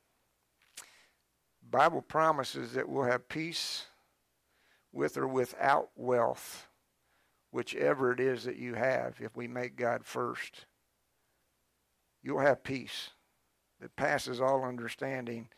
Bible 1.74 2.02
promises 2.02 2.72
that 2.74 2.88
we'll 2.88 3.04
have 3.04 3.28
peace 3.28 3.88
with 4.94 5.18
or 5.18 5.28
without 5.28 5.90
wealth, 5.96 6.68
whichever 7.52 8.14
it 8.14 8.20
is 8.20 8.46
that 8.46 8.58
you 8.58 8.76
have, 8.76 9.16
if 9.20 9.36
we 9.36 9.48
make 9.48 9.76
God 9.76 10.06
first 10.06 10.66
you'll 12.24 12.40
have 12.40 12.64
peace 12.64 13.10
that 13.82 13.96
passes 13.96 14.40
all 14.42 14.64
understanding 14.64 15.50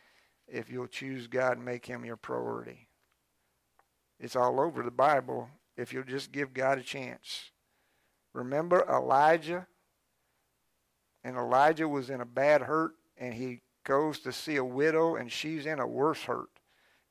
if 0.48 0.70
you'll 0.70 0.88
choose 0.88 1.28
God 1.28 1.58
and 1.58 1.66
make 1.66 1.86
Him 1.86 2.04
your 2.04 2.18
priority. 2.18 2.88
It's 4.20 4.36
all 4.36 4.60
over 4.60 4.82
the 4.84 4.92
Bible 4.92 5.50
if 5.78 5.94
you'll 5.94 6.04
just 6.04 6.32
give 6.32 6.54
God 6.54 6.80
a 6.80 6.84
chance. 6.84 7.52
Remember 8.34 8.86
Elijah? 8.90 9.68
And 11.24 11.38
Elijah 11.38 11.88
was 11.88 12.10
in 12.10 12.22
a 12.22 12.26
bad 12.26 12.62
hurt, 12.62 12.92
and 13.18 13.34
he 13.34 13.62
goes 13.86 14.20
to 14.20 14.34
see 14.34 14.58
a 14.58 14.66
widow, 14.66 15.16
and 15.16 15.32
she's 15.32 15.66
in 15.66 15.80
a 15.80 15.88
worse 15.88 16.24
hurt 16.24 16.50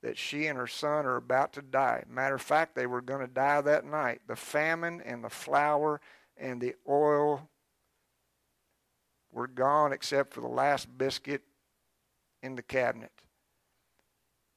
that 0.05 0.19
she 0.19 0.47
and 0.47 0.59
her 0.59 0.67
son 0.67 1.07
are 1.07 1.17
about 1.17 1.55
to 1.55 1.63
die. 1.63 2.05
Matter 2.07 2.35
of 2.35 2.43
fact, 2.43 2.75
they 2.75 2.87
were 2.87 3.01
going 3.01 3.23
to 3.23 3.27
die 3.27 3.63
that 3.63 3.87
night. 3.87 4.21
The 4.27 4.37
famine 4.37 5.01
and 5.01 5.25
the 5.25 5.31
flour 5.31 5.99
and 6.37 6.61
the 6.61 6.75
oil 6.87 7.49
were 9.33 9.47
gone 9.47 9.95
except 9.95 10.35
for 10.35 10.43
the 10.43 10.47
last 10.47 10.99
biscuit 10.99 11.41
in 12.43 12.55
the 12.55 12.63
cabinet. 12.63 13.13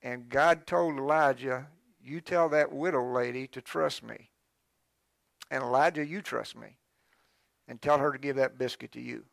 And 0.01 0.27
God 0.27 0.67
told 0.67 0.97
Elijah, 0.97 1.67
You 2.01 2.19
tell 2.19 2.49
that 2.49 2.73
widow 2.73 3.09
lady 3.09 3.47
to 3.47 3.61
trust 3.61 4.03
me. 4.03 4.31
And 5.49 5.63
Elijah, 5.63 6.05
you 6.05 6.21
trust 6.21 6.57
me. 6.57 6.75
And 7.69 7.81
tell 7.81 7.99
her 7.99 8.11
to 8.11 8.17
give 8.17 8.35
that 8.35 8.57
biscuit 8.57 8.91
to 8.91 9.01
you. 9.01 9.23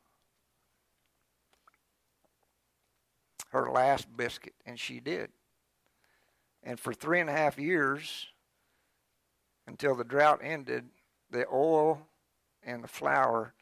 Her 3.54 3.70
last 3.70 4.14
biscuit. 4.16 4.54
And 4.66 4.78
she 4.78 5.00
did. 5.00 5.30
And 6.62 6.78
for 6.78 6.92
three 6.92 7.20
and 7.20 7.30
a 7.30 7.34
half 7.34 7.58
years, 7.58 8.26
until 9.66 9.94
the 9.94 10.04
drought 10.04 10.40
ended, 10.42 10.84
the 11.30 11.46
oil 11.52 12.06
and 12.62 12.82
the 12.82 12.88
flour 12.88 13.54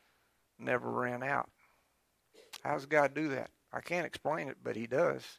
never 0.59 0.91
ran 0.91 1.23
out. 1.23 1.51
How 2.65 2.75
does 2.75 2.87
God 2.87 3.15
do 3.15 3.29
that? 3.29 3.51
I 3.73 3.81
can't 3.81 4.07
explain 4.07 4.49
it, 4.49 4.59
but 4.63 4.77
He 4.77 4.87
does. 4.87 5.39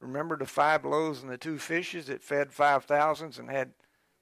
Remember 0.00 0.36
the 0.36 0.46
five 0.46 0.84
loaves 0.84 1.22
and 1.22 1.30
the 1.30 1.38
two 1.38 1.58
fishes 1.58 2.06
that 2.06 2.22
fed 2.22 2.52
five 2.52 2.84
thousands 2.84 3.38
and 3.38 3.50
had 3.50 3.72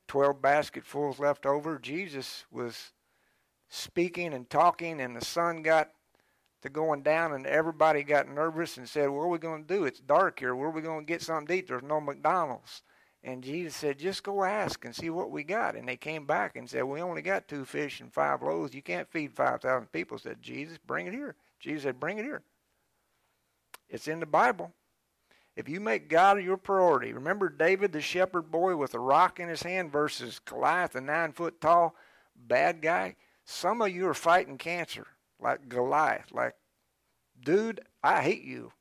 twelve 0.06 0.40
basketfuls 0.40 1.18
left 1.18 1.44
over? 1.44 1.78
Jesus 1.78 2.44
was 2.50 2.92
speaking 3.68 4.32
and 4.32 4.48
talking, 4.48 5.00
and 5.00 5.16
the 5.16 5.24
sun 5.24 5.62
got 5.62 5.90
to 6.62 6.68
going 6.68 7.02
down, 7.02 7.32
and 7.32 7.46
everybody 7.46 8.02
got 8.02 8.28
nervous 8.28 8.76
and 8.76 8.88
said, 8.88 9.10
What 9.10 9.22
are 9.22 9.28
we 9.28 9.38
going 9.38 9.64
to 9.64 9.74
do? 9.74 9.84
It's 9.84 10.00
dark 10.00 10.38
here. 10.38 10.54
Where 10.54 10.68
are 10.68 10.72
we 10.72 10.80
going 10.80 11.04
to 11.04 11.12
get 11.12 11.22
something 11.22 11.46
to 11.48 11.54
eat? 11.54 11.68
There's 11.68 11.82
no 11.82 12.00
McDonald's. 12.00 12.82
And 13.24 13.44
Jesus 13.44 13.76
said, 13.76 13.98
Just 13.98 14.22
go 14.22 14.44
ask 14.44 14.84
and 14.84 14.94
see 14.94 15.10
what 15.10 15.30
we 15.30 15.44
got. 15.44 15.76
And 15.76 15.88
they 15.88 15.96
came 15.96 16.26
back 16.26 16.56
and 16.56 16.68
said, 16.68 16.84
We 16.84 17.00
only 17.00 17.22
got 17.22 17.48
two 17.48 17.64
fish 17.64 18.00
and 18.00 18.12
five 18.12 18.42
loaves. 18.42 18.74
You 18.74 18.82
can't 18.82 19.10
feed 19.10 19.32
5,000 19.34 19.92
people. 19.92 20.18
Said, 20.18 20.42
Jesus, 20.42 20.78
bring 20.86 21.06
it 21.06 21.14
here. 21.14 21.36
Jesus 21.60 21.84
said, 21.84 22.00
Bring 22.00 22.18
it 22.18 22.24
here. 22.24 22.42
It's 23.88 24.08
in 24.08 24.20
the 24.20 24.26
Bible. 24.26 24.72
If 25.54 25.68
you 25.68 25.80
make 25.80 26.08
God 26.08 26.42
your 26.42 26.56
priority, 26.56 27.12
remember 27.12 27.50
David, 27.50 27.92
the 27.92 28.00
shepherd 28.00 28.50
boy 28.50 28.74
with 28.76 28.94
a 28.94 28.98
rock 28.98 29.38
in 29.38 29.48
his 29.48 29.62
hand, 29.62 29.92
versus 29.92 30.38
Goliath, 30.38 30.94
a 30.94 31.00
nine 31.00 31.32
foot 31.32 31.60
tall 31.60 31.94
bad 32.34 32.80
guy? 32.80 33.16
Some 33.44 33.82
of 33.82 33.90
you 33.90 34.08
are 34.08 34.14
fighting 34.14 34.56
cancer 34.56 35.06
like 35.43 35.68
Goliath. 35.68 36.30
Like, 36.32 36.55
dude, 37.43 37.80
I 38.03 38.22
hate 38.22 38.45
you. 38.45 38.72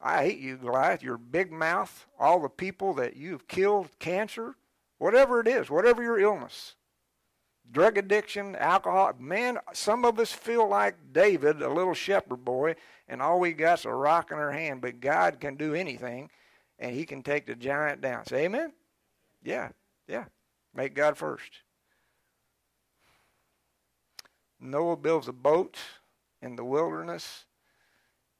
I 0.00 0.24
hate 0.24 0.38
you, 0.38 0.56
Goliath. 0.56 1.02
Your 1.02 1.18
big 1.18 1.52
mouth, 1.52 2.06
all 2.18 2.40
the 2.40 2.48
people 2.48 2.94
that 2.94 3.16
you've 3.16 3.48
killed, 3.48 3.88
cancer, 3.98 4.56
whatever 4.98 5.40
it 5.40 5.48
is, 5.48 5.70
whatever 5.70 6.02
your 6.02 6.18
illness, 6.18 6.74
drug 7.70 7.98
addiction, 7.98 8.56
alcohol. 8.56 9.12
Man, 9.18 9.58
some 9.72 10.04
of 10.04 10.18
us 10.18 10.32
feel 10.32 10.68
like 10.68 10.96
David, 11.12 11.62
a 11.62 11.68
little 11.68 11.94
shepherd 11.94 12.44
boy, 12.44 12.76
and 13.08 13.22
all 13.22 13.40
we 13.40 13.52
got's 13.52 13.84
a 13.84 13.92
rock 13.92 14.30
in 14.30 14.38
our 14.38 14.52
hand. 14.52 14.80
But 14.80 15.00
God 15.00 15.40
can 15.40 15.56
do 15.56 15.74
anything, 15.74 16.30
and 16.78 16.94
He 16.94 17.04
can 17.04 17.22
take 17.22 17.46
the 17.46 17.54
giant 17.54 18.00
down. 18.00 18.26
Say 18.26 18.44
Amen. 18.44 18.72
Yeah, 19.42 19.70
yeah. 20.06 20.24
Make 20.74 20.94
God 20.94 21.16
first. 21.16 21.62
Noah 24.60 24.96
builds 24.96 25.28
a 25.28 25.32
boat 25.32 25.76
in 26.42 26.56
the 26.56 26.64
wilderness. 26.64 27.44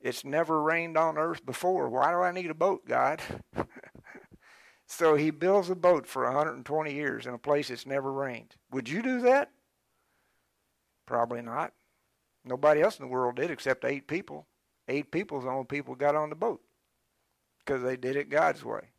It's 0.01 0.25
never 0.25 0.63
rained 0.63 0.97
on 0.97 1.19
earth 1.19 1.45
before. 1.45 1.89
Why 1.89 2.11
do 2.11 2.19
I 2.19 2.33
need 2.33 2.51
a 2.51 2.55
boat, 2.55 2.87
God? 2.87 3.21
so 4.87 5.15
he 5.15 5.31
builds 5.31 5.71
a 5.71 5.75
boat 5.75 6.07
for 6.07 6.25
120 6.25 6.93
years 6.93 7.27
in 7.27 7.35
a 7.35 7.39
place 7.39 7.69
that's 7.69 7.87
never 7.87 8.13
rained. 8.13 8.55
Would 8.71 8.89
you 8.89 9.03
do 9.03 9.21
that? 9.23 9.51
Probably 11.07 11.43
not. 11.43 11.73
Nobody 12.45 12.81
else 12.81 12.99
in 12.99 13.05
the 13.05 13.13
world 13.13 13.37
did 13.37 13.51
except 13.51 13.85
eight 13.85 14.07
people. 14.07 14.47
Eight 14.89 15.11
people's 15.11 15.45
the 15.45 15.51
only 15.51 15.65
people 15.65 15.95
got 15.95 16.15
on 16.15 16.31
the 16.31 16.37
boat 16.37 16.61
because 17.59 17.83
they 17.83 17.97
did 17.97 18.17
it 18.17 18.31
God's 18.31 18.65
way. 18.65 18.91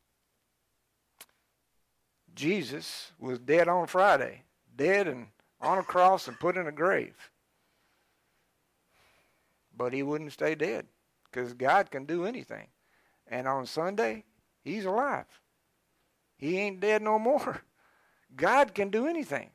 Jesus 2.35 3.13
was 3.17 3.39
dead 3.39 3.67
on 3.67 3.87
Friday, 3.87 4.43
dead 4.75 5.07
and 5.07 5.27
on 5.59 5.77
a 5.77 5.83
cross 5.83 6.27
and 6.27 6.39
put 6.39 6.57
in 6.57 6.67
a 6.67 6.71
grave. 6.71 7.31
But 9.75 9.93
he 9.93 10.03
wouldn't 10.03 10.33
stay 10.33 10.55
dead 10.55 10.87
because 11.31 11.53
God 11.53 11.91
can 11.91 12.05
do 12.05 12.25
anything. 12.25 12.67
And 13.27 13.47
on 13.47 13.65
Sunday, 13.65 14.23
he's 14.63 14.85
alive. 14.85 15.25
He 16.37 16.57
ain't 16.57 16.79
dead 16.79 17.01
no 17.01 17.19
more. 17.19 17.61
God 18.35 18.73
can 18.73 18.89
do 18.89 19.07
anything. 19.07 19.49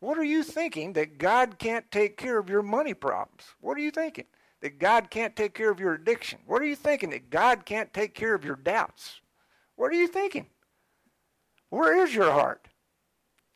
What 0.00 0.18
are 0.18 0.24
you 0.24 0.42
thinking 0.42 0.92
that 0.94 1.18
God 1.18 1.58
can't 1.58 1.90
take 1.90 2.16
care 2.16 2.38
of 2.38 2.50
your 2.50 2.62
money 2.62 2.94
problems? 2.94 3.44
What 3.60 3.78
are 3.78 3.80
you 3.80 3.90
thinking? 3.90 4.26
That 4.60 4.78
God 4.78 5.10
can't 5.10 5.34
take 5.34 5.54
care 5.54 5.70
of 5.70 5.80
your 5.80 5.94
addiction? 5.94 6.40
What 6.46 6.60
are 6.62 6.66
you 6.66 6.76
thinking? 6.76 7.10
That 7.10 7.30
God 7.30 7.64
can't 7.64 7.92
take 7.92 8.14
care 8.14 8.34
of 8.34 8.44
your 8.44 8.56
doubts? 8.56 9.20
What 9.76 9.90
are 9.90 9.96
you 9.96 10.06
thinking? 10.06 10.46
Where 11.70 12.04
is 12.04 12.14
your 12.14 12.30
heart? 12.30 12.68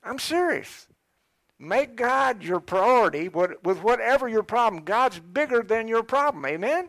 I'm 0.02 0.18
serious. 0.18 0.88
Make 1.58 1.96
God 1.96 2.42
your 2.42 2.60
priority 2.60 3.28
with 3.28 3.82
whatever 3.82 4.28
your 4.28 4.44
problem. 4.44 4.84
God's 4.84 5.18
bigger 5.18 5.62
than 5.62 5.88
your 5.88 6.04
problem. 6.04 6.46
Amen? 6.46 6.88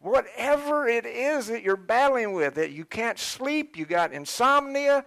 Whatever 0.00 0.86
it 0.86 1.06
is 1.06 1.46
that 1.46 1.62
you're 1.62 1.76
battling 1.76 2.34
with, 2.34 2.54
that 2.56 2.72
you 2.72 2.84
can't 2.84 3.18
sleep, 3.18 3.76
you 3.76 3.86
got 3.86 4.12
insomnia, 4.12 5.04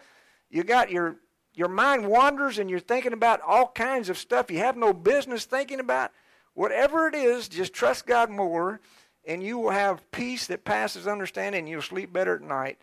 you 0.49 0.63
got 0.63 0.89
your 0.89 1.17
your 1.53 1.67
mind 1.67 2.07
wanders 2.07 2.57
and 2.57 2.69
you're 2.69 2.79
thinking 2.79 3.11
about 3.11 3.41
all 3.41 3.67
kinds 3.67 4.07
of 4.07 4.17
stuff 4.17 4.49
you 4.49 4.59
have 4.59 4.77
no 4.77 4.93
business 4.93 5.45
thinking 5.45 5.79
about. 5.79 6.11
Whatever 6.53 7.07
it 7.07 7.15
is, 7.15 7.49
just 7.49 7.73
trust 7.73 8.07
God 8.07 8.29
more 8.29 8.79
and 9.25 9.43
you 9.43 9.57
will 9.57 9.71
have 9.71 10.09
peace 10.11 10.47
that 10.47 10.63
passes 10.63 11.05
understanding 11.05 11.59
and 11.59 11.69
you'll 11.69 11.81
sleep 11.81 12.13
better 12.13 12.35
at 12.35 12.41
night. 12.41 12.79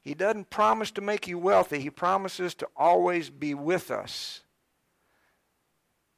He 0.00 0.14
doesn't 0.14 0.50
promise 0.50 0.90
to 0.92 1.00
make 1.00 1.28
you 1.28 1.38
wealthy. 1.38 1.80
He 1.80 1.90
promises 1.90 2.54
to 2.56 2.68
always 2.76 3.30
be 3.30 3.52
with 3.52 3.90
us. 3.90 4.42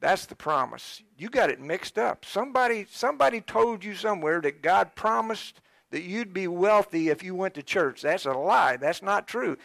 That's 0.01 0.27
the 0.27 0.35
promise. 0.35 1.03
You 1.19 1.29
got 1.29 1.51
it 1.51 1.61
mixed 1.61 1.99
up. 1.99 2.25
Somebody 2.25 2.87
somebody 2.91 3.41
told 3.41 3.85
you 3.85 3.95
somewhere 3.95 4.41
that 4.41 4.63
God 4.63 4.95
promised 4.95 5.61
that 5.91 6.03
you'd 6.03 6.33
be 6.33 6.49
wealthy 6.49 7.09
if 7.09 7.23
you 7.23 7.35
went 7.35 7.55
to 7.55 7.63
church. 7.63 8.03
That's 8.03 8.25
a 8.25 8.33
lie. 8.33 8.77
That's 8.77 9.03
not 9.03 9.29
true. 9.29 9.57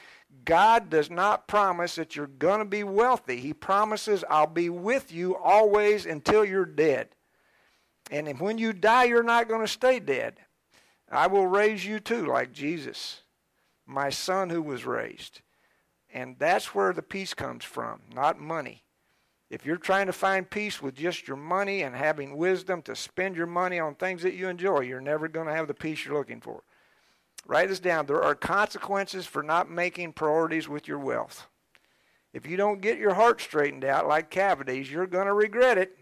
God 0.44 0.90
does 0.90 1.10
not 1.10 1.48
promise 1.48 1.96
that 1.96 2.16
you're 2.16 2.28
going 2.28 2.60
to 2.60 2.66
be 2.66 2.84
wealthy. 2.84 3.38
He 3.38 3.54
promises 3.54 4.24
I'll 4.30 4.48
be 4.48 4.70
with 4.70 5.12
you 5.12 5.38
always 5.38 6.06
until 6.06 6.44
you're 6.44 6.66
dead. 6.66 7.10
And 8.12 8.40
when 8.40 8.58
you 8.58 8.74
die, 8.74 9.06
you're 9.06 9.24
not 9.24 9.48
going 9.48 9.62
to 9.62 9.68
stay 9.68 10.00
dead. 10.00 10.40
I 11.10 11.28
will 11.28 11.48
raise 11.48 11.86
you 11.86 12.00
too, 12.00 12.26
like 12.26 12.52
Jesus, 12.52 13.22
my 13.86 14.10
son 14.10 14.50
who 14.50 14.62
was 14.62 14.86
raised. 14.86 15.42
And 16.14 16.36
that's 16.38 16.74
where 16.76 16.94
the 16.94 17.02
peace 17.02 17.34
comes 17.34 17.64
from, 17.64 18.02
not 18.14 18.40
money. 18.40 18.85
If 19.56 19.66
you're 19.66 19.78
trying 19.78 20.08
to 20.08 20.12
find 20.12 20.50
peace 20.50 20.82
with 20.82 20.96
just 20.96 21.30
your 21.30 21.38
money 21.38 21.84
and 21.84 21.96
having 21.96 22.36
wisdom 22.36 22.82
to 22.82 22.94
spend 22.94 23.38
your 23.38 23.48
money 23.48 23.80
on 23.80 23.96
things 23.96 24.22
that 24.24 24.34
you 24.34 24.50
enjoy, 24.50 24.82
you're 24.82 25.00
never 25.00 25.30
going 25.30 25.48
to 25.48 25.54
have 25.54 25.70
the 25.70 25.74
peace 25.74 26.04
you're 26.04 26.14
looking 26.14 26.42
for. 26.42 26.62
Write 27.48 27.70
this 27.70 27.80
down. 27.80 28.06
There 28.06 28.22
are 28.22 28.36
consequences 28.36 29.26
for 29.26 29.42
not 29.42 29.72
making 29.72 30.12
priorities 30.12 30.68
with 30.68 30.90
your 30.90 31.00
wealth. 31.00 31.48
If 32.34 32.46
you 32.46 32.58
don't 32.58 32.82
get 32.82 32.98
your 32.98 33.14
heart 33.14 33.40
straightened 33.40 33.86
out 33.86 34.10
like 34.10 34.30
cavities, 34.30 34.92
you're 34.92 35.08
going 35.08 35.28
to 35.28 35.34
regret 35.34 35.78
it 35.78 35.98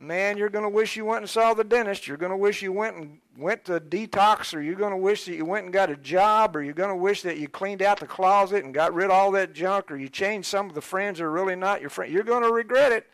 man, 0.00 0.38
you're 0.38 0.48
going 0.48 0.64
to 0.64 0.68
wish 0.68 0.96
you 0.96 1.04
went 1.04 1.20
and 1.20 1.30
saw 1.30 1.52
the 1.52 1.62
dentist. 1.62 2.08
You're 2.08 2.16
going 2.16 2.30
to 2.30 2.36
wish 2.36 2.62
you 2.62 2.72
went 2.72 2.96
and 2.96 3.18
went 3.36 3.66
to 3.66 3.78
detox, 3.78 4.54
or 4.54 4.62
you're 4.62 4.74
going 4.74 4.92
to 4.92 4.96
wish 4.96 5.26
that 5.26 5.36
you 5.36 5.44
went 5.44 5.64
and 5.64 5.72
got 5.72 5.90
a 5.90 5.96
job, 5.96 6.56
or 6.56 6.62
you're 6.62 6.72
going 6.72 6.88
to 6.88 6.96
wish 6.96 7.22
that 7.22 7.36
you 7.36 7.48
cleaned 7.48 7.82
out 7.82 8.00
the 8.00 8.06
closet 8.06 8.64
and 8.64 8.72
got 8.72 8.94
rid 8.94 9.06
of 9.06 9.10
all 9.10 9.30
that 9.32 9.52
junk, 9.52 9.90
or 9.90 9.96
you 9.96 10.08
changed 10.08 10.48
some 10.48 10.68
of 10.68 10.74
the 10.74 10.80
friends 10.80 11.18
that 11.18 11.24
are 11.24 11.30
really 11.30 11.54
not 11.54 11.80
your 11.82 11.90
friends. 11.90 12.12
You're 12.12 12.22
going 12.22 12.42
to 12.42 12.52
regret 12.52 12.92
it. 12.92 13.06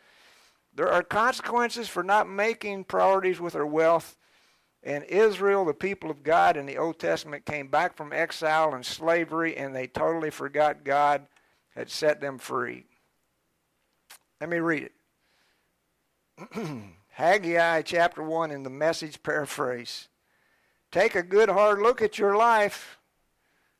There 0.73 0.89
are 0.91 1.03
consequences 1.03 1.89
for 1.89 2.03
not 2.03 2.29
making 2.29 2.85
priorities 2.85 3.39
with 3.39 3.55
our 3.55 3.65
wealth. 3.65 4.15
And 4.83 5.03
Israel, 5.05 5.65
the 5.65 5.73
people 5.73 6.09
of 6.09 6.23
God 6.23 6.55
in 6.55 6.65
the 6.65 6.77
Old 6.77 6.99
Testament, 6.99 7.45
came 7.45 7.67
back 7.67 7.97
from 7.97 8.13
exile 8.13 8.73
and 8.73 8.85
slavery, 8.85 9.57
and 9.57 9.75
they 9.75 9.87
totally 9.87 10.29
forgot 10.29 10.85
God 10.85 11.27
had 11.75 11.89
set 11.89 12.21
them 12.21 12.37
free. 12.37 12.85
Let 14.39 14.49
me 14.49 14.59
read 14.59 14.83
it. 14.83 14.91
Haggai 17.09 17.81
chapter 17.81 18.21
1 18.21 18.51
in 18.51 18.61
the 18.61 18.69
message 18.69 19.23
paraphrase. 19.23 20.07
Take 20.91 21.15
a 21.15 21.23
good 21.23 21.49
hard 21.49 21.79
look 21.79 22.01
at 22.01 22.19
your 22.19 22.35
life. 22.35 22.99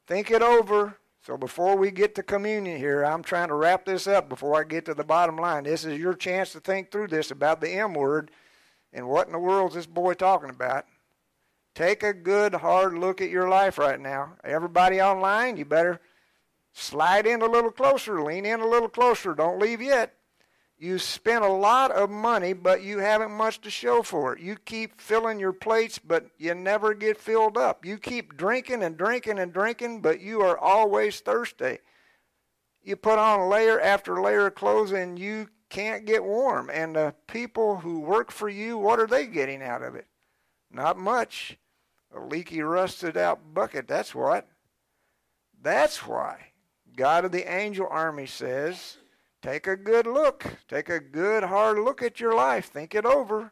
Think 0.08 0.32
it 0.32 0.42
over. 0.42 0.98
So 1.24 1.38
before 1.38 1.76
we 1.76 1.92
get 1.92 2.16
to 2.16 2.24
communion 2.24 2.78
here, 2.78 3.04
I'm 3.04 3.22
trying 3.22 3.50
to 3.50 3.54
wrap 3.54 3.86
this 3.86 4.08
up 4.08 4.28
before 4.28 4.60
I 4.60 4.64
get 4.64 4.86
to 4.86 4.96
the 4.96 5.04
bottom 5.04 5.38
line. 5.38 5.66
This 5.66 5.86
is 5.86 6.00
your 6.00 6.14
chance 6.14 6.52
to 6.54 6.60
think 6.60 6.90
through 6.90 7.10
this 7.10 7.30
about 7.30 7.62
the 7.62 7.70
M 7.70 7.94
word 7.94 8.32
and 8.92 9.08
what 9.08 9.28
in 9.28 9.34
the 9.34 9.40
world 9.40 9.72
is 9.72 9.76
this 9.76 9.86
boy 9.86 10.14
talking 10.14 10.50
about. 10.50 10.86
Take 11.76 12.02
a 12.02 12.14
good 12.14 12.56
hard 12.56 12.96
look 12.96 13.22
at 13.22 13.30
your 13.30 13.50
life 13.50 13.78
right 13.78 14.00
now. 14.00 14.34
Everybody 14.44 15.00
online, 15.00 15.58
you 15.58 15.66
better 15.66 16.02
slide 16.74 17.28
in 17.28 17.44
a 17.44 17.46
little 17.46 17.72
closer, 17.72 18.24
lean 18.24 18.46
in 18.46 18.62
a 18.62 18.68
little 18.68 18.90
closer. 18.90 19.36
Don't 19.36 19.60
leave 19.60 19.82
yet. 19.82 20.16
You 20.80 21.00
spend 21.00 21.44
a 21.44 21.50
lot 21.50 21.92
of 21.92 22.12
money, 22.12 22.54
but 22.54 22.84
you 22.84 23.00
haven't 23.00 23.32
much 23.32 23.62
to 23.62 23.70
show 23.72 24.04
for 24.04 24.34
it. 24.34 24.42
You 24.42 24.58
keep 24.58 25.02
filling 25.02 25.40
your 25.40 25.54
plates, 25.54 25.98
but 25.98 26.28
you 26.38 26.54
never 26.54 26.94
get 26.94 27.18
filled 27.18 27.58
up. 27.58 27.84
You 27.84 27.98
keep 27.98 28.38
drinking 28.38 28.84
and 28.84 28.96
drinking 28.96 29.40
and 29.40 29.52
drinking, 29.52 30.02
but 30.02 30.22
you 30.22 30.42
are 30.42 30.58
always 30.58 31.20
thirsty. 31.20 31.80
You 32.84 32.96
put 32.96 33.18
on 33.18 33.50
layer 33.50 33.82
after 33.82 34.22
layer 34.22 34.48
of 34.48 34.56
clothes 34.56 34.92
and 34.92 35.18
you 35.18 35.50
can't 35.70 36.06
get 36.06 36.24
warm. 36.24 36.70
And 36.72 36.96
the 36.96 37.16
people 37.26 37.78
who 37.78 38.00
work 38.00 38.32
for 38.32 38.48
you, 38.48 38.78
what 38.78 39.00
are 39.00 39.08
they 39.08 39.26
getting 39.26 39.64
out 39.64 39.82
of 39.82 39.96
it? 39.96 40.06
Not 40.72 40.98
much. 40.98 41.58
A 42.16 42.20
leaky, 42.20 42.62
rusted 42.62 43.18
out 43.18 43.54
bucket, 43.54 43.88
that's 43.88 44.14
what. 44.14 44.48
That's 45.62 46.06
why 46.06 46.52
God 46.96 47.26
of 47.26 47.32
the 47.32 47.52
angel 47.52 47.88
army 47.90 48.26
says, 48.26 48.98
Take 49.42 49.68
a 49.68 49.78
good 49.78 50.08
look. 50.08 50.46
Take 50.68 50.90
a 50.90 51.00
good 51.00 51.44
hard 51.44 51.80
look 51.80 52.02
at 52.02 52.20
your 52.20 52.34
life. 52.34 52.66
Think 52.66 52.96
it 52.96 53.06
over. 53.06 53.52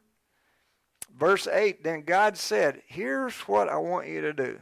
Verse 1.17 1.47
8 1.47 1.83
Then 1.83 2.03
God 2.03 2.37
said, 2.37 2.81
Here's 2.87 3.35
what 3.41 3.69
I 3.69 3.77
want 3.77 4.07
you 4.07 4.21
to 4.21 4.33
do 4.33 4.59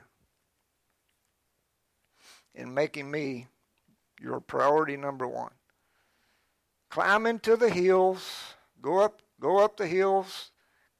in 2.53 2.73
making 2.73 3.09
me 3.09 3.47
your 4.19 4.39
priority 4.39 4.95
number 4.95 5.27
one. 5.27 5.51
Climb 6.89 7.25
into 7.25 7.55
the 7.55 7.69
hills, 7.69 8.53
go 8.81 8.99
up, 8.99 9.21
go 9.39 9.57
up 9.57 9.77
the 9.77 9.87
hills, 9.87 10.51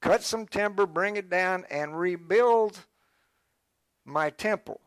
cut 0.01 0.23
some 0.23 0.47
timber, 0.47 0.87
bring 0.87 1.15
it 1.15 1.29
down, 1.29 1.65
and 1.69 1.99
rebuild 1.99 2.79
my 4.03 4.31
temple. 4.31 4.81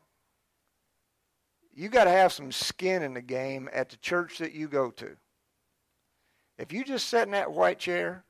You 1.72 1.89
got 1.89 2.05
to 2.05 2.11
have 2.11 2.32
some 2.32 2.51
skin 2.51 3.03
in 3.03 3.14
the 3.14 3.22
game 3.22 3.68
at 3.72 3.91
the 3.91 3.97
church 3.99 4.39
that 4.39 4.53
you 4.53 4.66
go 4.66 4.91
to. 4.93 5.16
If 6.59 6.72
you 6.72 6.84
just 6.84 7.09
sit 7.09 7.22
in 7.22 7.32
that 7.32 7.52
white 7.52 7.78
chair 7.78 8.24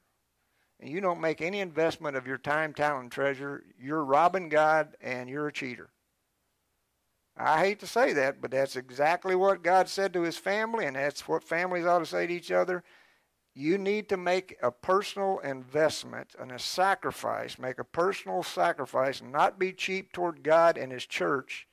and 0.81 0.91
you 0.91 1.01
don't 1.01 1.21
make 1.21 1.41
any 1.41 1.61
investment 1.61 2.17
of 2.17 2.27
your 2.27 2.39
time, 2.39 2.75
talent, 2.75 3.03
and 3.05 3.13
treasure, 3.13 3.65
you're 3.81 4.05
robbing 4.05 4.49
God 4.49 4.97
and 5.01 5.29
you're 5.29 5.49
a 5.49 5.53
cheater. 5.53 5.91
I 7.37 7.65
hate 7.65 7.81
to 7.81 7.87
say 7.87 8.13
that, 8.15 8.41
but 8.41 8.51
that's 8.51 8.77
exactly 8.77 9.35
what 9.35 9.63
God 9.63 9.89
said 9.89 10.13
to 10.15 10.23
his 10.23 10.39
family, 10.39 10.87
and 10.87 10.97
that's 10.97 11.29
what 11.29 11.45
families 11.45 11.85
ought 11.85 11.99
to 11.99 12.07
say 12.07 12.27
to 12.27 12.33
each 12.33 12.51
other. 12.51 12.83
You 13.55 13.79
need 13.79 14.09
to 14.09 14.17
make 14.17 14.57
a 14.63 14.71
personal 14.71 15.39
investment 15.41 16.35
and 16.39 16.51
a 16.51 16.59
sacrifice, 16.59 17.59
make 17.59 17.79
a 17.79 17.85
personal 17.85 18.43
sacrifice, 18.43 19.21
and 19.21 19.33
not 19.33 19.59
be 19.59 19.73
cheap 19.73 20.13
toward 20.13 20.43
God 20.43 20.79
and 20.79 20.93
his 20.93 21.07
church 21.07 21.67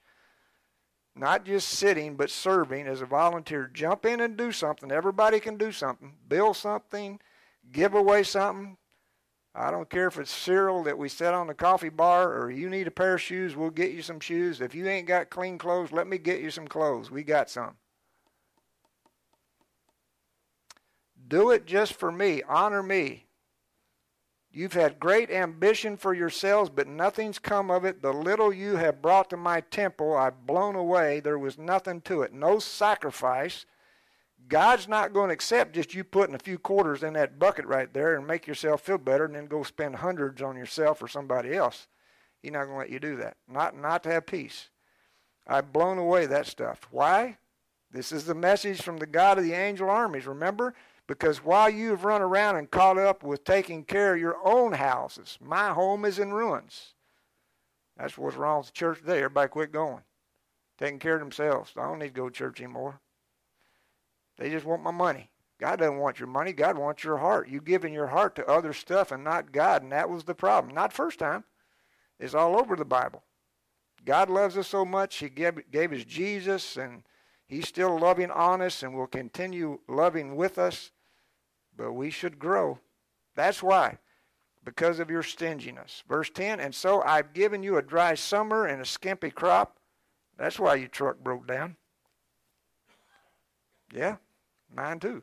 not 1.15 1.45
just 1.45 1.69
sitting, 1.69 2.15
but 2.15 2.29
serving 2.29 2.87
as 2.87 3.01
a 3.01 3.05
volunteer. 3.05 3.69
Jump 3.71 4.05
in 4.05 4.19
and 4.19 4.35
do 4.35 4.51
something. 4.51 4.91
Everybody 4.91 5.39
can 5.39 5.57
do 5.57 5.71
something. 5.71 6.13
Build 6.27 6.57
something, 6.57 7.19
give 7.71 7.93
away 7.93 8.23
something. 8.23 8.77
I 9.55 9.69
don't 9.69 9.89
care 9.89 10.07
if 10.07 10.17
it's 10.17 10.31
cereal 10.31 10.83
that 10.83 10.97
we 10.97 11.09
set 11.09 11.35
on 11.35 11.45
the 11.45 11.53
coffee 11.53 11.89
bar 11.89 12.33
or 12.33 12.49
you 12.49 12.69
need 12.69 12.87
a 12.87 12.91
pair 12.91 13.13
of 13.15 13.21
shoes, 13.21 13.55
we'll 13.55 13.69
get 13.69 13.91
you 13.91 14.01
some 14.01 14.19
shoes. 14.19 14.61
If 14.61 14.73
you 14.73 14.87
ain't 14.87 15.07
got 15.07 15.29
clean 15.29 15.59
clothes, 15.59 15.91
let 15.91 16.07
me 16.07 16.17
get 16.17 16.41
you 16.41 16.49
some 16.49 16.67
clothes. 16.67 17.11
We 17.11 17.23
got 17.23 17.51
some. 17.51 17.75
Do 21.27 21.51
it 21.51 21.67
just 21.67 21.93
for 21.93 22.11
me. 22.11 22.41
Honor 22.47 22.81
me. 22.81 23.25
You've 24.55 24.73
had 24.73 24.99
great 24.99 25.31
ambition 25.31 25.97
for 25.97 26.13
yourselves, 26.13 26.69
but 26.69 26.87
nothing's 26.87 27.39
come 27.39 27.71
of 27.71 27.85
it. 27.85 28.03
The 28.03 28.13
little 28.13 28.53
you 28.53 28.75
have 28.75 29.01
brought 29.01 29.31
to 29.31 29.37
my 29.37 29.61
temple, 29.61 30.15
I've 30.15 30.45
blown 30.45 30.75
away. 30.75 31.19
There 31.19 31.39
was 31.39 31.57
nothing 31.57 32.01
to 32.01 32.21
it. 32.21 32.33
No 32.33 32.59
sacrifice. 32.59 33.65
God's 34.47 34.87
not 34.87 35.11
going 35.11 35.29
to 35.29 35.33
accept 35.33 35.73
just 35.73 35.95
you 35.95 36.03
putting 36.03 36.35
a 36.35 36.39
few 36.39 36.59
quarters 36.59 37.01
in 37.01 37.13
that 37.13 37.39
bucket 37.39 37.65
right 37.65 37.91
there 37.91 38.15
and 38.15 38.27
make 38.27 38.45
yourself 38.45 38.81
feel 38.81 38.99
better 38.99 39.25
and 39.25 39.33
then 39.33 39.47
go 39.47 39.63
spend 39.63 39.95
hundreds 39.95 40.39
on 40.43 40.55
yourself 40.55 41.01
or 41.01 41.07
somebody 41.07 41.55
else. 41.55 41.87
He's 42.39 42.51
not 42.51 42.65
going 42.65 42.75
to 42.75 42.79
let 42.79 42.89
you 42.91 42.99
do 42.99 43.15
that. 43.17 43.37
Not, 43.47 43.75
not 43.75 44.03
to 44.03 44.11
have 44.11 44.27
peace. 44.27 44.69
I've 45.47 45.73
blown 45.73 45.97
away 45.97 46.27
that 46.27 46.45
stuff. 46.45 46.87
Why? 46.91 47.37
This 47.91 48.11
is 48.11 48.25
the 48.25 48.35
message 48.35 48.83
from 48.83 48.97
the 48.97 49.07
God 49.07 49.39
of 49.39 49.45
the 49.45 49.53
angel 49.53 49.89
armies. 49.89 50.27
Remember? 50.27 50.75
Because 51.07 51.43
while 51.43 51.69
you've 51.69 52.05
run 52.05 52.21
around 52.21 52.55
and 52.55 52.71
caught 52.71 52.97
up 52.97 53.23
with 53.23 53.43
taking 53.43 53.83
care 53.83 54.13
of 54.13 54.21
your 54.21 54.37
own 54.43 54.73
houses, 54.73 55.37
my 55.41 55.69
home 55.69 56.05
is 56.05 56.19
in 56.19 56.31
ruins. 56.31 56.93
That's 57.97 58.17
what's 58.17 58.37
wrong 58.37 58.59
with 58.59 58.67
the 58.67 58.73
church 58.73 58.99
today. 58.99 59.17
Everybody 59.17 59.49
quit 59.49 59.71
going. 59.71 60.03
Taking 60.77 60.99
care 60.99 61.15
of 61.15 61.19
themselves. 61.19 61.73
I 61.77 61.83
don't 61.83 61.99
need 61.99 62.07
to 62.07 62.13
go 62.13 62.29
to 62.29 62.35
church 62.35 62.59
anymore. 62.59 62.99
They 64.37 64.49
just 64.49 64.65
want 64.65 64.81
my 64.81 64.91
money. 64.91 65.29
God 65.59 65.79
doesn't 65.79 65.99
want 65.99 66.19
your 66.19 66.27
money. 66.27 66.51
God 66.51 66.77
wants 66.77 67.03
your 67.03 67.17
heart. 67.17 67.47
You 67.47 67.61
giving 67.61 67.93
your 67.93 68.07
heart 68.07 68.35
to 68.35 68.47
other 68.47 68.73
stuff 68.73 69.11
and 69.11 69.23
not 69.23 69.51
God, 69.51 69.83
and 69.83 69.91
that 69.91 70.09
was 70.09 70.23
the 70.23 70.33
problem. 70.33 70.73
Not 70.73 70.91
first 70.91 71.19
time. 71.19 71.43
It's 72.19 72.33
all 72.33 72.59
over 72.59 72.75
the 72.75 72.85
Bible. 72.85 73.23
God 74.05 74.29
loves 74.29 74.57
us 74.57 74.67
so 74.67 74.83
much, 74.83 75.17
He 75.17 75.29
gave, 75.29 75.71
gave 75.71 75.93
us 75.93 76.03
Jesus, 76.03 76.75
and 76.75 77.03
He's 77.45 77.67
still 77.67 77.97
loving 77.99 78.31
on 78.31 78.61
us 78.61 78.83
and 78.83 78.95
will 78.95 79.07
continue 79.07 79.79
loving 79.87 80.35
with 80.35 80.57
us, 80.57 80.91
but 81.75 81.93
we 81.93 82.09
should 82.09 82.39
grow. 82.39 82.79
That's 83.35 83.61
why. 83.61 83.97
Because 84.63 84.99
of 84.99 85.09
your 85.09 85.23
stinginess. 85.23 86.03
Verse 86.07 86.29
10 86.29 86.59
And 86.59 86.73
so 86.73 87.01
I've 87.01 87.33
given 87.33 87.63
you 87.63 87.77
a 87.77 87.81
dry 87.81 88.15
summer 88.15 88.65
and 88.65 88.81
a 88.81 88.85
skimpy 88.85 89.29
crop. 89.29 89.77
That's 90.37 90.59
why 90.59 90.75
your 90.75 90.87
truck 90.87 91.19
broke 91.19 91.47
down. 91.47 91.75
Yeah, 93.93 94.15
mine 94.73 94.99
too. 94.99 95.21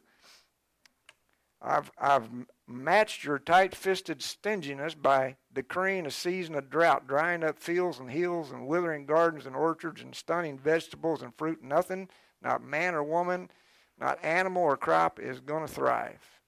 I've, 1.62 1.90
I've 1.98 2.28
matched 2.66 3.24
your 3.24 3.38
tight 3.38 3.74
fisted 3.74 4.22
stinginess 4.22 4.94
by 4.94 5.36
decreeing 5.52 6.06
a 6.06 6.10
season 6.10 6.54
of 6.54 6.70
drought, 6.70 7.08
drying 7.08 7.42
up 7.42 7.58
fields 7.58 7.98
and 7.98 8.10
hills 8.10 8.52
and 8.52 8.66
withering 8.66 9.06
gardens 9.06 9.46
and 9.46 9.56
orchards 9.56 10.02
and 10.02 10.14
stunning 10.14 10.58
vegetables 10.58 11.22
and 11.22 11.34
fruit. 11.34 11.62
Nothing, 11.62 12.08
not 12.42 12.62
man 12.62 12.94
or 12.94 13.02
woman, 13.02 13.50
not 13.98 14.24
animal 14.24 14.62
or 14.62 14.76
crop, 14.76 15.18
is 15.18 15.40
going 15.40 15.66
to 15.66 15.72
thrive. 15.72 16.40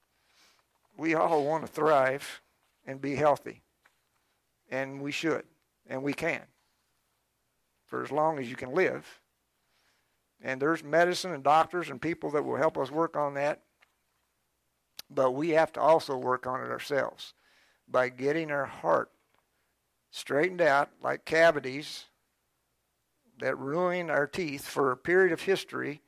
We 0.97 1.15
all 1.15 1.45
want 1.45 1.65
to 1.65 1.71
thrive 1.71 2.41
and 2.85 3.01
be 3.01 3.15
healthy. 3.15 3.61
And 4.69 5.01
we 5.01 5.11
should. 5.11 5.43
And 5.87 6.01
we 6.01 6.13
can. 6.13 6.41
For 7.85 8.03
as 8.03 8.11
long 8.11 8.39
as 8.39 8.49
you 8.49 8.55
can 8.55 8.73
live. 8.73 9.19
And 10.41 10.61
there's 10.61 10.83
medicine 10.83 11.31
and 11.31 11.43
doctors 11.43 11.89
and 11.89 12.01
people 12.01 12.31
that 12.31 12.43
will 12.43 12.55
help 12.55 12.77
us 12.77 12.89
work 12.89 13.17
on 13.17 13.33
that. 13.35 13.61
But 15.09 15.31
we 15.31 15.49
have 15.49 15.71
to 15.73 15.81
also 15.81 16.17
work 16.17 16.47
on 16.47 16.61
it 16.61 16.71
ourselves 16.71 17.33
by 17.87 18.09
getting 18.09 18.51
our 18.51 18.65
heart 18.65 19.11
straightened 20.11 20.61
out 20.61 20.89
like 21.01 21.25
cavities 21.25 22.05
that 23.39 23.57
ruin 23.57 24.09
our 24.09 24.27
teeth 24.27 24.65
for 24.65 24.91
a 24.91 24.97
period 24.97 25.33
of 25.33 25.41
history. 25.41 26.01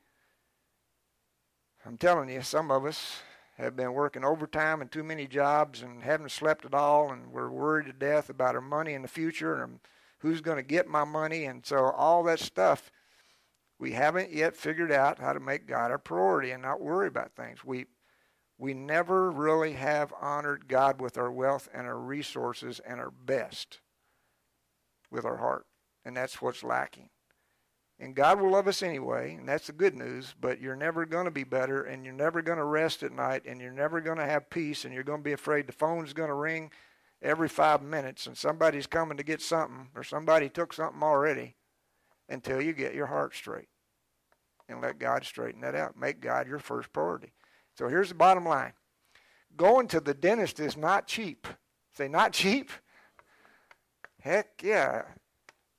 I'm 1.84 1.96
telling 1.98 2.28
you, 2.28 2.42
some 2.42 2.70
of 2.70 2.84
us 2.84 3.20
have 3.58 3.76
been 3.76 3.92
working 3.92 4.24
overtime 4.24 4.80
and 4.80 4.90
too 4.90 5.02
many 5.02 5.26
jobs 5.26 5.82
and 5.82 6.02
haven't 6.02 6.30
slept 6.30 6.64
at 6.64 6.74
all, 6.74 7.10
and 7.10 7.32
we're 7.32 7.50
worried 7.50 7.86
to 7.86 7.92
death 7.92 8.28
about 8.28 8.54
our 8.54 8.60
money 8.60 8.92
in 8.92 9.02
the 9.02 9.08
future 9.08 9.62
and 9.62 9.80
who's 10.18 10.40
going 10.40 10.56
to 10.56 10.62
get 10.62 10.88
my 10.88 11.04
money. 11.04 11.44
And 11.44 11.64
so, 11.64 11.90
all 11.90 12.22
that 12.24 12.40
stuff, 12.40 12.90
we 13.78 13.92
haven't 13.92 14.32
yet 14.32 14.56
figured 14.56 14.92
out 14.92 15.18
how 15.18 15.32
to 15.32 15.40
make 15.40 15.66
God 15.66 15.90
our 15.90 15.98
priority 15.98 16.50
and 16.50 16.62
not 16.62 16.80
worry 16.80 17.08
about 17.08 17.34
things. 17.34 17.64
We 17.64 17.86
we 18.58 18.72
never 18.74 19.30
really 19.30 19.72
have 19.72 20.12
honored 20.20 20.68
God 20.68 21.00
with 21.00 21.18
our 21.18 21.30
wealth 21.30 21.68
and 21.74 21.86
our 21.86 21.98
resources 21.98 22.80
and 22.80 23.00
our 23.00 23.10
best 23.10 23.80
with 25.10 25.24
our 25.24 25.36
heart. 25.36 25.66
And 26.04 26.16
that's 26.16 26.40
what's 26.40 26.64
lacking. 26.64 27.10
And 27.98 28.14
God 28.14 28.40
will 28.40 28.50
love 28.50 28.68
us 28.68 28.82
anyway, 28.82 29.34
and 29.34 29.48
that's 29.48 29.68
the 29.68 29.72
good 29.72 29.94
news, 29.94 30.34
but 30.38 30.60
you're 30.60 30.76
never 30.76 31.06
going 31.06 31.24
to 31.24 31.30
be 31.30 31.44
better, 31.44 31.82
and 31.82 32.04
you're 32.04 32.12
never 32.12 32.42
going 32.42 32.58
to 32.58 32.64
rest 32.64 33.02
at 33.02 33.12
night, 33.12 33.44
and 33.46 33.58
you're 33.58 33.72
never 33.72 34.02
going 34.02 34.18
to 34.18 34.26
have 34.26 34.50
peace, 34.50 34.84
and 34.84 34.92
you're 34.92 35.02
going 35.02 35.20
to 35.20 35.24
be 35.24 35.32
afraid 35.32 35.66
the 35.66 35.72
phone's 35.72 36.12
going 36.12 36.28
to 36.28 36.34
ring 36.34 36.70
every 37.22 37.48
five 37.48 37.82
minutes, 37.82 38.26
and 38.26 38.36
somebody's 38.36 38.86
coming 38.86 39.16
to 39.16 39.22
get 39.22 39.40
something, 39.40 39.88
or 39.94 40.04
somebody 40.04 40.50
took 40.50 40.74
something 40.74 41.02
already, 41.02 41.56
until 42.28 42.60
you 42.60 42.74
get 42.74 42.94
your 42.94 43.06
heart 43.06 43.34
straight. 43.34 43.68
And 44.68 44.82
let 44.82 44.98
God 44.98 45.24
straighten 45.24 45.62
that 45.62 45.74
out. 45.74 45.96
Make 45.96 46.20
God 46.20 46.48
your 46.48 46.58
first 46.58 46.92
priority. 46.92 47.32
So 47.76 47.88
here's 47.88 48.08
the 48.08 48.14
bottom 48.14 48.44
line 48.44 48.72
going 49.56 49.88
to 49.88 50.00
the 50.00 50.14
dentist 50.14 50.60
is 50.60 50.76
not 50.76 51.06
cheap. 51.06 51.46
Say, 51.94 52.08
not 52.08 52.32
cheap? 52.32 52.70
Heck 54.20 54.62
yeah. 54.62 55.02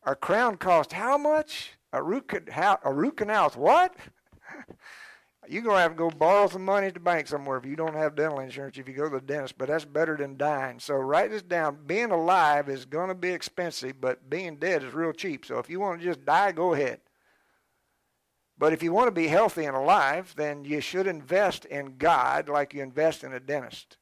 A 0.03 0.15
crown 0.15 0.57
cost 0.57 0.93
how 0.93 1.17
much? 1.17 1.71
A 1.93 2.01
root, 2.01 2.31
a 2.33 2.93
root 2.93 3.17
canal. 3.17 3.49
What? 3.51 3.95
You're 5.49 5.63
going 5.63 5.75
to 5.77 5.81
have 5.81 5.91
to 5.91 5.97
go 5.97 6.09
borrow 6.09 6.47
some 6.47 6.65
money 6.65 6.87
at 6.87 6.93
the 6.93 6.99
bank 6.99 7.27
somewhere 7.27 7.57
if 7.57 7.65
you 7.65 7.77
don't 7.77 7.93
have 7.93 8.15
dental 8.15 8.39
insurance 8.39 8.77
if 8.77 8.87
you 8.87 8.93
go 8.93 9.09
to 9.09 9.15
the 9.15 9.21
dentist, 9.21 9.57
but 9.57 9.69
that's 9.69 9.85
better 9.85 10.17
than 10.17 10.35
dying. 10.35 10.79
So 10.79 10.95
write 10.95 11.31
this 11.31 11.41
down. 11.41 11.79
Being 11.85 12.11
alive 12.11 12.67
is 12.67 12.83
going 12.83 13.07
to 13.07 13.15
be 13.15 13.29
expensive, 13.29 14.01
but 14.01 14.29
being 14.29 14.57
dead 14.57 14.83
is 14.83 14.93
real 14.93 15.13
cheap. 15.13 15.45
So 15.45 15.57
if 15.59 15.69
you 15.69 15.79
want 15.79 15.99
to 15.99 16.05
just 16.05 16.25
die, 16.25 16.51
go 16.51 16.73
ahead. 16.73 16.99
But 18.59 18.73
if 18.73 18.81
you 18.81 18.91
want 18.91 19.07
to 19.07 19.11
be 19.11 19.27
healthy 19.27 19.65
and 19.65 19.75
alive, 19.75 20.33
then 20.35 20.65
you 20.65 20.81
should 20.81 21.07
invest 21.07 21.65
in 21.65 21.97
God 21.97 22.49
like 22.49 22.73
you 22.73 22.81
invest 22.81 23.23
in 23.23 23.33
a 23.33 23.39
dentist. 23.39 23.97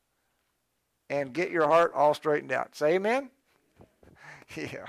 And 1.09 1.33
get 1.33 1.51
your 1.51 1.67
heart 1.67 1.91
all 1.93 2.13
straightened 2.13 2.51
out. 2.51 2.75
Say 2.75 2.95
amen? 2.95 3.29
yeah. 4.55 4.85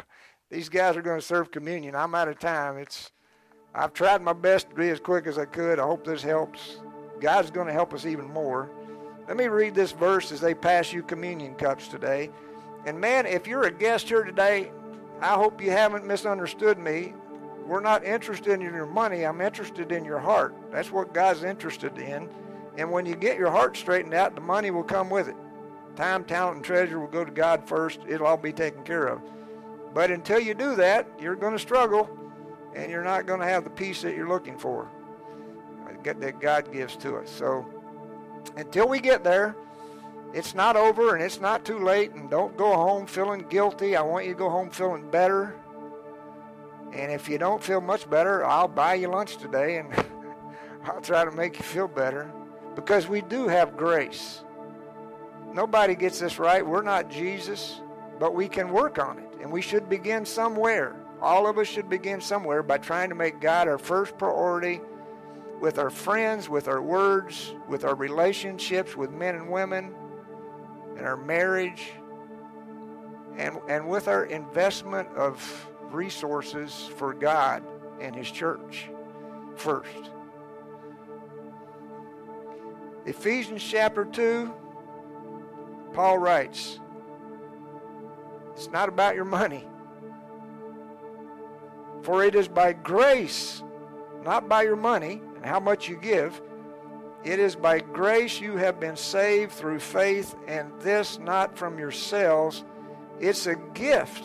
These 0.50 0.68
guys 0.68 0.96
are 0.96 1.02
going 1.02 1.20
to 1.20 1.26
serve 1.26 1.50
communion. 1.50 1.94
I'm 1.94 2.14
out 2.14 2.28
of 2.28 2.38
time. 2.38 2.78
It's 2.78 3.10
I've 3.74 3.92
tried 3.92 4.22
my 4.22 4.32
best 4.32 4.70
to 4.70 4.76
be 4.76 4.88
as 4.88 5.00
quick 5.00 5.26
as 5.26 5.36
I 5.36 5.44
could. 5.44 5.78
I 5.78 5.82
hope 5.82 6.04
this 6.04 6.22
helps. 6.22 6.78
God's 7.20 7.50
going 7.50 7.66
to 7.66 7.72
help 7.72 7.92
us 7.92 8.06
even 8.06 8.26
more. 8.32 8.70
Let 9.28 9.36
me 9.36 9.48
read 9.48 9.74
this 9.74 9.92
verse 9.92 10.32
as 10.32 10.40
they 10.40 10.54
pass 10.54 10.92
you 10.92 11.02
communion 11.02 11.54
cups 11.56 11.88
today. 11.88 12.30
And 12.86 12.98
man, 12.98 13.26
if 13.26 13.46
you're 13.46 13.64
a 13.64 13.70
guest 13.70 14.08
here 14.08 14.22
today, 14.22 14.70
I 15.20 15.34
hope 15.34 15.60
you 15.60 15.72
haven't 15.72 16.06
misunderstood 16.06 16.78
me. 16.78 17.12
We're 17.66 17.80
not 17.80 18.04
interested 18.04 18.52
in 18.52 18.60
your 18.60 18.86
money. 18.86 19.24
I'm 19.24 19.40
interested 19.40 19.92
in 19.92 20.04
your 20.04 20.20
heart. 20.20 20.54
That's 20.70 20.90
what 20.90 21.12
God's 21.12 21.42
interested 21.42 21.98
in. 21.98 22.28
And 22.78 22.90
when 22.90 23.06
you 23.06 23.16
get 23.16 23.38
your 23.38 23.50
heart 23.50 23.76
straightened 23.76 24.14
out, 24.14 24.34
the 24.34 24.40
money 24.40 24.70
will 24.70 24.84
come 24.84 25.10
with 25.10 25.28
it. 25.28 25.36
Time, 25.96 26.24
talent, 26.24 26.56
and 26.56 26.64
treasure 26.64 27.00
will 27.00 27.06
go 27.06 27.24
to 27.24 27.32
God 27.32 27.66
first. 27.66 28.00
It'll 28.06 28.26
all 28.26 28.36
be 28.36 28.52
taken 28.52 28.84
care 28.84 29.06
of. 29.06 29.20
But 29.94 30.10
until 30.10 30.38
you 30.38 30.54
do 30.54 30.76
that, 30.76 31.08
you're 31.18 31.36
going 31.36 31.54
to 31.54 31.58
struggle 31.58 32.08
and 32.74 32.90
you're 32.90 33.02
not 33.02 33.26
going 33.26 33.40
to 33.40 33.46
have 33.46 33.64
the 33.64 33.70
peace 33.70 34.02
that 34.02 34.14
you're 34.14 34.28
looking 34.28 34.58
for 34.58 34.88
that 36.14 36.40
God 36.40 36.72
gives 36.72 36.96
to 36.96 37.16
us. 37.16 37.30
So 37.30 37.66
until 38.56 38.88
we 38.88 39.00
get 39.00 39.24
there, 39.24 39.56
it's 40.32 40.54
not 40.54 40.76
over 40.76 41.14
and 41.14 41.24
it's 41.24 41.40
not 41.40 41.64
too 41.64 41.78
late. 41.78 42.12
And 42.12 42.30
don't 42.30 42.56
go 42.56 42.74
home 42.74 43.06
feeling 43.06 43.46
guilty. 43.48 43.96
I 43.96 44.02
want 44.02 44.26
you 44.26 44.32
to 44.32 44.38
go 44.38 44.50
home 44.50 44.70
feeling 44.70 45.10
better. 45.10 45.56
And 46.92 47.12
if 47.12 47.28
you 47.28 47.38
don't 47.38 47.62
feel 47.62 47.80
much 47.80 48.08
better, 48.08 48.44
I'll 48.44 48.68
buy 48.68 48.94
you 48.94 49.08
lunch 49.08 49.36
today 49.36 49.78
and 49.78 49.92
I'll 50.84 51.00
try 51.00 51.24
to 51.24 51.30
make 51.30 51.58
you 51.58 51.64
feel 51.64 51.88
better 51.88 52.30
because 52.74 53.08
we 53.08 53.22
do 53.22 53.48
have 53.48 53.76
grace. 53.76 54.44
Nobody 55.52 55.94
gets 55.94 56.18
this 56.18 56.38
right. 56.38 56.64
We're 56.64 56.82
not 56.82 57.10
Jesus, 57.10 57.80
but 58.18 58.34
we 58.34 58.48
can 58.48 58.70
work 58.70 58.98
on 58.98 59.18
it. 59.18 59.28
And 59.40 59.50
we 59.50 59.62
should 59.62 59.88
begin 59.88 60.24
somewhere. 60.24 60.96
All 61.20 61.46
of 61.46 61.58
us 61.58 61.66
should 61.66 61.88
begin 61.88 62.20
somewhere 62.20 62.62
by 62.62 62.78
trying 62.78 63.08
to 63.08 63.14
make 63.14 63.40
God 63.40 63.68
our 63.68 63.78
first 63.78 64.18
priority 64.18 64.80
with 65.60 65.78
our 65.78 65.90
friends, 65.90 66.48
with 66.48 66.68
our 66.68 66.82
words, 66.82 67.54
with 67.68 67.84
our 67.84 67.94
relationships 67.94 68.96
with 68.96 69.10
men 69.10 69.34
and 69.34 69.50
women, 69.50 69.94
and 70.96 71.06
our 71.06 71.16
marriage, 71.16 71.92
and, 73.36 73.58
and 73.68 73.88
with 73.88 74.08
our 74.08 74.24
investment 74.24 75.08
of 75.16 75.68
resources 75.92 76.90
for 76.96 77.14
God 77.14 77.62
and 78.00 78.14
His 78.14 78.30
church 78.30 78.88
first. 79.56 80.10
Ephesians 83.06 83.62
chapter 83.62 84.04
2, 84.04 84.52
Paul 85.92 86.18
writes, 86.18 86.80
It's 88.52 88.68
not 88.70 88.88
about 88.88 89.14
your 89.14 89.24
money. 89.24 89.64
For 92.02 92.24
it 92.24 92.34
is 92.34 92.48
by 92.48 92.72
grace, 92.72 93.62
not 94.24 94.48
by 94.48 94.62
your 94.62 94.76
money 94.76 95.22
and 95.36 95.44
how 95.44 95.60
much 95.60 95.88
you 95.88 95.96
give. 95.96 96.40
It 97.24 97.38
is 97.40 97.56
by 97.56 97.80
grace 97.80 98.40
you 98.40 98.56
have 98.56 98.78
been 98.78 98.96
saved 98.96 99.52
through 99.52 99.80
faith, 99.80 100.36
and 100.46 100.70
this 100.80 101.18
not 101.18 101.56
from 101.56 101.78
yourselves. 101.78 102.64
It's 103.18 103.46
a 103.46 103.56
gift 103.56 104.24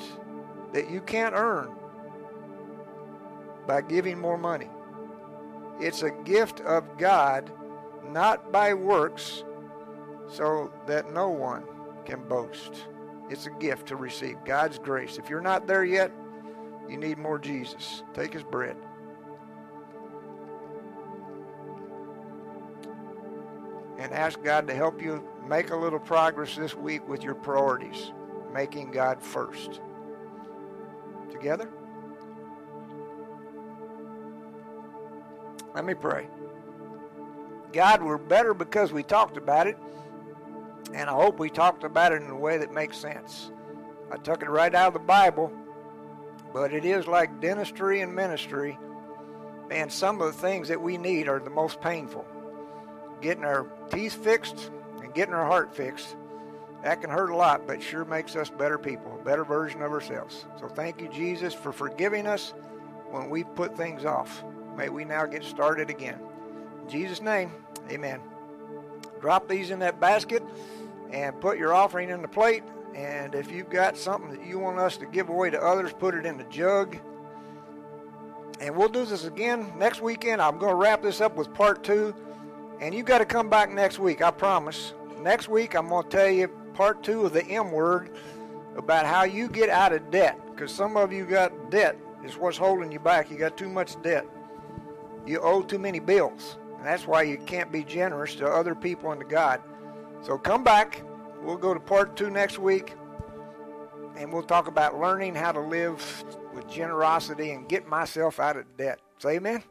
that 0.73 0.89
you 0.89 1.01
can't 1.01 1.35
earn 1.35 1.71
by 3.67 3.81
giving 3.81 4.19
more 4.19 4.37
money. 4.37 4.69
It's 5.79 6.03
a 6.03 6.11
gift 6.11 6.61
of 6.61 6.97
God, 6.97 7.51
not 8.09 8.51
by 8.51 8.73
works, 8.73 9.43
so 10.29 10.71
that 10.87 11.11
no 11.11 11.29
one 11.29 11.63
can 12.05 12.27
boast. 12.27 12.87
It's 13.29 13.47
a 13.47 13.51
gift 13.51 13.87
to 13.87 13.95
receive 13.95 14.37
God's 14.45 14.77
grace. 14.77 15.17
If 15.17 15.29
you're 15.29 15.41
not 15.41 15.67
there 15.67 15.83
yet, 15.83 16.11
you 16.89 16.97
need 16.97 17.17
more 17.17 17.39
Jesus. 17.39 18.03
Take 18.13 18.33
his 18.33 18.43
bread. 18.43 18.75
And 23.97 24.11
ask 24.13 24.41
God 24.43 24.67
to 24.67 24.73
help 24.73 25.01
you 25.01 25.27
make 25.47 25.69
a 25.69 25.75
little 25.75 25.99
progress 25.99 26.55
this 26.55 26.75
week 26.75 27.07
with 27.07 27.23
your 27.23 27.35
priorities, 27.35 28.11
making 28.53 28.91
God 28.91 29.21
first. 29.21 29.79
Together? 31.41 31.69
Let 35.73 35.85
me 35.85 35.93
pray. 35.93 36.27
God, 37.73 38.03
we're 38.03 38.17
better 38.17 38.53
because 38.53 38.91
we 38.91 39.01
talked 39.01 39.37
about 39.37 39.65
it, 39.65 39.77
and 40.93 41.09
I 41.09 41.13
hope 41.13 41.39
we 41.39 41.49
talked 41.49 41.83
about 41.83 42.11
it 42.11 42.21
in 42.21 42.29
a 42.29 42.37
way 42.37 42.57
that 42.57 42.71
makes 42.71 42.97
sense. 42.97 43.51
I 44.11 44.17
took 44.17 44.43
it 44.43 44.49
right 44.49 44.75
out 44.75 44.89
of 44.89 44.93
the 44.93 44.99
Bible 44.99 45.51
but 46.53 46.73
it 46.73 46.85
is 46.85 47.07
like 47.07 47.39
dentistry 47.39 48.01
and 48.01 48.13
ministry. 48.13 48.77
Man, 49.69 49.89
some 49.89 50.21
of 50.21 50.33
the 50.33 50.39
things 50.39 50.67
that 50.67 50.81
we 50.81 50.97
need 50.97 51.27
are 51.27 51.39
the 51.39 51.49
most 51.49 51.79
painful. 51.79 52.25
Getting 53.21 53.45
our 53.45 53.67
teeth 53.89 54.15
fixed 54.15 54.71
and 55.01 55.13
getting 55.13 55.33
our 55.33 55.45
heart 55.45 55.73
fixed. 55.73 56.15
That 56.83 57.01
can 57.01 57.09
hurt 57.09 57.29
a 57.29 57.35
lot, 57.35 57.67
but 57.67 57.81
sure 57.81 58.05
makes 58.05 58.35
us 58.35 58.49
better 58.49 58.77
people, 58.77 59.17
a 59.19 59.23
better 59.23 59.43
version 59.43 59.81
of 59.81 59.91
ourselves. 59.91 60.45
So 60.59 60.67
thank 60.67 60.99
you, 60.99 61.07
Jesus, 61.09 61.53
for 61.53 61.71
forgiving 61.71 62.25
us 62.25 62.53
when 63.11 63.29
we 63.29 63.43
put 63.43 63.77
things 63.77 64.05
off. 64.05 64.43
May 64.75 64.89
we 64.89 65.05
now 65.05 65.25
get 65.25 65.43
started 65.43 65.89
again. 65.89 66.19
In 66.81 66.89
Jesus' 66.89 67.21
name, 67.21 67.51
amen. 67.89 68.19
Drop 69.19 69.47
these 69.47 69.69
in 69.69 69.79
that 69.79 69.99
basket 69.99 70.41
and 71.11 71.39
put 71.39 71.57
your 71.57 71.73
offering 71.73 72.09
in 72.09 72.21
the 72.21 72.27
plate 72.27 72.63
and 72.95 73.35
if 73.35 73.51
you've 73.51 73.69
got 73.69 73.97
something 73.97 74.31
that 74.31 74.45
you 74.45 74.59
want 74.59 74.77
us 74.79 74.97
to 74.97 75.05
give 75.05 75.29
away 75.29 75.49
to 75.49 75.61
others, 75.61 75.93
put 75.93 76.13
it 76.13 76.25
in 76.25 76.37
the 76.37 76.43
jug. 76.45 76.97
And 78.59 78.75
we'll 78.75 78.89
do 78.89 79.05
this 79.05 79.25
again 79.25 79.71
next 79.77 80.01
weekend. 80.01 80.41
I'm 80.41 80.57
going 80.57 80.71
to 80.71 80.75
wrap 80.75 81.01
this 81.01 81.21
up 81.21 81.35
with 81.35 81.53
part 81.53 81.83
two. 81.83 82.13
And 82.79 82.93
you've 82.93 83.05
got 83.05 83.19
to 83.19 83.25
come 83.25 83.49
back 83.49 83.71
next 83.71 83.99
week, 83.99 84.21
I 84.21 84.31
promise. 84.31 84.93
Next 85.19 85.47
week, 85.47 85.75
I'm 85.75 85.87
going 85.87 86.03
to 86.03 86.09
tell 86.09 86.29
you 86.29 86.49
part 86.73 87.03
two 87.03 87.25
of 87.25 87.33
the 87.33 87.45
M 87.45 87.71
word 87.71 88.11
about 88.75 89.05
how 89.05 89.23
you 89.23 89.47
get 89.47 89.69
out 89.69 89.93
of 89.93 90.09
debt. 90.11 90.39
Because 90.51 90.73
some 90.73 90.97
of 90.97 91.11
you 91.11 91.25
got 91.25 91.71
debt. 91.71 91.97
is 92.23 92.37
what's 92.37 92.57
holding 92.57 92.91
you 92.91 92.99
back. 92.99 93.31
You 93.31 93.37
got 93.37 93.57
too 93.57 93.69
much 93.69 94.01
debt. 94.01 94.25
You 95.25 95.39
owe 95.39 95.61
too 95.61 95.79
many 95.79 95.99
bills. 95.99 96.57
And 96.77 96.85
that's 96.85 97.05
why 97.05 97.23
you 97.23 97.37
can't 97.37 97.71
be 97.71 97.83
generous 97.83 98.35
to 98.35 98.47
other 98.47 98.73
people 98.73 99.11
and 99.11 99.21
to 99.21 99.27
God. 99.27 99.61
So 100.21 100.37
come 100.37 100.63
back. 100.63 101.03
We'll 101.41 101.57
go 101.57 101.73
to 101.73 101.79
part 101.79 102.15
two 102.15 102.29
next 102.29 102.59
week, 102.59 102.93
and 104.15 104.31
we'll 104.31 104.43
talk 104.43 104.67
about 104.67 104.99
learning 104.99 105.33
how 105.33 105.51
to 105.51 105.59
live 105.59 106.23
with 106.53 106.69
generosity 106.69 107.51
and 107.51 107.67
get 107.67 107.87
myself 107.87 108.39
out 108.39 108.57
of 108.57 108.65
debt. 108.77 108.99
Say 109.17 109.37
amen. 109.37 109.63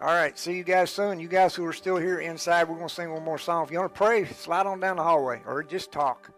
All 0.00 0.06
right, 0.06 0.38
see 0.38 0.56
you 0.56 0.62
guys 0.62 0.90
soon. 0.90 1.18
You 1.18 1.26
guys 1.26 1.56
who 1.56 1.64
are 1.64 1.72
still 1.72 1.96
here 1.96 2.20
inside, 2.20 2.68
we're 2.68 2.76
going 2.76 2.88
to 2.88 2.94
sing 2.94 3.12
one 3.12 3.24
more 3.24 3.36
song. 3.36 3.64
If 3.64 3.72
you 3.72 3.80
want 3.80 3.92
to 3.92 3.98
pray, 3.98 4.26
slide 4.26 4.64
on 4.64 4.78
down 4.78 4.96
the 4.96 5.02
hallway 5.02 5.42
or 5.44 5.64
just 5.64 5.90
talk. 5.90 6.30